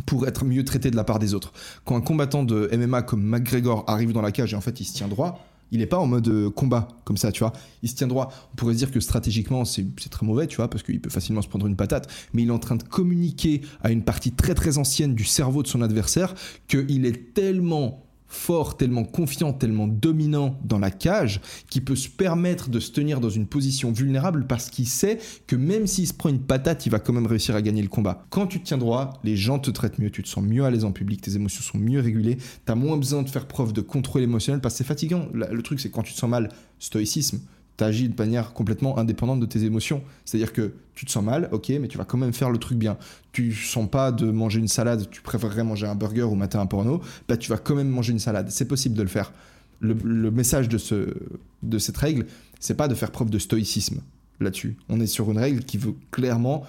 pour 0.07 0.27
être 0.27 0.45
mieux 0.45 0.65
traité 0.65 0.91
de 0.91 0.97
la 0.97 1.05
part 1.05 1.19
des 1.19 1.35
autres. 1.35 1.53
Quand 1.85 1.97
un 1.97 2.01
combattant 2.01 2.45
de 2.45 2.69
MMA 2.77 3.03
comme 3.03 3.23
McGregor 3.23 3.85
arrive 3.87 4.13
dans 4.13 4.23
la 4.23 4.33
cage 4.33 4.53
et 4.53 4.57
en 4.57 4.61
fait 4.61 4.81
il 4.81 4.85
se 4.85 4.95
tient 4.95 5.09
droit, 5.09 5.45
il 5.71 5.79
n'est 5.79 5.87
pas 5.87 5.99
en 5.99 6.07
mode 6.07 6.29
euh, 6.29 6.51
combat 6.51 6.89
comme 7.05 7.17
ça, 7.17 7.33
tu 7.33 7.41
vois. 7.41 7.53
Il 7.83 7.89
se 7.89 7.97
tient 7.97 8.07
droit. 8.07 8.33
On 8.53 8.57
pourrait 8.57 8.75
se 8.75 8.79
dire 8.79 8.93
que 8.93 9.01
stratégiquement, 9.01 9.65
c'est 9.65 9.85
très 10.11 10.25
mauvais, 10.25 10.47
tu 10.47 10.57
vois, 10.57 10.69
parce 10.69 10.83
qu'il 10.83 11.01
peut 11.01 11.11
facilement 11.11 11.43
se 11.43 11.49
prendre 11.49 11.67
une 11.67 11.75
patate. 11.75 12.09
Mais 12.33 12.43
il 12.43 12.49
est 12.49 12.53
en 12.53 12.59
train 12.59 12.77
de 12.77 12.83
communiquer 12.83 13.63
à 13.83 13.91
une 13.91 14.05
partie 14.05 14.31
très 14.31 14.55
très 14.55 14.79
ancienne 14.79 15.15
du 15.15 15.25
cerveau 15.25 15.63
de 15.63 15.69
son 15.69 15.83
adversaire 15.83 16.35
qu'il 16.69 17.07
est 17.07 17.35
tellement 17.35 18.04
fort, 18.27 18.77
tellement 18.77 19.05
confiant, 19.05 19.53
tellement 19.53 19.87
dominant 19.87 20.59
dans 20.65 20.79
la 20.79 20.91
cage, 20.91 21.41
qui 21.71 21.81
peut 21.81 21.97
se 21.97 22.09
permettre 22.09 22.69
de 22.69 22.81
se 22.81 22.91
tenir 22.91 23.21
dans 23.21 23.31
une 23.31 23.47
position 23.47 23.93
vulnérable 23.93 24.47
parce 24.47 24.71
qu'il 24.71 24.87
sait 24.87 25.19
que 25.47 25.57
même 25.57 25.87
s'il 25.87 26.07
se 26.07 26.15
prend 26.15 26.29
une 26.29 26.41
patate, 26.41 26.87
il 26.87 26.91
va 26.91 26.99
quand 26.99 27.13
même 27.13 27.27
réussir 27.27 27.55
à 27.55 27.63
gagner 27.63 27.83
le 27.83 27.89
combat. 27.89 28.27
Quand 28.31 28.47
tu 28.47 28.61
te 28.61 28.67
tiens 28.67 28.79
droit, 28.79 29.21
les 29.25 29.37
gens 29.37 29.59
te 29.59 29.71
traitent 29.71 29.99
mieux, 29.99 30.11
tu 30.11 30.23
te 30.23 30.29
sens 30.29 30.45
mieux 30.45 30.65
à 30.65 30.71
l'aise 30.71 30.85
en 30.85 30.93
public, 30.93 31.21
tes 31.21 31.37
émotions 31.37 31.63
sont 31.63 31.79
mieux 31.79 32.01
régulées, 32.01 32.37
tu 32.37 32.73
as 32.73 32.75
moins 32.75 32.97
besoin 32.97 33.23
de 33.23 33.29
faire 33.29 33.47
preuve 33.47 33.73
de 33.73 33.81
contrôle 33.81 34.23
émotionnel 34.23 34.61
parce 34.61 34.75
que 34.75 34.79
c'est 34.79 34.85
fatigant. 34.85 35.29
Le 35.33 35.63
truc, 35.63 35.81
c'est 35.81 35.91
quand 35.91 36.03
tu 36.03 36.13
te 36.13 36.19
sens 36.19 36.31
mal, 36.31 36.49
stoïcisme, 36.79 37.41
agis 37.81 38.09
de 38.09 38.15
manière 38.17 38.53
complètement 38.53 38.99
indépendante 38.99 39.41
de 39.41 39.47
tes 39.47 39.65
émotions. 39.65 40.03
C'est-à-dire 40.25 40.53
que 40.53 40.75
tu 40.95 41.07
te 41.07 41.11
sens 41.11 41.25
mal, 41.25 41.49
ok, 41.53 41.71
mais 41.81 41.89
tu 41.89 41.99
vas 41.99 42.05
quand 42.05 42.19
même 42.19 42.33
faire 42.33 42.51
le 42.51 42.59
truc 42.59 42.79
bien. 42.79 42.97
Tu 43.33 43.53
sens 43.53 43.89
pas 43.89 44.13
de 44.13 44.31
manger 44.31 44.61
une 44.61 44.69
salade, 44.69 45.09
tu 45.11 45.23
préférerais 45.23 45.65
manger 45.65 45.87
un 45.87 45.95
burger 45.95 46.23
ou 46.23 46.35
mater 46.35 46.59
un 46.59 46.67
porno, 46.67 47.01
bah 47.29 47.37
tu 47.37 47.51
vas 47.51 47.59
quand 47.59 47.75
même 47.75 47.89
manger 47.89 48.13
une 48.13 48.19
salade. 48.19 48.51
C'est 48.51 48.69
possible 48.69 48.97
de 48.97 49.03
le 49.03 49.09
faire. 49.09 49.33
Le, 49.81 50.31
message 50.31 50.69
de, 50.69 50.79
ce, 50.79 51.15
de 51.63 51.79
cette 51.79 51.97
règle, 51.97 52.27
c'est 52.59 52.77
pas 52.77 52.89
de 52.89 52.95
faire 52.95 53.11
preuve 53.11 53.29
de 53.29 53.39
stoïcisme 53.39 54.01
là-dessus. 54.41 54.77
On 54.89 55.01
est 55.01 55.07
sur 55.07 55.31
une 55.31 55.39
règle 55.39 55.63
qui 55.63 55.77
veut 55.77 55.95
clairement 56.11 56.65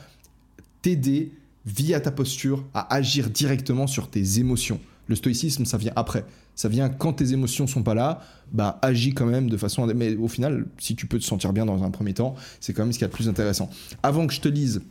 t'aider 0.82 1.32
via 1.66 2.00
ta 2.00 2.12
posture 2.12 2.66
à 2.74 2.94
agir 2.94 3.30
directement 3.30 3.88
sur 3.88 4.10
tes 4.10 4.40
émotions. 4.40 4.80
Le 5.08 5.16
stoïcisme, 5.16 5.66
ça 5.66 5.78
vient 5.78 5.94
après. 5.96 6.26
Ça 6.56 6.70
vient 6.70 6.90
quand 6.90 7.14
tes 7.14 7.34
émotions 7.34 7.68
sont 7.68 7.84
pas 7.84 7.94
là, 7.94 8.22
bah 8.52 8.80
agis 8.82 9.14
quand 9.14 9.26
même 9.26 9.50
de 9.50 9.58
façon. 9.58 9.86
Mais 9.96 10.16
au 10.16 10.28
final, 10.28 10.66
si 10.78 10.96
tu 10.96 11.06
peux 11.06 11.20
te 11.20 11.24
sentir 11.24 11.54
bien 11.54 11.66
dans 11.66 11.84
un 11.84 11.92
premier 11.92 12.14
temps, 12.14 12.36
c'est 12.60 12.74
quand 12.74 12.84
même 12.84 12.94
ce 12.94 12.98
qui 12.98 13.04
est 13.04 13.08
le 13.08 13.14
plus 13.14 13.30
intéressant. 13.30 13.70
Avant 14.04 14.26
que 14.26 14.34
je 14.34 14.42
te 14.42 14.48
lise 14.48 14.82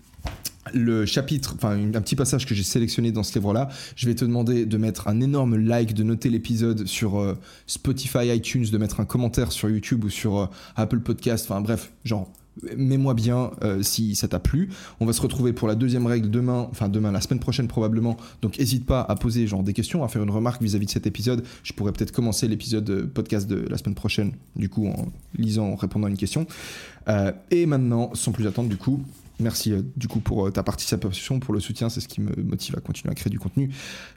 le 0.73 1.05
chapitre, 1.05 1.55
enfin 1.57 1.73
un 1.73 2.01
petit 2.01 2.17
passage 2.17 2.47
que 2.47 2.55
j'ai 2.55 2.63
sélectionné 2.63 3.13
dans 3.13 3.23
ce 3.23 3.35
livre-là, 3.35 3.69
je 3.97 4.07
vais 4.07 4.15
te 4.15 4.25
demander 4.25 4.67
de 4.67 4.77
mettre 4.79 5.09
un 5.09 5.21
énorme 5.21 5.57
like, 5.57 5.95
de 5.95 6.03
noter 6.03 6.31
l'épisode 6.31 6.87
sur 6.87 7.19
euh, 7.19 7.35
Spotify, 7.67 8.29
iTunes, 8.35 8.67
de 8.71 8.79
mettre 8.79 9.01
un 9.01 9.05
commentaire 9.05 9.53
sur 9.53 9.69
YouTube 9.69 10.05
ou 10.05 10.11
sur 10.11 10.39
euh, 10.39 10.47
Apple 10.77 11.01
Podcast, 11.01 11.47
enfin 11.49 11.61
bref, 11.61 11.93
genre 12.05 12.31
mets-moi 12.77 13.15
bien 13.15 13.51
euh, 13.63 13.83
si 13.83 14.15
ça 14.15 14.29
t'a 14.29 14.39
plu. 14.39 14.71
On 15.01 15.07
va 15.07 15.13
se 15.13 15.21
retrouver 15.21 15.53
pour 15.53 15.69
la 15.69 15.75
deuxième 15.75 16.07
règle 16.07 16.31
demain, 16.31 16.69
enfin 16.71 16.89
demain, 16.89 17.13
la 17.13 17.21
semaine 17.21 17.41
prochaine 17.41 17.69
probablement. 17.69 18.17
Donc 18.43 18.59
n'hésite 18.59 18.87
pas 18.87 19.01
à 19.03 19.15
poser 19.17 19.47
genre 19.47 19.63
des 19.63 19.73
questions, 19.73 20.05
à 20.05 20.09
faire 20.09 20.23
une 20.23 20.31
remarque 20.31 20.63
vis-à-vis 20.63 20.87
de 20.87 20.91
cet 20.91 21.07
épisode. 21.07 21.45
Je 21.63 21.73
pourrais 21.73 21.93
peut-être 21.93 22.13
commencer 22.13 22.49
l'épisode 22.49 22.89
euh, 22.91 23.07
podcast 23.07 23.49
de 23.49 23.57
la 23.69 23.79
semaine 23.79 23.95
prochaine, 23.95 24.33
du 24.57 24.69
coup 24.69 24.87
en 24.87 25.09
lisant, 25.37 25.69
en 25.69 25.77
répondant 25.77 26.07
à 26.07 26.11
une 26.11 26.17
question. 26.17 26.47
Euh, 27.09 27.33
et 27.51 27.67
maintenant, 27.67 28.15
sans 28.15 28.33
plus 28.33 28.47
attendre, 28.47 28.69
du 28.69 28.77
coup, 28.77 29.01
Merci 29.41 29.73
du 29.97 30.07
coup 30.07 30.21
pour 30.21 30.53
ta 30.53 30.63
participation, 30.63 31.41
pour 31.41 31.53
le 31.53 31.59
soutien, 31.59 31.89
c'est 31.89 31.99
ce 31.99 32.07
qui 32.07 32.21
me 32.21 32.41
motive 32.41 32.77
à 32.77 32.81
continuer 32.81 33.11
à 33.11 33.17
créer 33.17 33.33
du 33.33 33.41
contenu. 33.41 33.69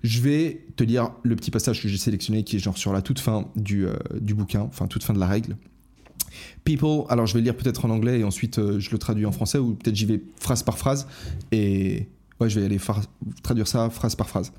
Je 0.04 0.21
vais 0.21 0.63
te 0.76 0.84
lire 0.84 1.10
le 1.23 1.36
petit 1.36 1.50
passage 1.50 1.82
que 1.82 1.88
j'ai 1.88 1.97
sélectionné 1.97 2.43
qui 2.43 2.58
est 2.58 2.60
genre 2.60 2.78
sur 2.78 2.93
la 2.93 3.02
toute 3.02 3.17
fin 3.17 3.47
du, 3.56 3.88
du 4.21 4.36
bouquin, 4.36 4.62
enfin 4.62 4.86
toute 4.86 5.04
fin 5.04 5.15
de 5.15 5.19
la 5.19 5.26
règle. 5.26 5.58
People, 6.64 7.06
alors 7.10 7.26
je 7.26 7.34
vais 7.34 7.42
lire 7.42 7.56
peut-être 7.56 7.86
en 7.86 7.90
anglais 7.90 8.20
et 8.20 8.24
ensuite 8.24 8.60
euh, 8.60 8.80
je 8.80 8.92
le 8.92 8.98
traduis 8.98 9.26
en 9.26 9.32
français 9.32 9.58
ou 9.58 9.76
peut-être 9.76 9.96
j'y 9.96 10.06
vais 10.06 10.22
phrase 10.40 10.64
par 10.64 10.78
phrase 10.78 11.08
et 11.52 12.08
ouais, 12.40 12.50
je 12.50 12.60
vais 12.60 12.66
aller 12.66 12.80
traduire 13.44 13.68
ça 13.68 13.90
phrase 13.90 14.16
par 14.16 14.28
phrase. 14.28 14.52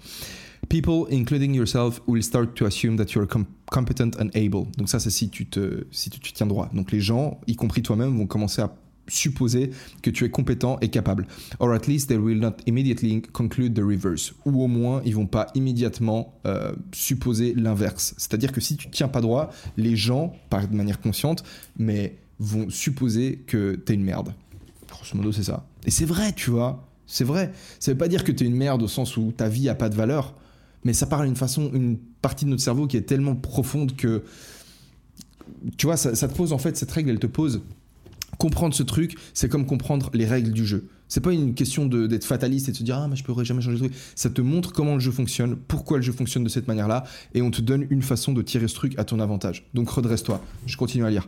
People, 0.68 1.06
including 1.10 1.54
yourself, 1.54 2.02
will 2.06 2.22
start 2.22 2.54
to 2.54 2.66
assume 2.66 2.96
that 2.96 3.12
you're 3.14 3.28
competent 3.70 4.16
and 4.20 4.28
able. 4.34 4.66
Donc 4.76 4.88
ça, 4.88 4.98
c'est 4.98 5.10
si 5.10 5.30
tu 5.30 5.46
te, 5.46 5.86
si 5.90 6.10
tu 6.10 6.32
tiens 6.32 6.46
droit. 6.46 6.68
Donc 6.74 6.90
les 6.92 7.00
gens, 7.00 7.40
y 7.46 7.54
compris 7.54 7.82
toi-même, 7.82 8.16
vont 8.18 8.26
commencer 8.26 8.60
à 8.60 8.74
supposer 9.08 9.70
que 10.02 10.10
tu 10.10 10.24
es 10.24 10.30
compétent 10.30 10.78
et 10.80 10.88
capable. 10.88 11.26
Or 11.58 11.72
at 11.72 11.86
least 11.86 12.08
they 12.08 12.16
will 12.16 12.38
not 12.38 12.56
immediately 12.66 13.22
conclude 13.32 13.74
the 13.74 13.82
reverse. 13.82 14.34
Ou 14.44 14.62
au 14.62 14.66
moins, 14.66 15.02
ils 15.04 15.14
vont 15.14 15.26
pas 15.26 15.48
immédiatement 15.54 16.34
euh, 16.46 16.72
supposer 16.92 17.54
l'inverse. 17.54 18.14
C'est-à-dire 18.16 18.52
que 18.52 18.60
si 18.60 18.76
tu 18.76 18.88
tiens 18.90 19.08
pas 19.08 19.20
droit, 19.20 19.50
les 19.76 19.96
gens, 19.96 20.34
par 20.50 20.66
de 20.68 20.76
manière 20.76 21.00
consciente, 21.00 21.44
mais 21.78 22.16
vont 22.38 22.70
supposer 22.70 23.42
que 23.46 23.80
tu 23.84 23.92
es 23.92 23.94
une 23.94 24.04
merde. 24.04 24.32
Grosso 24.88 25.16
modo, 25.16 25.32
c'est 25.32 25.42
ça. 25.42 25.66
Et 25.84 25.90
c'est 25.90 26.04
vrai, 26.04 26.32
tu 26.32 26.50
vois. 26.50 26.88
C'est 27.06 27.24
vrai. 27.24 27.52
Ça 27.80 27.92
veut 27.92 27.98
pas 27.98 28.08
dire 28.08 28.22
que 28.22 28.32
tu 28.32 28.44
es 28.44 28.46
une 28.46 28.56
merde 28.56 28.82
au 28.82 28.88
sens 28.88 29.16
où 29.16 29.32
ta 29.32 29.48
vie 29.48 29.68
a 29.68 29.74
pas 29.74 29.88
de 29.88 29.94
valeur, 29.94 30.34
mais 30.84 30.92
ça 30.92 31.06
parle 31.06 31.26
d'une 31.26 31.36
façon, 31.36 31.70
une 31.72 31.98
partie 32.20 32.44
de 32.44 32.50
notre 32.50 32.62
cerveau 32.62 32.86
qui 32.86 32.96
est 32.96 33.02
tellement 33.02 33.34
profonde 33.34 33.96
que 33.96 34.22
tu 35.76 35.86
vois, 35.86 35.96
ça 35.96 36.12
te 36.12 36.34
pose 36.34 36.52
en 36.52 36.58
fait 36.58 36.76
cette 36.76 36.90
règle, 36.90 37.10
elle 37.10 37.18
te 37.18 37.26
pose 37.26 37.62
comprendre 38.38 38.74
ce 38.74 38.82
truc, 38.82 39.16
c'est 39.34 39.48
comme 39.48 39.66
comprendre 39.66 40.10
les 40.14 40.26
règles 40.26 40.52
du 40.52 40.66
jeu. 40.66 40.88
C'est 41.08 41.20
pas 41.20 41.32
une 41.32 41.54
question 41.54 41.86
d'être 41.86 42.24
fataliste 42.24 42.68
et 42.68 42.72
de 42.72 42.76
se 42.76 42.82
dire 42.82 42.96
ah 42.98 43.08
mais 43.08 43.16
je 43.16 43.24
pourrais 43.24 43.44
jamais 43.44 43.62
changer 43.62 43.78
de 43.78 43.88
truc. 43.88 43.98
Ça 44.14 44.30
te 44.30 44.40
montre 44.40 44.72
comment 44.72 44.94
le 44.94 45.00
jeu 45.00 45.10
fonctionne, 45.10 45.56
pourquoi 45.56 45.98
le 45.98 46.02
jeu 46.02 46.12
fonctionne 46.12 46.44
de 46.44 46.48
cette 46.48 46.68
manière-là, 46.68 47.04
et 47.34 47.42
on 47.42 47.50
te 47.50 47.60
donne 47.60 47.86
une 47.90 48.02
façon 48.02 48.32
de 48.32 48.42
tirer 48.42 48.68
ce 48.68 48.74
truc 48.74 48.98
à 48.98 49.04
ton 49.04 49.20
avantage. 49.20 49.66
Donc 49.74 49.90
redresse-toi. 49.90 50.42
Je 50.66 50.76
continue 50.76 51.04
à 51.04 51.10
lire. 51.10 51.26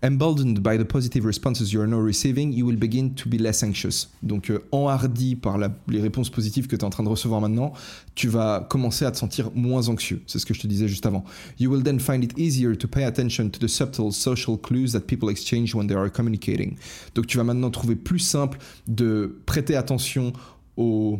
Emboldened 0.00 0.62
by 0.62 0.76
the 0.76 0.84
positive 0.84 1.24
responses 1.24 1.72
you 1.72 1.80
are 1.80 1.86
now 1.88 1.98
receiving, 1.98 2.52
you 2.52 2.64
will 2.64 2.76
begin 2.76 3.14
to 3.16 3.28
be 3.28 3.36
less 3.36 3.64
anxious. 3.64 4.08
Donc, 4.22 4.48
euh, 4.48 4.60
enhardi 4.70 5.34
par 5.34 5.58
les 5.58 6.00
réponses 6.00 6.30
positives 6.30 6.68
que 6.68 6.76
tu 6.76 6.82
es 6.82 6.84
en 6.84 6.90
train 6.90 7.02
de 7.02 7.08
recevoir 7.08 7.40
maintenant, 7.40 7.72
tu 8.14 8.28
vas 8.28 8.64
commencer 8.70 9.04
à 9.04 9.10
te 9.10 9.16
sentir 9.16 9.50
moins 9.56 9.88
anxieux. 9.88 10.22
C'est 10.28 10.38
ce 10.38 10.46
que 10.46 10.54
je 10.54 10.60
te 10.60 10.68
disais 10.68 10.86
juste 10.86 11.04
avant. 11.04 11.24
You 11.58 11.68
will 11.68 11.82
then 11.82 11.98
find 11.98 12.22
it 12.22 12.38
easier 12.38 12.76
to 12.76 12.86
pay 12.86 13.02
attention 13.02 13.50
to 13.50 13.58
the 13.58 13.68
subtle 13.68 14.12
social 14.12 14.56
clues 14.56 14.92
that 14.92 15.00
people 15.00 15.30
exchange 15.30 15.74
when 15.74 15.88
they 15.88 15.96
are 15.96 16.10
communicating. 16.12 16.76
Donc, 17.16 17.26
tu 17.26 17.36
vas 17.36 17.44
maintenant 17.44 17.70
trouver 17.70 17.96
plus 17.96 18.20
simple 18.20 18.58
de 18.86 19.36
prêter 19.46 19.74
attention 19.74 20.32
aux 20.76 21.18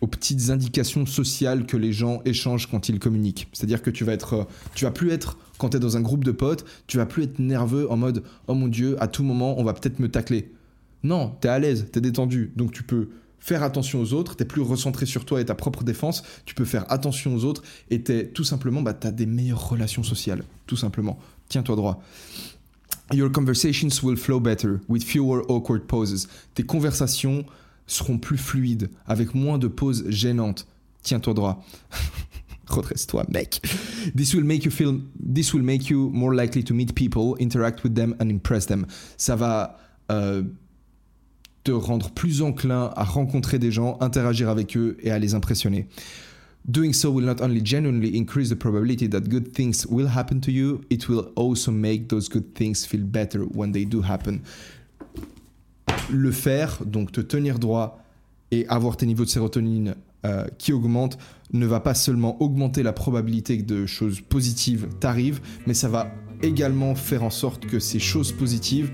aux 0.00 0.06
petites 0.06 0.50
indications 0.50 1.06
sociales 1.06 1.66
que 1.66 1.76
les 1.76 1.92
gens 1.92 2.22
échangent 2.24 2.68
quand 2.70 2.88
ils 2.88 2.98
communiquent. 2.98 3.48
C'est-à-dire 3.52 3.82
que 3.82 3.90
tu 3.90 4.04
vas 4.04 4.12
être, 4.12 4.34
euh, 4.34 4.44
tu 4.74 4.84
vas 4.84 4.90
plus 4.90 5.10
être 5.10 5.36
quand 5.58 5.70
tu 5.70 5.76
es 5.76 5.80
dans 5.80 5.96
un 5.96 6.00
groupe 6.00 6.24
de 6.24 6.32
potes, 6.32 6.64
tu 6.86 6.96
vas 6.96 7.06
plus 7.06 7.24
être 7.24 7.38
nerveux 7.38 7.90
en 7.90 7.96
mode 7.96 8.22
oh 8.46 8.54
mon 8.54 8.68
dieu, 8.68 8.96
à 9.02 9.08
tout 9.08 9.22
moment 9.22 9.58
on 9.58 9.64
va 9.64 9.74
peut-être 9.74 9.98
me 9.98 10.10
tacler. 10.10 10.52
Non, 11.02 11.34
tu 11.40 11.48
es 11.48 11.50
à 11.50 11.58
l'aise, 11.58 11.86
tu 11.92 11.98
es 11.98 12.02
détendu, 12.02 12.52
donc 12.56 12.72
tu 12.72 12.82
peux 12.82 13.08
faire 13.40 13.62
attention 13.62 14.00
aux 14.00 14.12
autres, 14.12 14.36
tu 14.36 14.44
plus 14.44 14.60
recentré 14.60 15.06
sur 15.06 15.24
toi 15.24 15.40
et 15.40 15.44
ta 15.44 15.54
propre 15.54 15.82
défense, 15.82 16.22
tu 16.44 16.54
peux 16.54 16.64
faire 16.64 16.90
attention 16.92 17.34
aux 17.34 17.44
autres 17.44 17.62
et 17.90 18.02
tu 18.02 18.28
tout 18.32 18.44
simplement 18.44 18.82
bah, 18.82 18.94
tu 18.94 19.06
as 19.06 19.12
des 19.12 19.26
meilleures 19.26 19.68
relations 19.68 20.02
sociales, 20.02 20.44
tout 20.66 20.76
simplement. 20.76 21.18
Tiens-toi 21.48 21.76
droit. 21.76 22.02
Your 23.12 23.30
conversations 23.32 24.02
will 24.02 24.16
flow 24.16 24.38
better 24.38 24.78
with 24.88 25.02
fewer 25.02 25.42
awkward 25.48 25.82
pauses. 25.86 26.28
Tes 26.54 26.62
conversations 26.62 27.44
seront 27.90 28.18
plus 28.18 28.38
fluides 28.38 28.90
avec 29.06 29.34
moins 29.34 29.58
de 29.58 29.68
pauses 29.68 30.04
gênantes. 30.08 30.66
Tiens-toi 31.02 31.34
droit. 31.34 31.64
redresse-toi, 32.70 33.24
mec. 33.28 33.60
This 34.14 34.34
will 34.34 34.44
make 34.44 34.64
you 34.64 34.70
feel, 34.70 35.00
this 35.18 35.52
will 35.52 35.62
make 35.62 35.90
you 35.90 36.10
more 36.10 36.34
likely 36.34 36.62
to 36.64 36.74
meet 36.74 36.94
people, 36.94 37.36
interact 37.38 37.82
with 37.82 37.94
them 37.94 38.14
and 38.20 38.30
impress 38.30 38.66
them. 38.66 38.86
Ça 39.16 39.36
va 39.36 39.78
euh, 40.10 40.42
te 41.64 41.72
rendre 41.72 42.10
plus 42.10 42.42
enclin 42.42 42.92
à 42.96 43.04
rencontrer 43.04 43.58
des 43.58 43.70
gens, 43.70 43.98
interagir 44.00 44.48
avec 44.48 44.76
eux 44.76 44.96
et 45.02 45.10
à 45.10 45.18
les 45.18 45.34
impressionner. 45.34 45.86
Doing 46.66 46.92
so 46.92 47.10
will 47.10 47.24
not 47.24 47.40
only 47.40 47.64
genuinely 47.64 48.16
increase 48.16 48.50
the 48.50 48.54
probability 48.54 49.08
that 49.08 49.28
good 49.28 49.52
things 49.52 49.86
will 49.86 50.08
happen 50.08 50.40
to 50.40 50.50
you, 50.50 50.82
it 50.90 51.08
will 51.08 51.32
also 51.34 51.72
make 51.72 52.08
those 52.08 52.28
good 52.28 52.54
things 52.54 52.84
feel 52.84 53.02
better 53.02 53.44
when 53.54 53.72
they 53.72 53.84
do 53.84 54.02
happen. 54.02 54.42
Le 56.12 56.30
faire, 56.30 56.78
donc 56.84 57.12
te 57.12 57.20
tenir 57.20 57.58
droit 57.58 58.02
et 58.50 58.66
avoir 58.68 58.96
tes 58.96 59.06
niveaux 59.06 59.24
de 59.24 59.30
sérotonine 59.30 59.94
euh, 60.26 60.44
qui 60.58 60.72
augmente 60.72 61.18
ne 61.52 61.66
va 61.66 61.80
pas 61.80 61.94
seulement 61.94 62.40
augmenter 62.42 62.82
la 62.82 62.92
probabilité 62.92 63.58
que 63.58 63.64
de 63.64 63.86
choses 63.86 64.20
positives 64.20 64.88
t'arrivent, 65.00 65.40
mais 65.66 65.74
ça 65.74 65.88
va 65.88 66.12
également 66.42 66.94
faire 66.94 67.22
en 67.22 67.30
sorte 67.30 67.66
que 67.66 67.78
ces 67.78 67.98
choses 67.98 68.32
positives, 68.32 68.92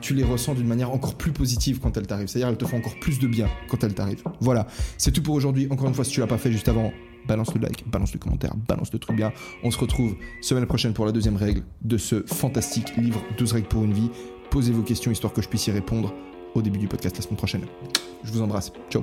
tu 0.00 0.14
les 0.14 0.24
ressens 0.24 0.54
d'une 0.54 0.66
manière 0.66 0.90
encore 0.90 1.14
plus 1.14 1.32
positive 1.32 1.80
quand 1.80 1.96
elles 1.96 2.06
t'arrivent. 2.06 2.28
C'est-à-dire 2.28 2.48
elles 2.48 2.56
te 2.56 2.64
font 2.64 2.78
encore 2.78 2.98
plus 2.98 3.18
de 3.18 3.26
bien 3.26 3.48
quand 3.68 3.84
elles 3.84 3.94
t'arrivent. 3.94 4.22
Voilà, 4.40 4.66
c'est 4.96 5.12
tout 5.12 5.22
pour 5.22 5.34
aujourd'hui. 5.34 5.68
Encore 5.70 5.88
une 5.88 5.94
fois, 5.94 6.04
si 6.04 6.12
tu 6.12 6.20
l'as 6.20 6.26
pas 6.26 6.38
fait 6.38 6.50
juste 6.50 6.68
avant, 6.68 6.92
balance 7.28 7.54
le 7.54 7.60
like, 7.60 7.88
balance 7.88 8.12
le 8.12 8.18
commentaire, 8.18 8.54
balance 8.68 8.92
le 8.92 8.98
truc 8.98 9.16
bien. 9.16 9.32
On 9.62 9.70
se 9.70 9.78
retrouve 9.78 10.16
semaine 10.40 10.66
prochaine 10.66 10.94
pour 10.94 11.06
la 11.06 11.12
deuxième 11.12 11.36
règle 11.36 11.62
de 11.82 11.96
ce 11.96 12.22
fantastique 12.26 12.96
livre 12.96 13.22
12 13.38 13.52
règles 13.52 13.68
pour 13.68 13.84
une 13.84 13.92
vie. 13.92 14.10
Posez 14.50 14.72
vos 14.72 14.82
questions 14.82 15.10
histoire 15.12 15.32
que 15.32 15.42
je 15.42 15.48
puisse 15.48 15.66
y 15.68 15.70
répondre 15.70 16.12
au 16.54 16.62
début 16.62 16.78
du 16.78 16.88
podcast 16.88 17.16
la 17.16 17.22
semaine 17.22 17.36
prochaine. 17.36 17.66
Je 18.24 18.32
vous 18.32 18.42
embrasse. 18.42 18.72
Ciao. 18.90 19.02